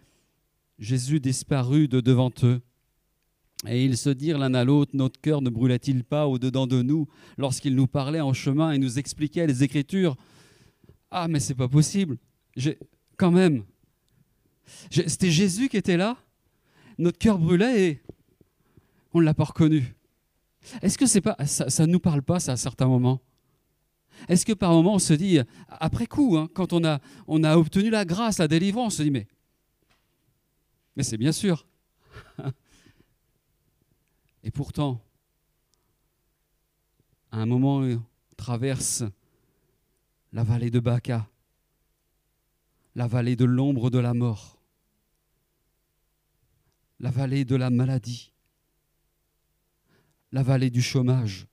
Jésus 0.78 1.18
disparut 1.18 1.88
de 1.88 2.00
devant 2.00 2.30
eux. 2.44 2.60
Et 3.66 3.84
ils 3.84 3.96
se 3.96 4.08
dirent 4.08 4.38
l'un 4.38 4.54
à 4.54 4.62
l'autre, 4.62 4.92
notre 4.94 5.20
cœur 5.20 5.42
ne 5.42 5.50
brûlait-il 5.50 6.04
pas 6.04 6.28
au-dedans 6.28 6.68
de 6.68 6.80
nous 6.80 7.08
lorsqu'il 7.38 7.74
nous 7.74 7.88
parlait 7.88 8.20
en 8.20 8.32
chemin 8.32 8.70
et 8.70 8.78
nous 8.78 9.00
expliquait 9.00 9.48
les 9.48 9.64
Écritures? 9.64 10.14
Ah, 11.10 11.26
mais 11.26 11.40
c'est 11.40 11.56
pas 11.56 11.66
possible. 11.66 12.18
Quand 13.16 13.32
même. 13.32 13.64
C'était 14.90 15.32
Jésus 15.32 15.68
qui 15.68 15.76
était 15.76 15.96
là 15.96 16.16
notre 16.98 17.18
cœur 17.18 17.36
brûlait 17.36 17.82
et 17.82 18.02
on 19.12 19.18
ne 19.18 19.24
l'a 19.24 19.34
pas 19.34 19.44
reconnu. 19.44 19.96
Est-ce 20.82 20.96
que 20.96 21.06
c'est 21.06 21.20
pas 21.20 21.36
ça 21.46 21.86
ne 21.86 21.92
nous 21.92 21.98
parle 21.98 22.22
pas 22.22 22.38
ça 22.38 22.52
à 22.52 22.56
certains 22.56 22.86
moments? 22.86 23.20
Est-ce 24.28 24.44
que 24.46 24.52
par 24.52 24.72
moments 24.72 24.94
on 24.94 24.98
se 24.98 25.12
dit 25.14 25.38
après 25.68 26.06
coup 26.06 26.36
hein, 26.36 26.48
quand 26.54 26.72
on 26.72 26.84
a 26.84 27.56
obtenu 27.56 27.90
la 27.90 28.04
grâce, 28.04 28.38
la 28.38 28.48
délivrance, 28.48 28.94
on 28.94 28.98
se 28.98 29.02
dit 29.02 29.10
mais 29.10 29.26
mais 30.96 31.02
c'est 31.02 31.16
bien 31.16 31.32
sûr. 31.32 31.66
Et 34.42 34.50
pourtant 34.50 35.02
à 37.32 37.38
un 37.38 37.46
moment 37.46 37.78
on 37.78 38.02
traverse 38.36 39.04
la 40.32 40.44
vallée 40.44 40.70
de 40.70 40.80
Baca, 40.80 41.28
la 42.94 43.06
vallée 43.06 43.36
de 43.36 43.44
l'ombre 43.44 43.90
de 43.90 43.98
la 43.98 44.14
mort, 44.14 44.58
la 46.98 47.10
vallée 47.10 47.44
de 47.44 47.56
la 47.56 47.70
maladie, 47.70 48.32
la 50.32 50.42
vallée 50.42 50.70
du 50.70 50.82
chômage. 50.82 51.46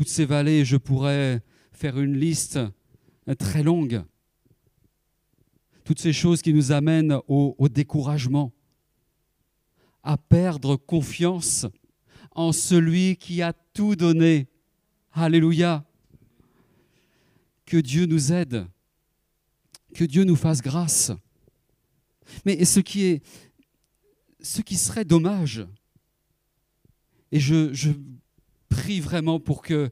Toutes 0.00 0.08
ces 0.08 0.24
vallées, 0.24 0.64
je 0.64 0.78
pourrais 0.78 1.42
faire 1.72 2.00
une 2.00 2.16
liste 2.16 2.58
très 3.38 3.62
longue. 3.62 4.02
Toutes 5.84 6.00
ces 6.00 6.14
choses 6.14 6.40
qui 6.40 6.54
nous 6.54 6.72
amènent 6.72 7.18
au, 7.28 7.68
découragement, 7.68 8.50
à 10.02 10.16
perdre 10.16 10.76
confiance 10.76 11.66
en 12.30 12.50
celui 12.52 13.16
qui 13.16 13.42
a 13.42 13.52
tout 13.52 13.94
donné. 13.94 14.48
Alléluia. 15.12 15.84
Que 17.66 17.76
Dieu 17.76 18.06
nous 18.06 18.32
aide. 18.32 18.66
Que 19.94 20.04
Dieu 20.04 20.24
nous 20.24 20.34
fasse 20.34 20.62
grâce. 20.62 21.12
Mais 22.46 22.64
ce 22.64 22.80
qui 22.80 23.02
est 23.02 23.22
ce 24.40 24.62
qui 24.62 24.76
serait 24.76 25.04
dommage, 25.04 25.66
et 27.32 27.38
je 27.38 27.92
prie 28.70 29.00
vraiment 29.00 29.38
pour 29.38 29.60
que 29.60 29.90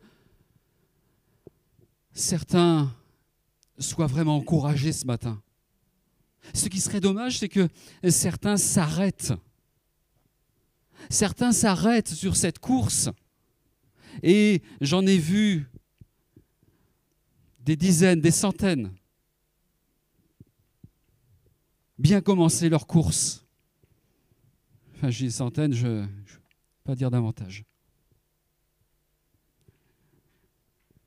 certains 2.13 2.91
soient 3.79 4.07
vraiment 4.07 4.37
encouragés 4.37 4.93
ce 4.93 5.05
matin. 5.05 5.43
Ce 6.55 6.69
qui 6.69 6.81
serait 6.81 7.01
dommage, 7.01 7.39
c'est 7.39 7.51
que 7.51 7.69
certains 8.09 8.57
s'arrêtent. 8.57 9.35
Certains 11.11 11.53
s'arrêtent 11.53 12.09
sur 12.09 12.37
cette 12.37 12.59
course. 12.59 13.11
Et 14.23 14.63
j'en 14.81 15.07
ai 15.07 15.19
vu 15.19 15.71
des 17.61 17.77
dizaines, 17.77 18.23
des 18.23 18.31
centaines 18.31 18.91
bien 21.99 22.21
commencer 22.21 22.69
leur 22.69 22.87
course. 22.87 23.45
Enfin, 24.95 25.11
j'ai 25.11 25.27
des 25.27 25.33
centaines, 25.33 25.73
je 25.73 25.87
ne 25.87 26.03
vais 26.03 26.09
pas 26.85 26.95
dire 26.95 27.11
davantage. 27.11 27.65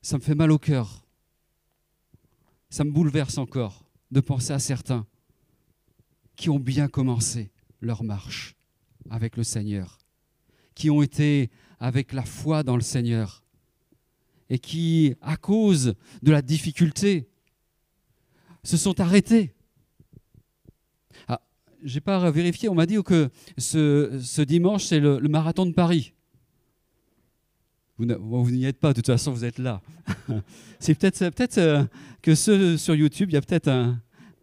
Ça 0.02 0.18
me 0.18 0.22
fait 0.22 0.36
mal 0.36 0.52
au 0.52 0.58
cœur. 0.58 1.06
Ça 2.70 2.84
me 2.84 2.92
bouleverse 2.92 3.38
encore 3.38 3.86
de 4.10 4.20
penser 4.20 4.52
à 4.54 4.60
certains 4.60 5.06
qui 6.36 6.50
ont 6.50 6.60
bien 6.60 6.88
commencé 6.88 7.52
leur 7.82 8.04
marche 8.04 8.56
avec 9.10 9.38
le 9.38 9.44
Seigneur, 9.44 10.00
qui 10.74 10.90
ont 10.90 11.02
été 11.02 11.50
avec 11.80 12.14
la 12.14 12.24
foi 12.24 12.64
dans 12.64 12.76
le 12.76 12.82
Seigneur 12.82 13.44
et 14.50 14.60
qui, 14.60 15.16
à 15.22 15.38
cause 15.38 15.94
de 16.24 16.32
la 16.32 16.42
difficulté, 16.42 17.30
se 18.64 18.78
sont 18.78 19.00
arrêtés. 19.00 19.54
Ah, 21.28 21.42
je 21.84 21.96
n'ai 21.96 22.02
pas 22.02 22.30
vérifié, 22.32 22.70
on 22.70 22.76
m'a 22.76 22.86
dit 22.86 23.02
que 23.04 23.30
ce, 23.58 24.42
dimanche, 24.42 24.86
c'est 24.86 25.00
le 25.00 25.20
marathon 25.28 25.66
de 25.66 25.74
Paris. 25.74 26.14
Vous 28.06 28.52
n'y 28.52 28.66
êtes 28.66 28.80
pas, 28.80 28.90
de 28.90 28.96
toute 28.96 29.06
façon, 29.08 29.32
vous 29.32 29.46
êtes 29.46 29.60
là. 29.60 29.82
C'est 30.80 30.96
peut-être 30.96 31.30
peut 31.30 31.48
euh, 31.58 31.84
que 32.24 32.34
ceux 32.34 32.78
sur 32.78 32.96
YouTube, 32.96 33.30
il 33.30 33.34
y 33.34 33.38
a 33.38 33.42
peut-être 33.42 33.68
un, 33.68 34.02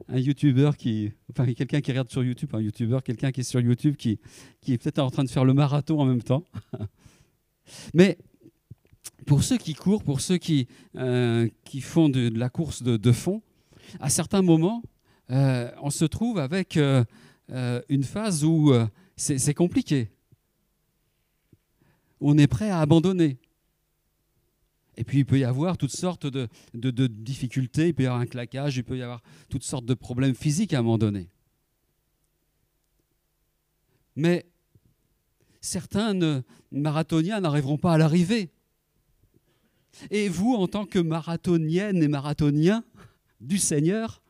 un 0.09 0.19
YouTuber 0.19 0.71
qui, 0.79 1.11
enfin 1.31 1.53
quelqu'un 1.53 1.81
qui 1.81 1.91
regarde 1.91 2.11
sur 2.11 2.23
YouTube, 2.23 2.51
un 2.53 2.61
YouTuber, 2.61 2.99
quelqu'un 3.05 3.33
qui 3.33 3.41
est 3.41 3.45
sur 3.45 3.61
YouTube 3.61 3.97
qui, 3.97 4.21
est 4.69 4.79
peut-être 4.79 5.01
en 5.01 5.11
train 5.11 5.25
de 5.25 5.29
faire 5.29 5.45
le 5.45 5.55
marathon 5.55 5.99
en 5.99 6.05
même 6.05 6.23
temps. 6.23 6.45
Mais 7.95 8.17
pour 9.27 9.43
ceux 9.43 9.59
qui 9.59 9.75
courent, 9.75 10.05
pour 10.05 10.21
ceux 10.21 10.39
qui, 10.39 10.69
euh, 10.95 11.49
font 11.81 12.09
de, 12.09 12.31
la 12.33 12.51
course 12.51 12.85
de, 12.85 13.13
fond, 13.13 13.43
à 13.99 14.09
certains 14.09 14.43
moments, 14.43 14.83
euh, 15.31 15.71
on 15.83 15.91
se 15.91 16.05
trouve 16.05 16.39
avec 16.39 16.79
une 16.79 18.05
phase 18.05 18.45
où 18.45 18.73
c'est 19.17 19.55
compliqué. 19.55 20.11
On 22.21 22.39
est 22.39 22.47
prêt 22.47 22.71
à 22.71 22.81
abandonner. 22.81 23.39
Et 24.99 25.05
puis 25.05 25.19
il 25.19 25.25
peut 25.25 25.39
y 25.39 25.45
avoir 25.45 25.79
toutes 25.79 25.95
sortes 25.95 26.27
de, 26.27 26.49
difficultés, 27.07 27.87
il 27.87 27.95
peut 27.95 28.03
y 28.03 28.07
avoir 28.07 28.21
un 28.21 28.27
claquage, 28.27 28.79
il 28.79 28.83
peut 28.83 28.99
y 28.99 29.03
avoir 29.03 29.23
toutes 29.49 29.63
sortes 29.63 29.85
de 29.85 29.95
problèmes 29.95 30.35
physiques 30.35 30.75
à 30.75 30.81
un 30.81 30.83
moment 30.83 30.99
donné. 30.99 31.31
Mais 34.17 34.45
certains 35.61 36.43
marathoniens 36.73 37.39
n'arriveront 37.39 37.79
pas 37.79 37.95
à 37.95 37.99
l'arrivée. 37.99 38.51
Et 40.11 40.29
vous, 40.29 40.55
en 40.55 40.67
tant 40.67 40.85
que 40.85 40.99
marathonienne 40.99 42.03
et 42.03 42.09
marathonien 42.09 42.83
du 43.41 43.59
Seigneur, 43.59 44.21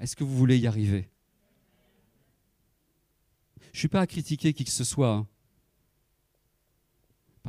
est-ce 0.00 0.16
que 0.16 0.24
vous 0.24 0.34
voulez 0.34 0.56
y 0.56 0.66
arriver? 0.66 1.10
Je 3.60 3.76
ne 3.76 3.78
suis 3.78 3.88
pas 3.88 4.00
à 4.00 4.06
critiquer 4.06 4.54
qui 4.54 4.64
que 4.64 4.70
ce 4.70 4.84
soit. 4.84 5.12
hein. 5.12 5.26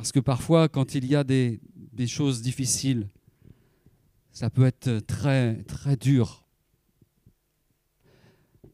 Parce 0.00 0.12
que 0.12 0.20
parfois, 0.20 0.70
quand 0.70 0.94
il 0.94 1.04
y 1.04 1.14
a 1.14 1.24
des, 1.24 1.60
choses 2.06 2.40
difficiles, 2.40 3.06
ça 4.32 4.48
peut 4.48 4.64
être 4.64 5.00
très, 5.00 5.62
très 5.64 5.94
dur. 5.96 6.46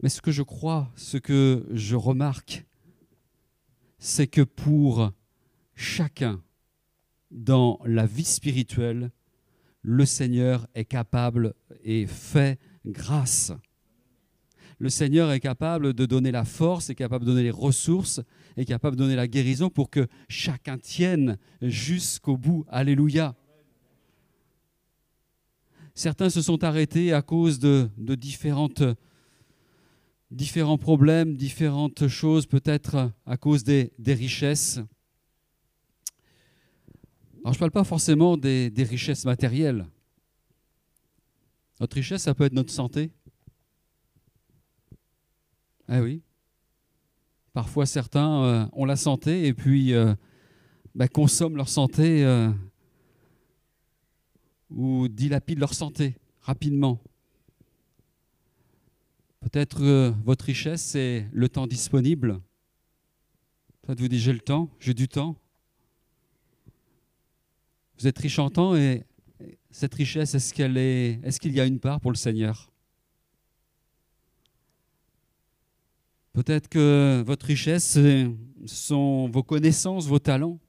Mais 0.00 0.08
ce 0.08 0.22
que 0.22 0.30
je 0.30 0.44
crois, 0.44 0.88
ce 0.94 1.16
que 1.16 1.66
je 1.72 1.96
remarque, 1.96 2.64
c'est 3.98 4.28
que 4.28 4.42
pour 4.42 5.10
chacun 5.74 6.44
dans 7.32 7.80
la 7.84 8.06
vie 8.06 8.22
spirituelle, 8.22 9.10
le 9.82 10.06
Seigneur 10.06 10.68
est 10.76 10.84
capable 10.84 11.54
et 11.82 12.06
fait 12.06 12.60
grâce. 12.84 13.50
Le 14.78 14.90
Seigneur 14.90 15.32
est 15.32 15.40
capable 15.40 15.92
de 15.92 16.06
donner 16.06 16.30
la 16.30 16.44
force, 16.44 16.88
est 16.88 16.94
capable 16.94 17.24
de 17.24 17.30
donner 17.30 17.42
les 17.42 17.50
ressources, 17.50 18.20
est 18.56 18.64
capable 18.64 18.96
de 18.96 19.02
donner 19.02 19.16
la 19.16 19.28
guérison 19.28 19.70
pour 19.70 19.90
que 19.90 20.06
chacun 20.28 20.78
tienne 20.78 21.38
jusqu'au 21.60 22.36
bout. 22.36 22.64
Alléluia. 22.68 23.34
Certains 25.94 26.30
se 26.30 26.42
sont 26.42 26.62
arrêtés 26.64 27.12
à 27.12 27.22
cause 27.22 27.58
de, 27.58 27.88
différents 30.30 30.78
problèmes, 30.78 31.36
différentes 31.36 32.06
choses, 32.08 32.46
peut-être 32.46 33.10
à 33.24 33.36
cause 33.36 33.64
des, 33.64 33.92
des 33.98 34.14
richesses. 34.14 34.80
Alors 37.42 37.52
je 37.52 37.58
ne 37.58 37.60
parle 37.60 37.70
pas 37.70 37.84
forcément 37.84 38.36
des, 38.36 38.70
des 38.70 38.82
richesses 38.82 39.24
matérielles. 39.24 39.86
Notre 41.80 41.96
richesse, 41.96 42.22
ça 42.22 42.34
peut 42.34 42.44
être 42.44 42.52
notre 42.52 42.72
santé. 42.72 43.10
Ah 45.88 46.00
oui. 46.02 46.22
Parfois, 47.56 47.86
certains 47.86 48.42
euh, 48.42 48.66
ont 48.74 48.84
la 48.84 48.96
santé 48.96 49.46
et 49.46 49.54
puis 49.54 49.94
euh, 49.94 50.14
bah, 50.94 51.08
consomment 51.08 51.56
leur 51.56 51.70
santé 51.70 52.22
euh, 52.22 52.50
ou 54.68 55.08
dilapident 55.08 55.60
leur 55.60 55.72
santé 55.72 56.18
rapidement. 56.42 57.00
Peut-être 59.40 60.12
votre 60.22 60.44
richesse, 60.44 60.82
c'est 60.82 61.26
le 61.32 61.48
temps 61.48 61.66
disponible. 61.66 62.42
Peut-être 63.80 64.00
vous 64.02 64.08
dites 64.08 64.20
j'ai 64.20 64.34
le 64.34 64.40
temps, 64.40 64.68
j'ai 64.78 64.92
du 64.92 65.08
temps. 65.08 65.34
Vous 67.98 68.06
êtes 68.06 68.18
riche 68.18 68.38
en 68.38 68.50
temps 68.50 68.76
et 68.76 69.02
cette 69.70 69.94
richesse, 69.94 70.34
est-ce 70.34 70.52
qu'elle 70.52 70.76
est, 70.76 71.20
est-ce 71.24 71.40
qu'il 71.40 71.54
y 71.54 71.60
a 71.60 71.64
une 71.64 71.80
part 71.80 72.02
pour 72.02 72.10
le 72.10 72.18
Seigneur? 72.18 72.70
Peut-être 76.36 76.68
que 76.68 77.22
votre 77.24 77.46
richesse 77.46 77.98
sont 78.66 79.26
vos 79.30 79.42
connaissances, 79.42 80.06
vos 80.06 80.18
talents. 80.18 80.60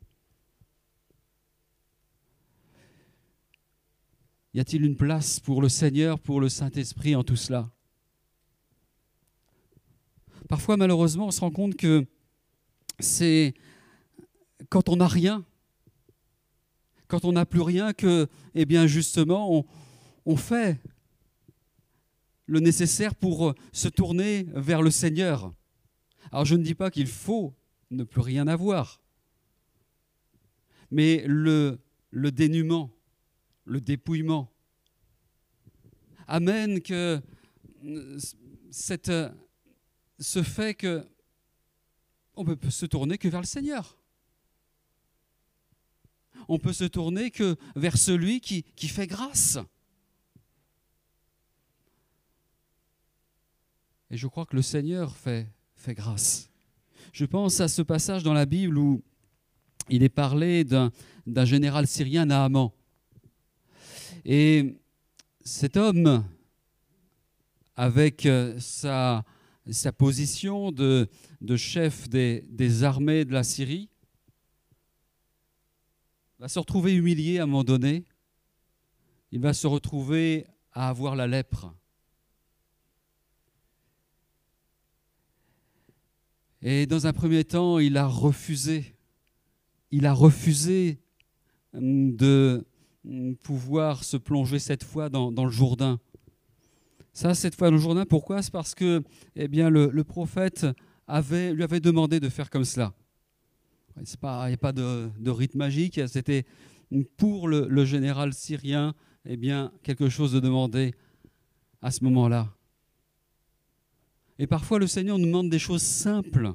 Y 4.54 4.62
a-t-il 4.62 4.86
une 4.86 4.96
place 4.96 5.42
pour 5.42 5.62
le 5.62 5.68
Seigneur, 5.68 6.22
pour 6.22 6.40
le 6.40 6.48
Saint-Esprit 6.48 7.18
en 7.18 7.26
tout 7.26 7.36
cela? 7.36 7.70
Parfois, 10.48 10.78
malheureusement, 10.78 11.28
on 11.28 11.32
se 11.32 11.42
rend 11.42 11.52
compte 11.52 11.76
que 11.76 12.06
c'est 13.00 13.54
quand 14.70 14.88
on 14.88 14.96
n'a 14.96 15.08
rien, 15.08 15.44
quand 17.10 17.26
on 17.26 17.34
n'a 17.34 17.46
plus 17.46 17.60
rien, 17.60 17.92
que, 17.92 18.28
eh 18.56 18.64
bien, 18.64 18.88
justement, 18.88 19.66
on 20.26 20.38
fait 20.38 20.80
le 22.48 22.60
nécessaire 22.60 23.14
pour 23.14 23.54
se 23.72 23.88
tourner 23.90 24.48
vers 24.54 24.82
le 24.82 24.90
Seigneur. 24.90 25.54
Alors 26.32 26.46
je 26.46 26.56
ne 26.56 26.64
dis 26.64 26.76
pas 26.76 26.90
qu'il 26.90 27.08
faut 27.08 27.54
ne 27.92 28.04
plus 28.04 28.22
rien 28.22 28.48
avoir, 28.48 29.02
mais 30.90 31.24
le, 31.28 31.80
le 32.10 32.32
dénuement, 32.32 32.92
le 33.66 33.82
dépouillement, 33.82 34.52
amène 36.26 36.82
que 36.82 37.22
euh, 37.86 38.20
cette, 38.72 39.12
ce 40.20 40.44
fait 40.44 40.74
que 40.74 41.06
on 42.36 42.44
ne 42.44 42.54
peut 42.54 42.70
se 42.70 42.86
tourner 42.86 43.18
que 43.18 43.28
vers 43.28 43.42
le 43.42 43.48
Seigneur. 43.48 43.98
On 46.48 46.60
peut 46.60 46.74
se 46.74 46.84
tourner 46.84 47.32
que 47.32 47.58
vers 47.76 47.98
celui 47.98 48.42
qui 48.42 48.88
fait 48.88 49.08
grâce. 49.08 49.58
Et 54.10 54.18
je 54.18 54.28
crois 54.28 54.46
que 54.46 54.56
le 54.56 54.62
Seigneur 54.62 55.16
fait, 55.18 55.48
grâce. 55.90 56.50
Je 57.14 57.26
pense 57.26 57.60
à 57.62 57.68
ce 57.68 57.82
passage 57.82 58.24
dans 58.24 58.34
la 58.34 58.46
Bible 58.46 58.78
où 58.78 59.04
il 59.90 60.04
est 60.04 60.10
parlé 60.10 60.64
d'un 60.64 61.46
général 61.46 61.88
syrien, 61.88 62.26
Naaman. 62.26 62.72
Et 64.26 64.76
cet 65.42 65.78
homme, 65.78 66.26
avec 67.76 68.26
euh, 68.26 68.60
sa, 68.60 69.24
position 69.98 70.72
de, 70.72 71.08
chef 71.56 72.10
des 72.10 72.84
armées 72.84 73.26
de 73.26 73.34
la 73.34 73.44
Syrie, 73.44 73.90
va 76.40 76.48
se 76.48 76.60
retrouver 76.60 76.94
humilié 76.94 77.40
à 77.40 77.44
un 77.44 77.46
moment 77.46 77.64
donné. 77.64 78.06
Il 79.32 79.42
va 79.42 79.54
se 79.54 79.68
retrouver 79.68 80.46
à 80.72 80.90
avoir 80.90 81.16
la 81.16 81.28
lèpre. 81.28 81.74
Et 86.62 86.86
dans 86.86 87.06
un 87.08 87.14
premier 87.14 87.44
temps, 87.44 87.80
il 87.80 87.98
a 87.98 88.08
refusé. 88.08 88.96
Il 89.92 90.06
a 90.06 90.14
refusé 90.14 91.00
de 91.74 92.66
pouvoir 93.44 94.04
se 94.04 94.18
plonger 94.18 94.60
cette 94.60 94.84
fois 94.84 95.10
dans, 95.10 95.32
le 95.32 95.52
Jourdain. 95.52 96.00
Ça, 97.14 97.34
cette 97.34 97.56
fois 97.56 97.70
dans 97.70 97.76
le 97.76 97.82
Jourdain, 97.82 98.06
pourquoi? 98.06 98.42
C'est 98.42 98.52
parce 98.52 98.76
que 98.76 99.04
eh 99.36 99.48
bien, 99.48 99.70
le, 99.70 100.04
prophète 100.04 100.66
lui 101.08 101.64
avait 101.64 101.80
demandé 101.80 102.20
de 102.20 102.30
faire 102.30 102.50
comme 102.50 102.66
cela. 102.66 102.94
Il 103.96 104.04
n'y 104.04 104.54
a 104.54 104.58
pas 104.58 104.74
de, 104.74 105.10
de 105.20 105.32
rite 105.32 105.56
magique, 105.56 106.00
c'était 106.08 106.46
pour 107.18 107.48
le, 107.48 107.68
le 107.68 107.86
général 107.86 108.34
syrien 108.34 108.94
eh 109.26 109.38
bien, 109.38 109.72
quelque 109.84 110.10
chose 110.10 110.32
de 110.32 110.40
demandé 110.40 110.94
à 111.82 111.92
ce 111.92 112.04
moment-là. 112.06 112.57
Et 114.40 114.48
parfois, 114.48 114.80
le 114.80 114.88
Seigneur 114.88 115.18
nous 115.18 115.26
demande 115.26 115.50
des 115.50 115.60
choses 115.60 115.82
simples. 115.82 116.54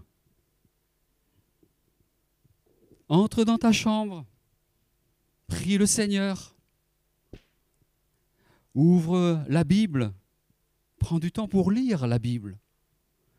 Entre 3.08 3.44
dans 3.44 3.58
ta 3.58 3.72
chambre, 3.72 4.24
prie 5.48 5.76
le 5.76 5.86
Seigneur, 5.86 6.56
ouvre 8.74 9.44
la 9.48 9.64
Bible, 9.64 10.14
prends 10.98 11.18
du 11.18 11.32
temps 11.32 11.48
pour 11.48 11.70
lire 11.70 12.06
la 12.06 12.18
Bible, 12.18 12.58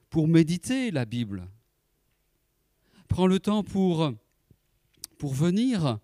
pour 0.09 0.27
méditer 0.27 0.91
la 0.91 1.05
Bible. 1.05 1.47
Prends 3.07 3.27
le 3.27 3.39
temps 3.39 3.63
pour, 3.63 4.11
pour 5.17 5.33
venir 5.33 5.99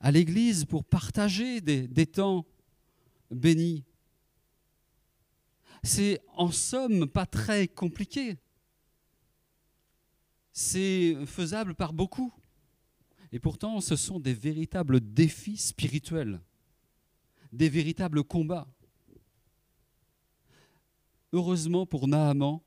à 0.00 0.10
l'église, 0.10 0.64
pour 0.64 0.84
partager 0.84 1.60
des, 1.60 1.86
des 1.86 2.06
temps 2.06 2.46
bénis. 3.30 3.84
C'est 5.84 6.22
en 6.28 6.50
somme 6.50 7.06
pas 7.06 7.26
très 7.26 7.68
compliqué. 7.68 8.38
C'est 10.50 11.14
faisable 11.26 11.74
par 11.74 11.92
beaucoup. 11.92 12.32
Et 13.32 13.38
pourtant, 13.38 13.80
ce 13.82 13.94
sont 13.94 14.18
des 14.18 14.32
véritables 14.32 15.00
défis 15.00 15.58
spirituels, 15.58 16.40
des 17.52 17.68
véritables 17.68 18.24
combats. 18.24 18.66
Heureusement 21.34 21.84
pour 21.84 22.08
Naaman, 22.08 22.60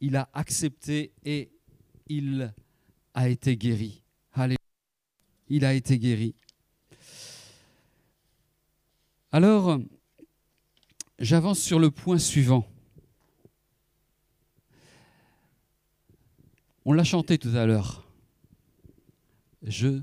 il 0.00 0.16
a 0.16 0.28
accepté 0.34 1.12
et 1.24 1.50
il 2.06 2.52
a 3.14 3.28
été 3.30 3.56
guéri. 3.56 4.02
Alléluia. 4.32 4.58
Il 5.48 5.64
a 5.64 5.72
été 5.72 5.98
guéri. 5.98 6.34
Alors, 9.32 9.80
j'avance 11.18 11.58
sur 11.58 11.78
le 11.78 11.90
point 11.90 12.18
suivant. 12.18 12.66
On 16.84 16.92
l'a 16.92 17.04
chanté 17.04 17.38
tout 17.38 17.54
à 17.54 17.66
l'heure. 17.66 18.06
Je 19.62 20.00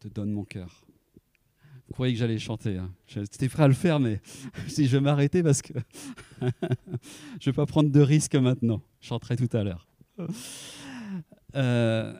te 0.00 0.08
donne 0.08 0.30
mon 0.30 0.44
cœur. 0.44 0.84
Vous 1.86 1.92
croyez 1.92 2.12
que 2.12 2.18
j'allais 2.18 2.38
chanter 2.38 2.76
hein 2.76 2.92
J'étais 3.06 3.48
prêt 3.48 3.62
à 3.62 3.68
le 3.68 3.74
faire, 3.74 4.00
mais 4.00 4.20
si 4.68 4.86
je 4.86 4.96
vais 4.96 5.00
m'arrêter 5.00 5.42
parce 5.42 5.62
que 5.62 5.72
je 6.40 6.46
ne 6.46 7.44
vais 7.46 7.52
pas 7.52 7.66
prendre 7.66 7.90
de 7.90 8.00
risques 8.00 8.34
maintenant. 8.34 8.82
Je 9.00 9.06
chanterai 9.06 9.36
tout 9.36 9.56
à 9.56 9.62
l'heure. 9.62 9.88
Euh, 11.54 12.12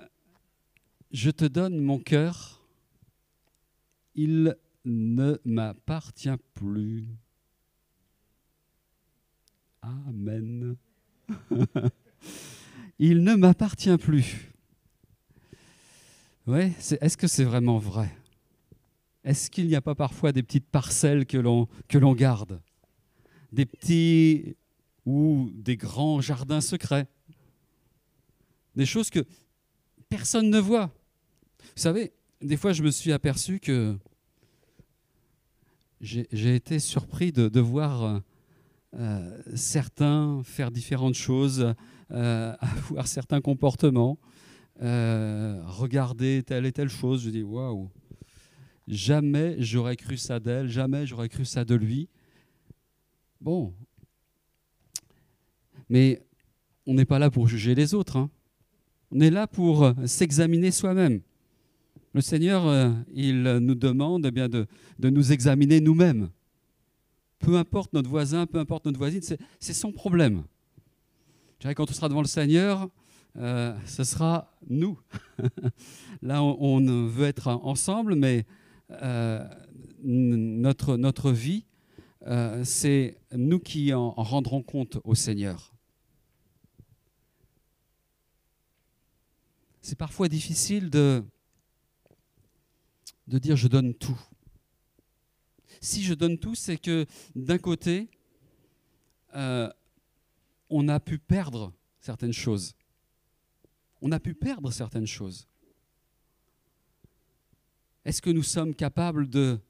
je 1.10 1.30
te 1.30 1.44
donne 1.44 1.78
mon 1.78 1.98
cœur. 1.98 2.62
Il 4.14 4.56
ne 4.84 5.38
m'appartient 5.44 6.30
plus. 6.54 7.08
Amen. 9.82 10.76
Il 12.98 13.22
ne 13.24 13.34
m'appartient 13.34 13.96
plus. 13.98 14.52
C'est- 16.78 17.02
est-ce 17.02 17.16
que 17.16 17.26
c'est 17.26 17.44
vraiment 17.44 17.78
vrai? 17.78 18.10
Est-ce 19.24 19.50
qu'il 19.50 19.66
n'y 19.66 19.74
a 19.74 19.80
pas 19.80 19.94
parfois 19.94 20.32
des 20.32 20.42
petites 20.42 20.68
parcelles 20.68 21.26
que 21.26 21.36
l'on 21.38 22.14
garde? 22.14 22.60
Des 23.52 23.66
petits 23.66 24.56
ou 25.04 25.50
des 25.54 25.76
grands 25.76 26.20
jardins 26.20 26.60
secrets? 26.60 27.06
Des 28.76 28.86
choses 28.86 29.10
que 29.10 29.24
personne 30.08 30.50
ne 30.50 30.58
voit. 30.58 30.92
Vous 31.60 31.82
savez, 31.82 32.12
des 32.40 32.56
fois 32.56 32.72
je 32.72 32.82
me 32.82 32.90
suis 32.90 33.12
aperçu 33.12 33.58
que 33.58 33.96
j'ai 36.00 36.54
été 36.54 36.78
surpris 36.78 37.32
de, 37.32 37.48
de 37.48 37.60
voir 37.60 38.20
euh, 38.94 39.42
certains 39.54 40.40
faire 40.44 40.70
différentes 40.70 41.14
choses, 41.14 41.74
euh, 42.12 42.54
avoir 42.88 43.06
certains 43.06 43.40
comportements, 43.40 44.18
euh, 44.82 45.60
regarder 45.66 46.42
telle 46.44 46.66
et 46.66 46.72
telle 46.72 46.88
chose. 46.88 47.24
Je 47.24 47.30
dis 47.30 47.42
waouh, 47.42 47.90
jamais 48.86 49.56
j'aurais 49.58 49.96
cru 49.96 50.16
ça 50.16 50.40
d'elle, 50.40 50.68
jamais 50.68 51.06
j'aurais 51.06 51.28
cru 51.28 51.44
ça 51.44 51.64
de 51.64 51.74
lui. 51.74 52.08
Bon, 53.40 53.74
mais 55.88 56.22
on 56.86 56.94
n'est 56.94 57.04
pas 57.04 57.18
là 57.18 57.30
pour 57.30 57.48
juger 57.48 57.74
les 57.74 57.92
autres. 57.94 58.16
hein. 58.16 58.30
On 59.10 59.20
est 59.20 59.30
là 59.30 59.46
pour 59.46 59.92
s'examiner 60.04 60.70
soi-même. 60.70 61.20
Le 62.12 62.20
Seigneur, 62.20 62.94
il 63.14 63.42
nous 63.42 63.74
demande 63.74 64.26
eh 64.26 64.30
bien, 64.30 64.48
de, 64.48 64.66
de 64.98 65.10
nous 65.10 65.32
examiner 65.32 65.80
nous-mêmes. 65.80 66.30
Peu 67.46 67.58
importe 67.58 67.92
notre 67.92 68.10
voisin, 68.10 68.44
peu 68.44 68.58
importe 68.58 68.86
notre 68.86 68.98
voisine, 68.98 69.20
c'est 69.60 69.72
son 69.72 69.92
problème. 69.92 70.42
Je 71.54 71.60
dirais, 71.60 71.76
quand 71.76 71.88
on 71.88 71.94
sera 71.94 72.08
devant 72.08 72.22
le 72.22 72.26
Seigneur, 72.26 72.88
euh, 73.36 73.72
ce 73.86 74.02
sera 74.02 74.52
nous. 74.68 74.98
Là, 76.22 76.42
on, 76.42 77.06
veut 77.06 77.26
être 77.26 77.46
ensemble, 77.46 78.16
mais 78.16 78.46
euh, 78.90 79.46
notre, 80.02 80.96
notre 80.96 81.30
vie, 81.30 81.66
euh, 82.26 82.64
c'est 82.64 83.16
nous 83.30 83.60
qui 83.60 83.94
en, 83.94 84.12
en 84.16 84.24
rendrons 84.24 84.64
compte 84.64 84.98
au 85.04 85.14
Seigneur. 85.14 85.72
C'est 89.82 89.96
parfois 89.96 90.26
difficile 90.26 90.90
de, 90.90 91.22
de 93.28 93.38
dire 93.38 93.54
je 93.54 93.68
donne 93.68 93.94
tout. 93.94 94.18
Si 95.80 96.02
je 96.02 96.14
donne 96.14 96.38
tout, 96.38 96.54
c'est 96.54 96.78
que 96.78 97.06
d'un 97.34 97.58
côté, 97.58 98.08
euh, 99.34 99.70
on 100.70 100.88
a 100.88 101.00
pu 101.00 101.18
perdre 101.18 101.72
certaines 102.00 102.32
choses. 102.32 102.74
On 104.00 104.12
a 104.12 104.20
pu 104.20 104.34
perdre 104.34 104.70
certaines 104.70 105.06
choses. 105.06 105.46
Est-ce 108.04 108.22
que 108.22 108.30
nous 108.30 108.42
sommes 108.42 108.74
capables 108.74 109.28
de, 109.28 109.60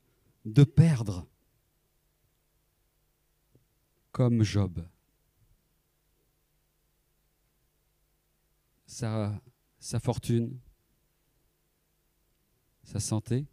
perdre 0.65 1.27
comme 4.13 4.43
Job? 4.43 4.87
Sa 8.87 9.41
fortune, 10.01 10.59
sa 12.83 13.01
santé, 13.01 13.47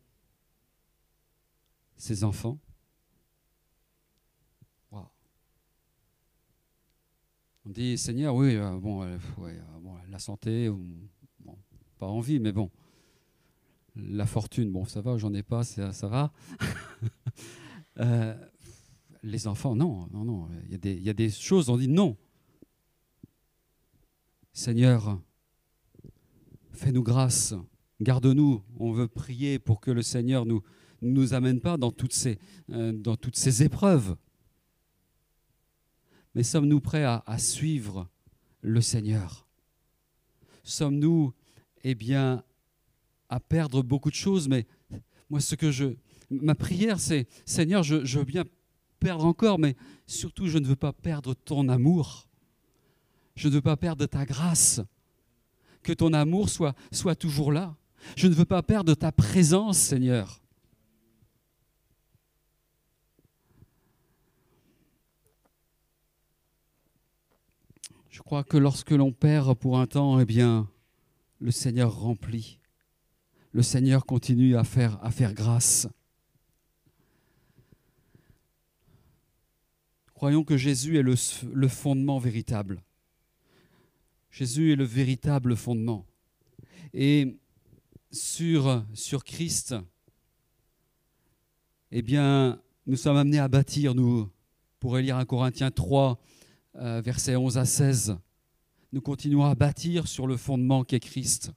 ses 1.97 2.23
enfants. 2.23 2.59
On 7.65 7.69
dit 7.69 7.97
Seigneur, 7.97 8.35
oui, 8.35 8.55
euh, 8.55 8.73
euh, 8.73 9.17
euh, 9.39 9.59
bon, 9.81 9.95
la 10.09 10.19
santé, 10.19 10.69
pas 11.97 12.07
envie, 12.07 12.39
mais 12.39 12.51
bon. 12.51 12.69
La 13.95 14.25
fortune, 14.25 14.69
bon, 14.69 14.83
ça 14.83 14.99
va, 14.99 15.17
j'en 15.17 15.33
ai 15.33 15.43
pas, 15.43 15.63
ça, 15.63 16.07
va. 16.07 16.33
Les 19.23 19.47
enfants, 19.47 19.77
non, 19.77 20.09
non, 20.11 20.25
non. 20.25 20.49
Il 20.69 21.01
y 21.01 21.09
a 21.09 21.13
des 21.13 21.29
choses, 21.29 21.69
on 21.69 21.77
dit 21.77 21.87
non. 21.87 22.17
Seigneur, 24.51 25.21
fais-nous 26.73 27.03
grâce, 27.03 27.53
garde-nous. 28.01 28.61
On 28.77 28.91
veut 28.91 29.07
prier 29.07 29.57
pour 29.57 29.79
que 29.79 29.89
le 29.89 30.01
Seigneur 30.01 30.45
nous 30.45 30.63
nous 31.03 31.33
amène 31.33 31.59
pas 31.59 31.77
dans 31.77 31.91
toutes 31.91 32.13
ces, 32.13 32.39
euh, 32.71 32.91
dans 32.91 33.15
toutes 33.15 33.35
ces 33.35 33.63
épreuves. 33.63 34.15
Mais 36.35 36.43
sommes-nous 36.43 36.81
prêts 36.81 37.03
à, 37.03 37.23
à 37.25 37.37
suivre 37.37 38.09
le 38.61 38.81
Seigneur? 38.81 39.47
Sommes-nous, 40.63 41.33
eh 41.83 41.93
bien, 41.93 42.43
à 43.29 43.39
perdre 43.39 43.83
beaucoup 43.83 44.09
de 44.09 44.15
choses 44.15 44.47
Mais 44.47 44.65
moi, 45.29 45.39
ce 45.39 45.55
que 45.55 45.71
je, 45.71 45.95
ma 46.29 46.55
prière, 46.55 46.99
c'est 46.99 47.27
Seigneur, 47.45 47.83
je, 47.83 48.05
je 48.05 48.19
veux 48.19 48.25
bien 48.25 48.43
perdre 48.99 49.25
encore, 49.25 49.59
mais 49.59 49.75
surtout, 50.07 50.47
je 50.47 50.57
ne 50.57 50.65
veux 50.65 50.75
pas 50.75 50.93
perdre 50.93 51.33
ton 51.33 51.67
amour. 51.69 52.27
Je 53.35 53.47
ne 53.47 53.53
veux 53.53 53.61
pas 53.61 53.77
perdre 53.77 54.05
ta 54.05 54.25
grâce. 54.25 54.81
Que 55.81 55.91
ton 55.91 56.13
amour 56.13 56.49
soit, 56.49 56.75
soit 56.91 57.15
toujours 57.15 57.51
là. 57.51 57.75
Je 58.15 58.27
ne 58.27 58.33
veux 58.33 58.45
pas 58.45 58.63
perdre 58.63 58.93
ta 58.93 59.11
présence, 59.11 59.77
Seigneur. 59.77 60.42
Je 68.13 68.21
crois 68.21 68.43
que 68.43 68.57
lorsque 68.57 68.91
l'on 68.91 69.11
perd 69.11 69.57
pour 69.57 69.79
un 69.79 69.87
temps, 69.87 70.19
eh 70.19 70.25
bien, 70.25 70.69
le 71.39 71.49
Seigneur 71.49 71.99
remplit. 71.99 72.59
Le 73.53 73.63
Seigneur 73.63 74.05
continue 74.05 74.55
à 74.55 74.63
faire, 74.63 75.03
à 75.03 75.09
faire 75.09 75.33
grâce. 75.33 75.87
Croyons 80.13 80.43
que 80.43 80.57
Jésus 80.57 80.99
est 80.99 81.01
le, 81.01 81.67
fondement 81.67 82.19
véritable. 82.19 82.83
Jésus 84.29 84.71
est 84.71 84.75
le 84.75 84.83
véritable 84.83 85.55
fondement. 85.55 86.05
Et 86.93 87.39
sur, 88.11 88.85
sur 88.93 89.23
Christ, 89.23 89.73
eh 91.89 92.03
bien, 92.03 92.61
nous 92.85 92.95
sommes 92.95 93.17
amenés 93.17 93.39
à 93.39 93.47
bâtir, 93.47 93.95
nous, 93.95 94.29
pour 94.79 94.97
lire 94.97 95.17
1 95.17 95.25
Corinthiens 95.25 95.71
3, 95.71 96.11
euh, 96.11 96.42
versets 96.75 97.35
11 97.35 97.57
à 97.57 97.65
16, 97.65 98.17
nous 98.91 99.01
continuons 99.01 99.43
à 99.43 99.55
bâtir 99.55 100.07
sur 100.07 100.27
le 100.27 100.37
fondement 100.37 100.83
qu'est 100.83 100.99
Christ. 100.99 101.51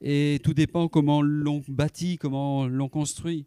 Et 0.00 0.40
tout 0.42 0.54
dépend 0.54 0.88
comment 0.88 1.22
l'on 1.22 1.62
bâtit, 1.68 2.18
comment 2.18 2.66
l'on 2.66 2.88
construit. 2.88 3.46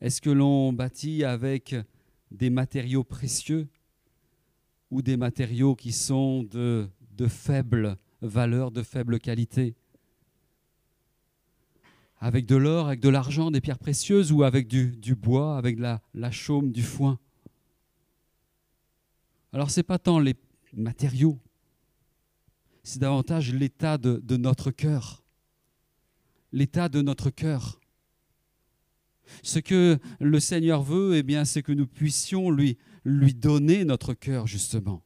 Est-ce 0.00 0.22
que 0.22 0.30
l'on 0.30 0.72
bâtit 0.72 1.24
avec 1.24 1.74
des 2.30 2.48
matériaux 2.48 3.04
précieux 3.04 3.68
ou 4.90 5.02
des 5.02 5.16
matériaux 5.16 5.74
qui 5.74 5.92
sont 5.92 6.42
de, 6.44 6.88
de 7.16 7.26
faible 7.26 7.98
valeur, 8.22 8.70
de 8.70 8.82
faible 8.82 9.18
qualité? 9.18 9.74
Avec 12.18 12.46
de 12.46 12.56
l'or, 12.56 12.86
avec 12.86 13.00
de 13.00 13.10
l'argent, 13.10 13.50
des 13.50 13.60
pierres 13.60 13.78
précieuses 13.78 14.32
ou 14.32 14.42
avec 14.42 14.68
du, 14.68 15.14
bois, 15.14 15.58
avec 15.58 15.78
la, 15.78 16.00
la 16.14 16.30
chaume, 16.30 16.72
du 16.72 16.82
foin? 16.82 17.18
Alors 19.54 19.70
ce 19.70 19.78
n'est 19.78 19.84
pas 19.84 20.00
tant 20.00 20.18
les 20.18 20.34
matériaux, 20.72 21.38
c'est 22.82 22.98
davantage 22.98 23.54
l'état 23.54 23.98
de, 23.98 24.36
notre 24.36 24.72
cœur. 24.72 25.22
L'état 26.50 26.88
de 26.88 27.00
notre 27.02 27.30
cœur. 27.30 27.80
Ce 29.44 29.60
que 29.60 30.00
le 30.18 30.40
Seigneur 30.40 30.82
veut, 30.82 31.14
eh 31.14 31.22
bien, 31.22 31.44
c'est 31.44 31.62
que 31.62 31.70
nous 31.70 31.86
puissions 31.86 32.50
lui, 32.50 32.78
lui 33.04 33.32
donner 33.32 33.84
notre 33.84 34.12
cœur, 34.12 34.48
justement. 34.48 35.04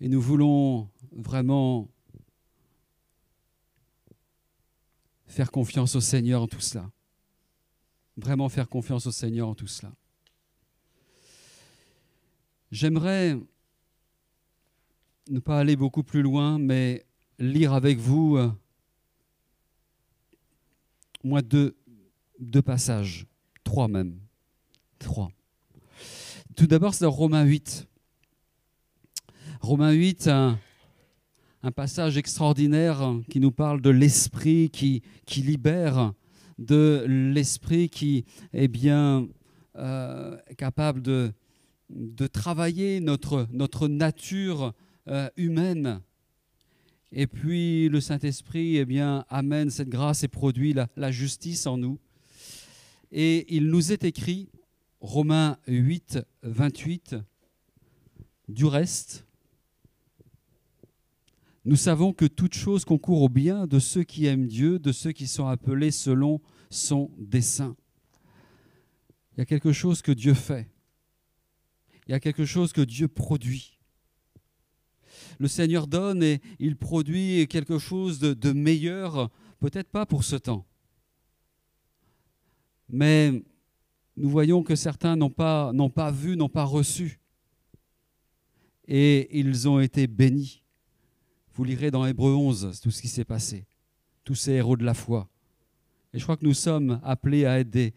Et 0.00 0.08
nous 0.08 0.20
voulons 0.20 0.90
vraiment 1.12 1.88
faire 5.28 5.52
confiance 5.52 5.94
au 5.94 6.00
Seigneur 6.00 6.42
en 6.42 6.48
tout 6.48 6.60
cela. 6.60 6.90
Vraiment 8.16 8.48
faire 8.48 8.68
confiance 8.68 9.06
au 9.06 9.12
Seigneur 9.12 9.48
en 9.48 9.54
tout 9.54 9.68
cela. 9.68 9.94
J'aimerais 12.74 13.38
ne 15.30 15.38
pas 15.38 15.60
aller 15.60 15.76
beaucoup 15.76 16.02
plus 16.02 16.22
loin, 16.22 16.58
mais 16.58 17.06
lire 17.38 17.72
avec 17.72 17.98
vous 17.98 18.36
euh, 18.36 18.50
deux, 21.42 22.62
passages, 22.62 23.26
trois 23.62 23.86
même. 23.86 24.18
Trois. 24.98 25.30
Tout 26.56 26.66
d'abord, 26.66 26.94
c'est 26.94 27.04
dans 27.04 27.12
Romains 27.12 27.44
8. 27.44 27.86
Romains 29.60 29.92
8, 29.92 30.26
un, 30.26 30.58
passage 31.76 32.16
extraordinaire 32.16 33.08
qui 33.30 33.38
nous 33.38 33.52
parle 33.52 33.82
de 33.82 33.90
l'esprit 33.90 34.68
qui, 34.70 35.02
qui 35.26 35.42
libère, 35.42 36.12
de 36.58 37.04
l'esprit 37.06 37.88
qui 37.88 38.24
est 38.52 38.66
bien 38.66 39.28
euh, 39.76 40.36
capable 40.56 41.02
de, 41.02 41.32
de 41.94 42.26
travailler 42.26 43.00
notre, 43.00 43.48
notre 43.52 43.88
nature 43.88 44.74
euh, 45.08 45.28
humaine. 45.36 46.00
Et 47.12 47.26
puis 47.26 47.88
le 47.88 48.00
Saint-Esprit 48.00 48.76
eh 48.76 48.84
bien, 48.84 49.24
amène 49.28 49.70
cette 49.70 49.88
grâce 49.88 50.24
et 50.24 50.28
produit 50.28 50.72
la, 50.72 50.88
la 50.96 51.10
justice 51.10 51.66
en 51.66 51.78
nous. 51.78 51.98
Et 53.12 53.54
il 53.54 53.68
nous 53.68 53.92
est 53.92 54.04
écrit, 54.04 54.48
Romains 55.00 55.58
8, 55.68 56.18
28, 56.42 57.16
du 58.48 58.64
reste, 58.64 59.24
nous 61.66 61.76
savons 61.76 62.12
que 62.12 62.26
toute 62.26 62.54
chose 62.54 62.84
concourt 62.84 63.22
au 63.22 63.28
bien 63.30 63.66
de 63.66 63.78
ceux 63.78 64.02
qui 64.02 64.26
aiment 64.26 64.46
Dieu, 64.46 64.78
de 64.78 64.92
ceux 64.92 65.12
qui 65.12 65.26
sont 65.26 65.46
appelés 65.46 65.90
selon 65.90 66.42
son 66.68 67.10
dessein. 67.16 67.74
Il 69.32 69.38
y 69.38 69.42
a 69.42 69.46
quelque 69.46 69.72
chose 69.72 70.02
que 70.02 70.12
Dieu 70.12 70.34
fait. 70.34 70.68
Il 72.06 72.12
y 72.12 72.14
a 72.14 72.20
quelque 72.20 72.44
chose 72.44 72.72
que 72.72 72.82
Dieu 72.82 73.08
produit. 73.08 73.78
Le 75.38 75.48
Seigneur 75.48 75.86
donne 75.86 76.22
et 76.22 76.40
il 76.58 76.76
produit 76.76 77.46
quelque 77.48 77.78
chose 77.78 78.18
de, 78.18 78.52
meilleur, 78.52 79.30
peut-être 79.58 79.88
pas 79.88 80.06
pour 80.06 80.24
ce 80.24 80.36
temps. 80.36 80.66
Mais 82.88 83.42
nous 84.16 84.28
voyons 84.28 84.62
que 84.62 84.76
certains 84.76 85.16
n'ont 85.16 85.30
pas, 85.30 85.72
vu, 86.12 86.36
n'ont 86.36 86.48
pas 86.48 86.64
reçu. 86.64 87.20
Et 88.86 89.38
ils 89.38 89.68
ont 89.68 89.80
été 89.80 90.06
bénis. 90.06 90.62
Vous 91.54 91.64
lirez 91.64 91.90
dans 91.90 92.04
Hébreu 92.04 92.34
11 92.34 92.80
tout 92.82 92.90
ce 92.90 93.00
qui 93.00 93.08
s'est 93.08 93.24
passé, 93.24 93.66
tous 94.24 94.34
ces 94.34 94.52
héros 94.52 94.76
de 94.76 94.84
la 94.84 94.94
foi. 94.94 95.30
Et 96.12 96.18
je 96.18 96.24
crois 96.24 96.36
que 96.36 96.44
nous 96.44 96.54
sommes 96.54 97.00
appelés 97.02 97.46
à 97.46 97.60
être 97.60 97.70
des, 97.70 97.92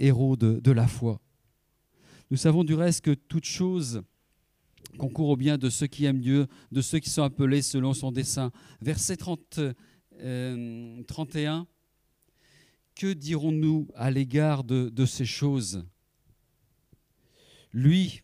héros 0.00 0.36
de 0.36 0.72
la 0.72 0.88
foi. 0.88 1.20
Nous 2.30 2.36
savons 2.36 2.62
du 2.62 2.74
reste 2.74 3.04
que 3.04 3.10
toute 3.10 3.44
chose 3.44 4.02
concourt 4.98 5.30
au 5.30 5.36
bien 5.36 5.58
de 5.58 5.68
ceux 5.68 5.88
qui 5.88 6.04
aiment 6.04 6.20
Dieu, 6.20 6.46
de 6.70 6.80
ceux 6.80 7.00
qui 7.00 7.10
sont 7.10 7.24
appelés 7.24 7.60
selon 7.60 7.92
son 7.92 8.12
dessein. 8.12 8.52
Verset 8.80 9.16
30, 9.16 9.60
euh, 10.20 11.02
31, 11.08 11.66
que 12.94 13.12
dirons-nous 13.12 13.88
à 13.96 14.12
l'égard 14.12 14.62
de, 14.62 15.06
ces 15.06 15.24
choses? 15.24 15.84
Lui, 17.72 18.22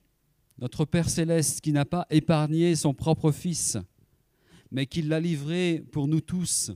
notre 0.58 0.84
Père 0.84 1.10
céleste, 1.10 1.60
qui 1.60 1.72
n'a 1.72 1.84
pas 1.84 2.06
épargné 2.10 2.76
son 2.76 2.94
propre 2.94 3.32
Fils, 3.32 3.76
mais 4.70 4.86
qui 4.86 5.02
l'a 5.02 5.18
livré 5.18 5.84
pour 5.90 6.06
nous 6.06 6.20
tous, 6.20 6.70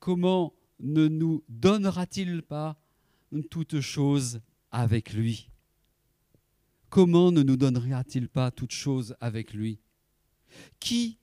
comment 0.00 0.52
ne 0.80 1.08
nous 1.08 1.42
donnera-t-il 1.48 2.42
pas 2.42 2.78
toutes 3.50 3.80
choses 3.80 4.40
avec 4.76 5.14
lui 5.14 5.48
Comment 6.90 7.32
ne 7.32 7.42
nous 7.42 7.56
donnera-t-il 7.56 8.28
pas 8.28 8.50
toutes 8.50 8.72
choses 8.72 9.16
avec 9.20 9.54
lui? 9.54 9.80
Qui 10.78 11.18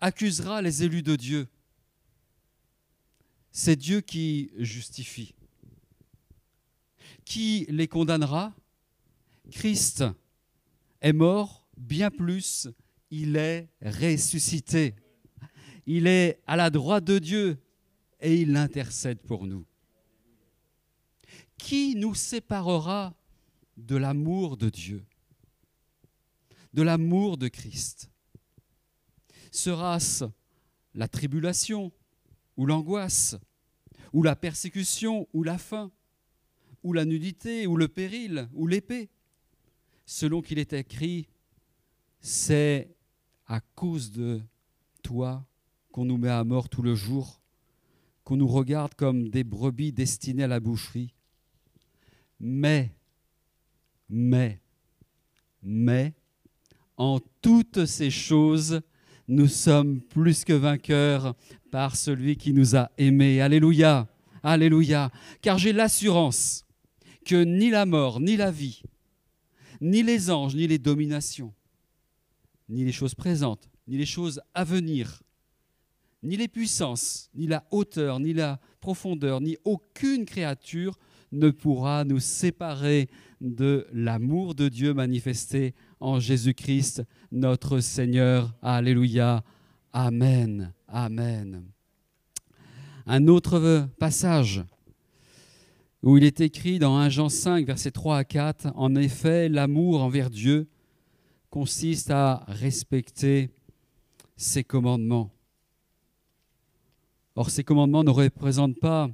accusera 0.00 0.62
les 0.62 0.84
élus 0.84 1.02
de 1.02 1.16
Dieu? 1.16 1.48
C'est 3.50 3.76
Dieu 3.76 4.00
qui 4.00 4.50
justifie. 4.58 5.34
Qui 7.24 7.66
les 7.68 7.88
condamnera? 7.88 8.54
Christ 9.50 10.04
est 11.00 11.12
mort, 11.12 11.66
bien 11.76 12.10
plus, 12.10 12.68
il 13.10 13.36
est 13.36 13.68
ressuscité. 13.82 14.94
Il 15.86 16.06
est 16.06 16.40
à 16.46 16.56
la 16.56 16.70
droite 16.70 17.04
de 17.04 17.18
Dieu 17.18 17.58
et 18.20 18.40
il 18.40 18.56
intercède 18.56 19.18
pour 19.18 19.46
nous 19.46 19.66
qui 21.64 21.94
nous 21.96 22.14
séparera 22.14 23.14
de 23.78 23.96
l'amour 23.96 24.58
de 24.58 24.68
Dieu, 24.68 25.02
de 26.74 26.82
l'amour 26.82 27.38
de 27.38 27.48
Christ? 27.48 28.10
Sera-ce 29.50 30.26
la 30.92 31.08
tribulation 31.08 31.90
ou 32.58 32.66
l'angoisse, 32.66 33.36
ou 34.12 34.22
la 34.22 34.36
persécution 34.36 35.26
ou 35.32 35.42
la 35.42 35.56
faim, 35.56 35.90
ou 36.82 36.92
la 36.92 37.06
nudité 37.06 37.66
ou 37.66 37.78
le 37.78 37.88
péril 37.88 38.46
ou 38.52 38.66
l'épée? 38.66 39.08
Selon 40.04 40.42
qu'il 40.42 40.58
est 40.58 40.74
écrit, 40.74 41.28
c'est 42.20 42.94
à 43.46 43.60
cause 43.60 44.12
de 44.12 44.42
toi 45.02 45.46
qu'on 45.92 46.04
nous 46.04 46.18
met 46.18 46.28
à 46.28 46.44
mort 46.44 46.68
tout 46.68 46.82
le 46.82 46.94
jour, 46.94 47.40
qu'on 48.22 48.36
nous 48.36 48.48
regarde 48.48 48.94
comme 48.94 49.30
des 49.30 49.44
brebis 49.44 49.94
destinées 49.94 50.44
à 50.44 50.48
la 50.48 50.60
boucherie 50.60 51.14
mais, 52.40 52.92
mais, 54.08 54.60
mais, 55.62 56.14
en 56.96 57.20
toutes 57.40 57.86
ces 57.86 58.10
choses, 58.10 58.80
nous 59.28 59.48
sommes 59.48 60.00
plus 60.00 60.44
que 60.44 60.52
vainqueurs 60.52 61.34
par 61.70 61.96
celui 61.96 62.36
qui 62.36 62.52
nous 62.52 62.76
a 62.76 62.90
aimés. 62.98 63.40
Alléluia, 63.40 64.08
alléluia, 64.42 65.10
car 65.40 65.58
j'ai 65.58 65.72
l'assurance 65.72 66.64
que 67.24 67.42
ni 67.42 67.70
la 67.70 67.86
mort, 67.86 68.20
ni 68.20 68.36
la 68.36 68.50
vie, 68.50 68.82
ni 69.80 70.02
les 70.02 70.30
anges, 70.30 70.54
ni 70.54 70.66
les 70.66 70.78
dominations, 70.78 71.52
ni 72.68 72.84
les 72.84 72.92
choses 72.92 73.14
présentes, 73.14 73.68
ni 73.88 73.96
les 73.96 74.06
choses 74.06 74.40
à 74.52 74.64
venir, 74.64 75.22
ni 76.22 76.36
les 76.36 76.48
puissances, 76.48 77.30
ni 77.34 77.46
la 77.46 77.66
hauteur, 77.70 78.20
ni 78.20 78.32
la 78.32 78.60
profondeur, 78.80 79.40
ni 79.40 79.56
aucune 79.64 80.24
créature 80.24 80.98
ne 81.34 81.50
pourra 81.50 82.04
nous 82.04 82.20
séparer 82.20 83.08
de 83.40 83.86
l'amour 83.92 84.54
de 84.54 84.68
Dieu 84.68 84.94
manifesté 84.94 85.74
en 86.00 86.20
Jésus-Christ, 86.20 87.02
notre 87.32 87.80
Seigneur. 87.80 88.54
Alléluia. 88.62 89.44
Amen. 89.92 90.72
Amen. 90.88 91.64
Un 93.06 93.26
autre 93.28 93.88
passage 93.98 94.64
où 96.02 96.18
il 96.18 96.24
est 96.24 96.40
écrit 96.40 96.78
dans 96.78 96.96
1 96.96 97.08
Jean 97.08 97.28
5, 97.28 97.66
versets 97.66 97.90
3 97.90 98.18
à 98.18 98.24
4, 98.24 98.72
En 98.74 98.94
effet, 98.94 99.48
l'amour 99.48 100.02
envers 100.02 100.30
Dieu 100.30 100.68
consiste 101.50 102.10
à 102.10 102.44
respecter 102.48 103.50
ses 104.36 104.64
commandements. 104.64 105.30
Or, 107.36 107.50
ces 107.50 107.64
commandements 107.64 108.04
ne 108.04 108.10
représentent 108.10 108.78
pas 108.78 109.10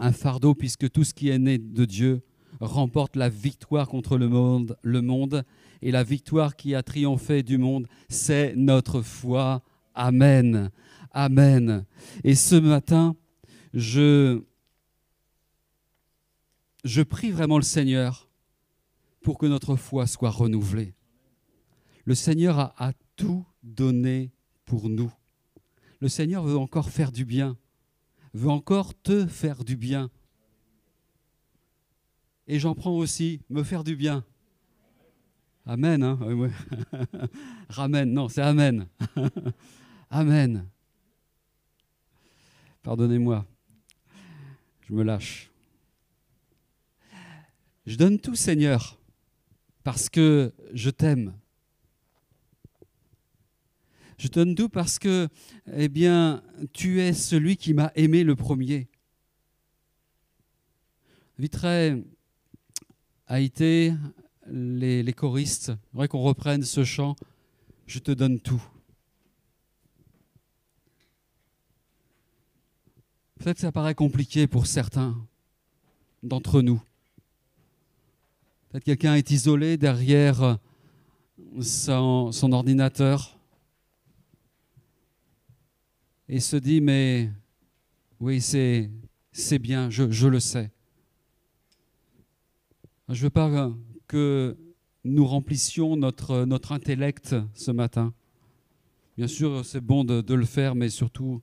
un 0.00 0.12
fardeau 0.12 0.54
puisque 0.54 0.90
tout 0.90 1.04
ce 1.04 1.14
qui 1.14 1.28
est 1.28 1.38
né 1.38 1.58
de 1.58 1.84
Dieu 1.84 2.22
remporte 2.60 3.16
la 3.16 3.28
victoire 3.28 3.88
contre 3.88 4.18
le 4.18 4.28
monde, 4.28 4.76
le 4.82 5.02
monde 5.02 5.44
et 5.82 5.90
la 5.90 6.02
victoire 6.02 6.56
qui 6.56 6.74
a 6.74 6.82
triomphé 6.82 7.42
du 7.42 7.58
monde, 7.58 7.86
c'est 8.08 8.54
notre 8.56 9.02
foi. 9.02 9.62
Amen. 9.94 10.70
Amen. 11.12 11.84
Et 12.24 12.34
ce 12.34 12.56
matin, 12.56 13.16
je 13.74 14.42
je 16.84 17.02
prie 17.02 17.30
vraiment 17.30 17.58
le 17.58 17.62
Seigneur 17.62 18.30
pour 19.22 19.36
que 19.36 19.46
notre 19.46 19.76
foi 19.76 20.06
soit 20.06 20.30
renouvelée. 20.30 20.94
Le 22.04 22.14
Seigneur 22.14 22.58
a, 22.58 22.74
a 22.78 22.92
tout 23.16 23.44
donné 23.62 24.32
pour 24.64 24.88
nous. 24.88 25.12
Le 26.00 26.08
Seigneur 26.08 26.42
veut 26.44 26.56
encore 26.56 26.88
faire 26.88 27.12
du 27.12 27.26
bien 27.26 27.58
veut 28.34 28.50
encore 28.50 28.94
te 28.94 29.26
faire 29.26 29.64
du 29.64 29.76
bien. 29.76 30.10
Et 32.46 32.58
j'en 32.58 32.74
prends 32.74 32.96
aussi, 32.96 33.40
me 33.48 33.62
faire 33.62 33.84
du 33.84 33.96
bien. 33.96 34.24
Amen. 35.66 36.02
Hein 36.02 36.18
euh, 36.22 36.48
Ramène, 37.68 38.12
non, 38.12 38.28
c'est 38.28 38.42
Amen. 38.42 38.86
amen. 40.10 40.66
Pardonnez-moi. 42.82 43.46
Je 44.88 44.94
me 44.94 45.02
lâche. 45.04 45.50
Je 47.86 47.96
donne 47.96 48.18
tout, 48.18 48.34
Seigneur, 48.34 48.98
parce 49.84 50.08
que 50.08 50.52
je 50.72 50.90
t'aime, 50.90 51.34
je 54.20 54.28
donne 54.28 54.54
tout 54.54 54.68
parce 54.68 54.98
que, 54.98 55.28
eh 55.74 55.88
tu 56.74 57.00
es 57.00 57.14
celui 57.14 57.56
qui 57.56 57.72
m'a 57.72 57.90
aimé 57.94 58.22
le 58.22 58.36
premier. 58.36 58.86
Vitré 61.38 62.04
a 63.28 63.40
été 63.40 63.94
les, 64.46 65.02
les 65.02 65.12
choristes. 65.14 65.72
Il 65.98 66.06
qu'on 66.06 66.20
reprenne 66.20 66.64
ce 66.64 66.84
chant. 66.84 67.16
Je 67.86 67.98
te 67.98 68.10
donne 68.10 68.40
tout. 68.40 68.62
Peut-être 73.38 73.54
que 73.56 73.62
ça 73.62 73.72
paraît 73.72 73.94
compliqué 73.94 74.46
pour 74.46 74.66
certains 74.66 75.16
d'entre 76.22 76.60
nous. 76.60 76.82
Peut-être 78.68 78.84
quelqu'un 78.84 79.14
est 79.14 79.30
isolé 79.30 79.78
derrière 79.78 80.58
son 81.62 82.52
ordinateur 82.52 83.39
et 86.32 86.38
se 86.38 86.56
dit, 86.56 86.80
mais 86.80 87.28
oui, 88.20 88.40
c'est, 88.40 88.88
bien, 89.58 89.90
je, 89.90 90.28
le 90.28 90.38
sais. 90.38 90.70
Je 93.08 93.14
ne 93.14 93.22
veux 93.24 93.30
pas 93.30 93.72
que 94.06 94.56
nous 95.02 95.26
remplissions 95.26 95.96
notre, 95.96 96.46
intellect 96.70 97.34
ce 97.52 97.72
matin. 97.72 98.14
Bien 99.16 99.26
sûr, 99.26 99.64
c'est 99.66 99.80
bon 99.80 100.04
de, 100.04 100.20
de 100.20 100.34
le 100.34 100.44
faire, 100.44 100.76
mais 100.76 100.88
surtout 100.88 101.42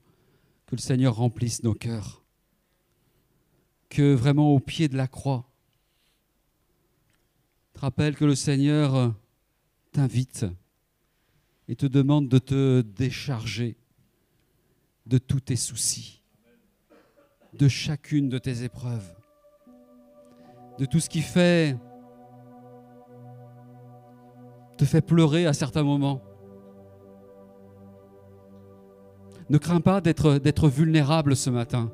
que 0.64 0.74
le 0.74 0.80
Seigneur 0.80 1.16
remplisse 1.16 1.62
nos 1.62 1.74
cœurs. 1.74 2.24
Que 3.90 4.14
vraiment 4.14 4.54
au 4.54 4.58
pied 4.58 4.88
de 4.88 4.96
la 4.96 5.06
croix, 5.06 5.50
te 7.74 7.80
rappelle 7.80 8.16
que 8.16 8.24
le 8.24 8.34
Seigneur 8.34 9.14
t'invite 9.92 10.46
et 11.68 11.76
te 11.76 11.84
demande 11.84 12.30
de 12.30 12.38
te 12.38 12.80
décharger 12.80 13.76
de 15.08 15.18
tous 15.18 15.40
tes 15.40 15.56
soucis, 15.56 16.22
de 17.54 17.66
chacune 17.66 18.28
de 18.28 18.38
tes 18.38 18.62
épreuves, 18.62 19.14
de 20.78 20.84
tout 20.84 21.00
ce 21.00 21.08
qui 21.08 21.22
fait 21.22 21.76
te 24.76 24.84
fait 24.84 25.00
pleurer 25.00 25.46
à 25.46 25.52
certains 25.52 25.82
moments. 25.82 26.22
Ne 29.50 29.58
crains 29.58 29.80
pas 29.80 30.00
d'être 30.00 30.68
vulnérable 30.68 31.34
ce 31.34 31.50
matin. 31.50 31.90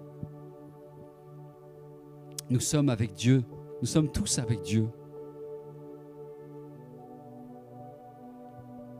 Nous 2.50 2.60
sommes 2.60 2.88
avec 2.88 3.14
Dieu. 3.14 3.44
Nous 3.80 3.86
sommes 3.86 4.10
tous 4.10 4.38
avec 4.38 4.60
Dieu. 4.62 4.88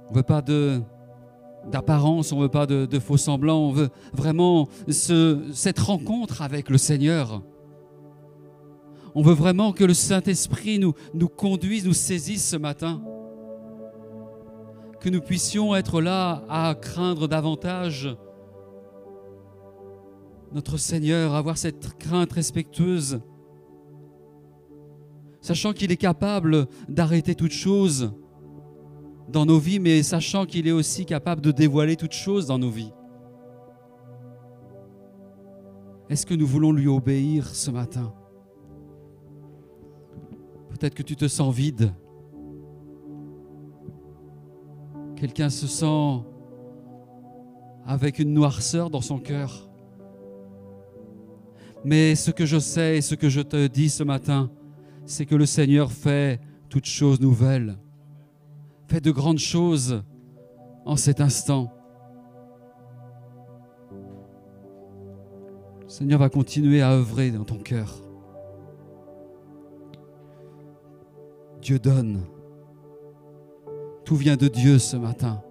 On 0.06 0.10
ne 0.12 0.16
veut 0.16 0.22
pas 0.22 0.40
de 0.40 0.80
d'apparence, 1.70 2.32
on 2.32 2.36
ne 2.36 2.42
veut 2.42 2.48
pas 2.48 2.66
de, 2.66 2.98
faux 2.98 3.16
semblants, 3.16 3.68
on 3.68 3.72
veut 3.72 3.90
vraiment 4.12 4.68
cette 4.88 5.78
rencontre 5.78 6.42
avec 6.42 6.70
le 6.70 6.78
Seigneur. 6.78 7.42
On 9.14 9.22
veut 9.22 9.34
vraiment 9.34 9.72
que 9.72 9.84
le 9.84 9.94
Saint-Esprit 9.94 10.78
nous, 10.78 10.94
nous 11.14 11.28
conduise, 11.28 11.86
nous 11.86 11.92
saisisse 11.92 12.48
ce 12.48 12.56
matin. 12.56 13.02
Que 15.00 15.08
nous 15.08 15.20
puissions 15.20 15.74
être 15.74 16.00
là 16.00 16.44
à 16.48 16.74
craindre 16.74 17.28
davantage 17.28 18.16
notre 20.52 20.76
Seigneur, 20.76 21.34
avoir 21.34 21.58
cette 21.58 21.98
crainte 21.98 22.32
respectueuse, 22.32 23.20
sachant 25.40 25.72
qu'il 25.72 25.90
est 25.90 25.96
capable 25.96 26.68
d'arrêter 26.88 27.34
toute 27.34 27.50
chose 27.50 28.12
dans 29.34 29.44
nos 29.44 29.58
vies, 29.58 29.80
mais 29.80 30.02
sachant 30.04 30.46
qu'il 30.46 30.68
est 30.68 30.72
aussi 30.72 31.04
capable 31.04 31.40
de 31.40 31.50
dévoiler 31.50 31.96
toutes 31.96 32.12
choses 32.12 32.46
dans 32.46 32.58
nos 32.58 32.70
vies. 32.70 32.92
Est-ce 36.08 36.24
que 36.24 36.34
nous 36.34 36.46
voulons 36.46 36.70
lui 36.70 36.86
obéir 36.86 37.48
ce 37.48 37.72
matin? 37.72 38.14
Peut-être 40.70 40.94
que 40.94 41.02
tu 41.02 41.16
te 41.16 41.26
sens 41.26 41.52
vide. 41.52 41.92
Quelqu'un 45.16 45.50
se 45.50 45.66
sent 45.66 46.22
avec 47.84 48.20
une 48.20 48.32
noirceur 48.32 48.88
dans 48.88 49.00
son 49.00 49.18
cœur. 49.18 49.68
Mais 51.84 52.14
ce 52.14 52.30
que 52.30 52.46
je 52.46 52.58
sais 52.58 52.98
et 52.98 53.00
ce 53.00 53.16
que 53.16 53.28
je 53.28 53.40
te 53.40 53.66
dis 53.66 53.90
ce 53.90 54.04
matin, 54.04 54.50
c'est 55.06 55.26
que 55.26 55.34
le 55.34 55.46
Seigneur 55.46 55.90
fait 55.90 56.40
toutes 56.68 56.86
choses 56.86 57.20
nouvelles. 57.20 57.76
Fais 58.88 59.00
de 59.00 59.10
grandes 59.10 59.38
choses 59.38 60.02
en 60.84 60.96
cet 60.96 61.20
instant. 61.20 61.72
Le 65.82 65.88
Seigneur 65.88 66.18
va 66.18 66.28
continuer 66.28 66.82
à 66.82 66.92
œuvrer 66.92 67.30
dans 67.30 67.44
ton 67.44 67.58
cœur. 67.58 68.00
Dieu 71.60 71.78
donne. 71.78 72.22
Tout 74.04 74.16
vient 74.16 74.36
de 74.36 74.48
Dieu 74.48 74.78
ce 74.78 74.96
matin. 74.96 75.42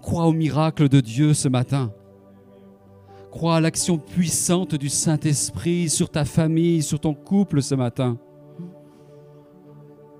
Crois 0.00 0.26
au 0.26 0.32
miracle 0.32 0.88
de 0.88 1.00
Dieu 1.00 1.34
ce 1.34 1.48
matin. 1.48 1.92
Crois 3.30 3.56
à 3.56 3.60
l'action 3.60 3.98
puissante 3.98 4.76
du 4.76 4.88
Saint-Esprit 4.88 5.90
sur 5.90 6.08
ta 6.08 6.24
famille, 6.24 6.82
sur 6.82 7.00
ton 7.00 7.12
couple 7.12 7.60
ce 7.60 7.74
matin. 7.74 8.18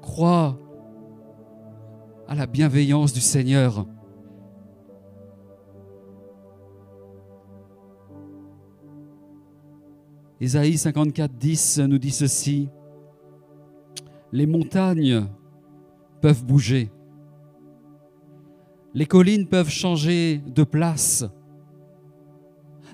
Crois 0.03 0.59
à 2.29 2.35
la 2.35 2.47
bienveillance 2.47 3.13
du 3.13 3.21
Seigneur. 3.21 3.87
Ésaïe 10.41 10.77
54, 10.77 11.33
10 11.33 11.79
nous 11.81 11.99
dit 11.99 12.11
ceci. 12.11 12.69
Les 14.33 14.47
montagnes 14.47 15.27
peuvent 16.21 16.45
bouger. 16.45 16.91
Les 18.93 19.07
collines 19.07 19.47
peuvent 19.47 19.71
changer 19.71 20.39
de 20.39 20.65
place. 20.65 21.25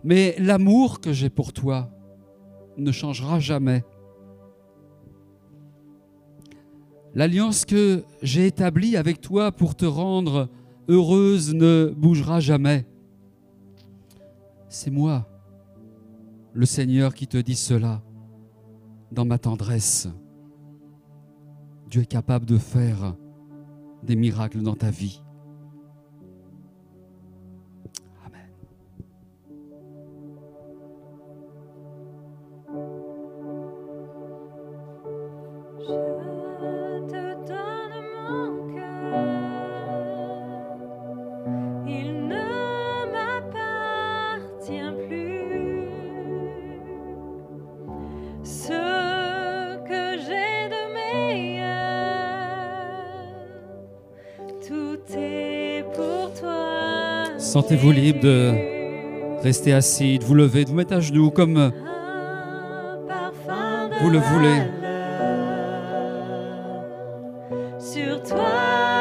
Mais 0.05 0.35
l'amour 0.39 1.01
que 1.01 1.13
j'ai 1.13 1.31
pour 1.31 1.53
toi 1.53 1.91
ne 2.77 2.93
changera 2.93 3.41
jamais. 3.41 3.85
L'alliance 7.15 7.65
que 7.65 8.05
j'ai 8.23 8.47
établie 8.47 8.97
avec 8.97 9.21
toi 9.21 9.53
pour 9.53 9.75
te 9.75 9.85
rendre 9.85 10.49
heureuse 10.89 11.53
ne 11.55 11.93
bougera 11.95 12.41
jamais. 12.41 12.87
C'est 14.69 14.91
moi, 14.91 15.29
le 16.55 16.65
Seigneur, 16.65 17.15
qui 17.15 17.27
te 17.27 17.37
dit 17.37 17.55
cela 17.55 18.03
dans 19.11 19.27
ma 19.27 19.39
tendresse. 19.39 20.09
Dieu 21.91 22.03
est 22.03 22.07
capable 22.07 22.47
de 22.47 22.57
faire 22.57 23.15
des 24.03 24.17
miracles 24.17 24.63
dans 24.63 24.75
ta 24.75 24.91
vie. 24.91 25.23
Sentez-vous 57.53 57.93
libre 57.93 58.21
de 58.21 58.55
rester 59.43 59.75
assis, 59.75 60.19
de 60.19 60.25
vous 60.25 60.35
lever, 60.35 60.65
de 60.65 60.71
vous 60.71 60.75
mettre 60.75 60.95
à 60.95 61.01
genoux 61.01 61.31
comme 61.31 61.71
vous 64.01 64.09
le 64.09 64.19
voulez. 64.19 64.63
Sur 67.79 68.23
toi 68.23 68.92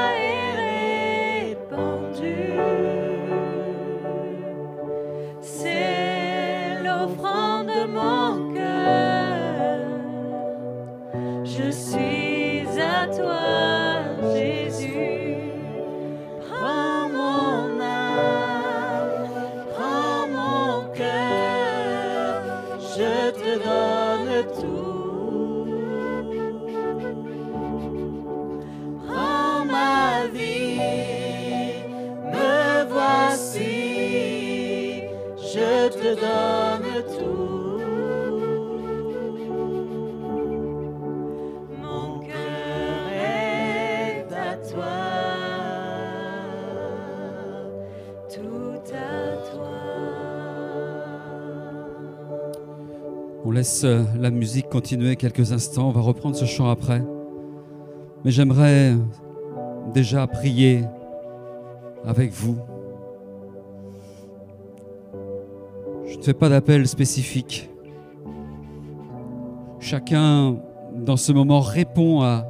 laisse 53.61 53.83
euh, 53.83 54.01
la 54.19 54.31
musique 54.31 54.69
continuer 54.69 55.15
quelques 55.15 55.51
instants. 55.51 55.89
On 55.89 55.91
va 55.91 56.01
reprendre 56.01 56.35
ce 56.35 56.45
chant 56.45 56.67
après. 56.67 57.03
Mais 58.25 58.31
j'aimerais 58.31 58.95
déjà 59.93 60.25
prier 60.25 60.83
avec 62.03 62.31
vous. 62.31 62.57
Je 66.07 66.17
ne 66.17 66.23
fais 66.23 66.33
pas 66.33 66.49
d'appel 66.49 66.87
spécifique. 66.87 67.69
Chacun, 69.79 70.57
dans 70.95 71.17
ce 71.17 71.31
moment, 71.31 71.59
répond 71.59 72.23
à, 72.23 72.47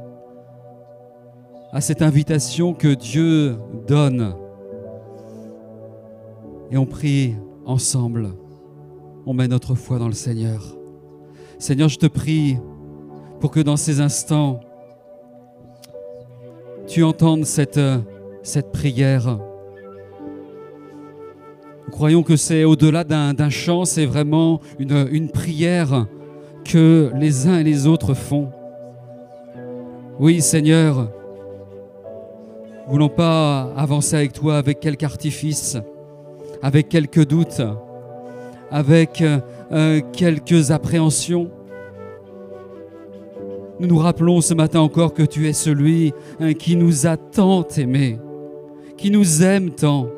à 1.72 1.82
cette 1.82 2.00
invitation 2.00 2.72
que 2.72 2.94
Dieu 2.94 3.58
donne. 3.86 4.34
Et 6.70 6.78
on 6.78 6.86
prie 6.86 7.34
ensemble. 7.66 8.30
On 9.26 9.34
met 9.34 9.46
notre 9.46 9.74
foi 9.74 9.98
dans 9.98 10.08
le 10.08 10.14
Seigneur. 10.14 10.78
Seigneur, 11.62 11.88
je 11.88 11.96
te 11.96 12.06
prie 12.06 12.58
pour 13.38 13.52
que 13.52 13.60
dans 13.60 13.76
ces 13.76 14.00
instants, 14.00 14.58
tu 16.88 17.04
entendes 17.04 17.44
cette, 17.44 17.78
euh, 17.78 18.00
prière. 18.72 19.38
Nous 21.86 21.92
croyons 21.92 22.24
que 22.24 22.34
c'est 22.34 22.64
au-delà 22.64 23.04
d'un 23.04 23.48
chant, 23.48 23.84
c'est 23.84 24.06
vraiment 24.06 24.60
une, 24.80 25.06
une 25.12 25.28
prière 25.30 26.06
que 26.64 27.12
les 27.14 27.46
uns 27.46 27.60
et 27.60 27.62
les 27.62 27.86
autres 27.86 28.14
font. 28.14 28.50
Oui, 30.18 30.40
Seigneur, 30.40 31.12
nous 32.86 32.92
voulons 32.92 33.08
pas 33.08 33.72
avancer 33.76 34.16
avec 34.16 34.32
toi 34.32 34.56
avec 34.56 34.80
quelque 34.80 35.04
artifice, 35.04 35.78
avec 36.60 36.88
quelques 36.88 37.24
doutes, 37.24 37.62
avec 38.72 39.20
euh, 39.20 39.38
euh, 39.70 40.00
quelques 40.12 40.70
appréhensions. 40.70 41.50
Nous 43.78 43.86
nous 43.86 43.98
rappelons 43.98 44.40
ce 44.40 44.54
matin 44.54 44.80
encore 44.80 45.12
que 45.12 45.22
tu 45.22 45.46
es 45.46 45.52
celui 45.52 46.12
hein, 46.40 46.54
qui 46.54 46.74
nous 46.76 47.06
a 47.06 47.16
tant 47.16 47.66
aimés, 47.76 48.18
qui 48.96 49.10
nous 49.10 49.42
aime 49.42 49.70
tant, 49.70 50.08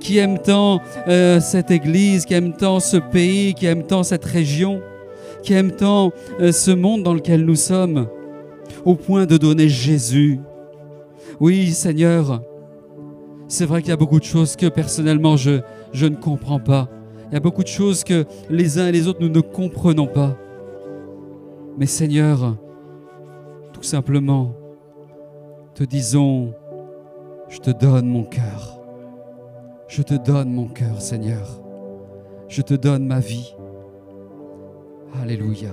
qui 0.00 0.18
aime 0.18 0.38
tant 0.38 0.80
euh, 1.06 1.38
cette 1.38 1.70
Église, 1.70 2.24
qui 2.24 2.34
aime 2.34 2.54
tant 2.54 2.80
ce 2.80 2.96
pays, 2.96 3.54
qui 3.54 3.66
aime 3.66 3.84
tant 3.84 4.02
cette 4.02 4.24
région, 4.24 4.80
qui 5.44 5.52
aime 5.52 5.72
tant 5.72 6.10
ce 6.38 6.70
monde 6.70 7.02
dans 7.02 7.14
lequel 7.14 7.44
nous 7.44 7.56
sommes, 7.56 8.08
au 8.84 8.94
point 8.94 9.26
de 9.26 9.36
donner 9.36 9.68
Jésus. 9.68 10.40
Oui, 11.40 11.72
Seigneur, 11.72 12.42
c'est 13.48 13.66
vrai 13.66 13.82
qu'il 13.82 13.90
y 13.90 13.92
a 13.92 13.96
beaucoup 13.96 14.20
de 14.20 14.24
choses 14.24 14.56
que 14.56 14.66
personnellement 14.66 15.36
je 15.36 15.60
ne 16.06 16.16
comprends 16.16 16.60
pas. 16.60 16.88
Il 17.32 17.36
y 17.36 17.38
a 17.38 17.40
beaucoup 17.40 17.62
de 17.62 17.68
choses 17.68 18.04
que 18.04 18.26
les 18.50 18.78
uns 18.78 18.88
et 18.88 18.92
les 18.92 19.08
autres 19.08 19.22
nous 19.22 19.30
ne 19.30 19.40
comprenons 19.40 20.06
pas. 20.06 20.36
Mais 21.78 21.86
Seigneur, 21.86 22.58
tout 23.72 23.82
simplement, 23.82 24.52
te 25.74 25.82
disons, 25.82 26.52
je 27.48 27.56
te 27.56 27.70
donne 27.70 28.06
mon 28.06 28.24
cœur. 28.24 28.78
Je 29.88 30.02
te 30.02 30.12
donne 30.12 30.52
mon 30.52 30.68
cœur, 30.68 31.00
Seigneur. 31.00 31.58
Je 32.48 32.60
te 32.60 32.74
donne 32.74 33.06
ma 33.06 33.20
vie. 33.20 33.54
Alléluia. 35.22 35.70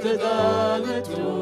te 0.00 0.16
the 0.18 1.02
tout. 1.02 1.35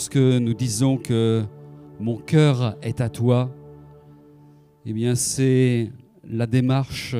Lorsque 0.00 0.16
nous 0.16 0.54
disons 0.54 0.96
que 0.96 1.44
mon 1.98 2.16
cœur 2.16 2.78
est 2.80 3.02
à 3.02 3.10
toi, 3.10 3.54
eh 4.86 4.94
bien 4.94 5.14
c'est 5.14 5.92
la 6.24 6.46
démarche 6.46 7.14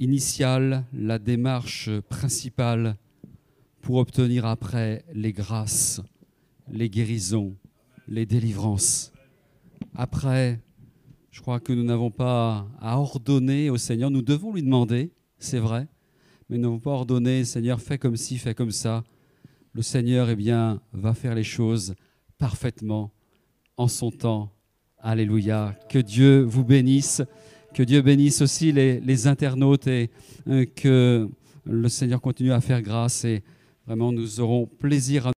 initiale, 0.00 0.86
la 0.94 1.18
démarche 1.18 1.90
principale 2.08 2.96
pour 3.82 3.96
obtenir 3.96 4.46
après 4.46 5.04
les 5.12 5.34
grâces, 5.34 6.00
les 6.72 6.88
guérisons, 6.88 7.54
les 8.08 8.24
délivrances. 8.24 9.12
Après, 9.94 10.62
je 11.32 11.42
crois 11.42 11.60
que 11.60 11.74
nous 11.74 11.84
n'avons 11.84 12.10
pas 12.10 12.66
à 12.80 12.98
ordonner 12.98 13.68
au 13.68 13.76
Seigneur, 13.76 14.10
nous 14.10 14.22
devons 14.22 14.54
lui 14.54 14.62
demander, 14.62 15.12
c'est 15.38 15.58
vrai, 15.58 15.86
mais 16.48 16.56
nous 16.56 16.62
n'avons 16.62 16.80
pas 16.80 16.92
ordonné, 16.92 17.44
Seigneur, 17.44 17.78
fais 17.78 17.98
comme 17.98 18.16
ci, 18.16 18.38
fais 18.38 18.54
comme 18.54 18.70
ça. 18.70 19.04
Le 19.74 19.82
Seigneur, 19.82 20.30
eh 20.30 20.36
bien, 20.36 20.80
va 20.92 21.14
faire 21.14 21.34
les 21.34 21.42
choses 21.42 21.96
parfaitement 22.38 23.12
en 23.76 23.88
son 23.88 24.12
temps. 24.12 24.52
Alléluia. 24.98 25.76
Que 25.88 25.98
Dieu 25.98 26.42
vous 26.42 26.62
bénisse. 26.62 27.22
Que 27.74 27.82
Dieu 27.82 28.00
bénisse 28.00 28.40
aussi 28.40 28.70
les, 28.70 29.26
internautes 29.26 29.88
et 29.88 30.12
euh, 30.46 30.64
que 30.64 31.28
le 31.64 31.88
Seigneur 31.88 32.20
continue 32.20 32.52
à 32.52 32.60
faire 32.60 32.82
grâce. 32.82 33.24
Et 33.24 33.42
vraiment, 33.84 34.12
nous 34.12 34.38
aurons 34.38 34.66
plaisir 34.66 35.26
à 35.26 35.32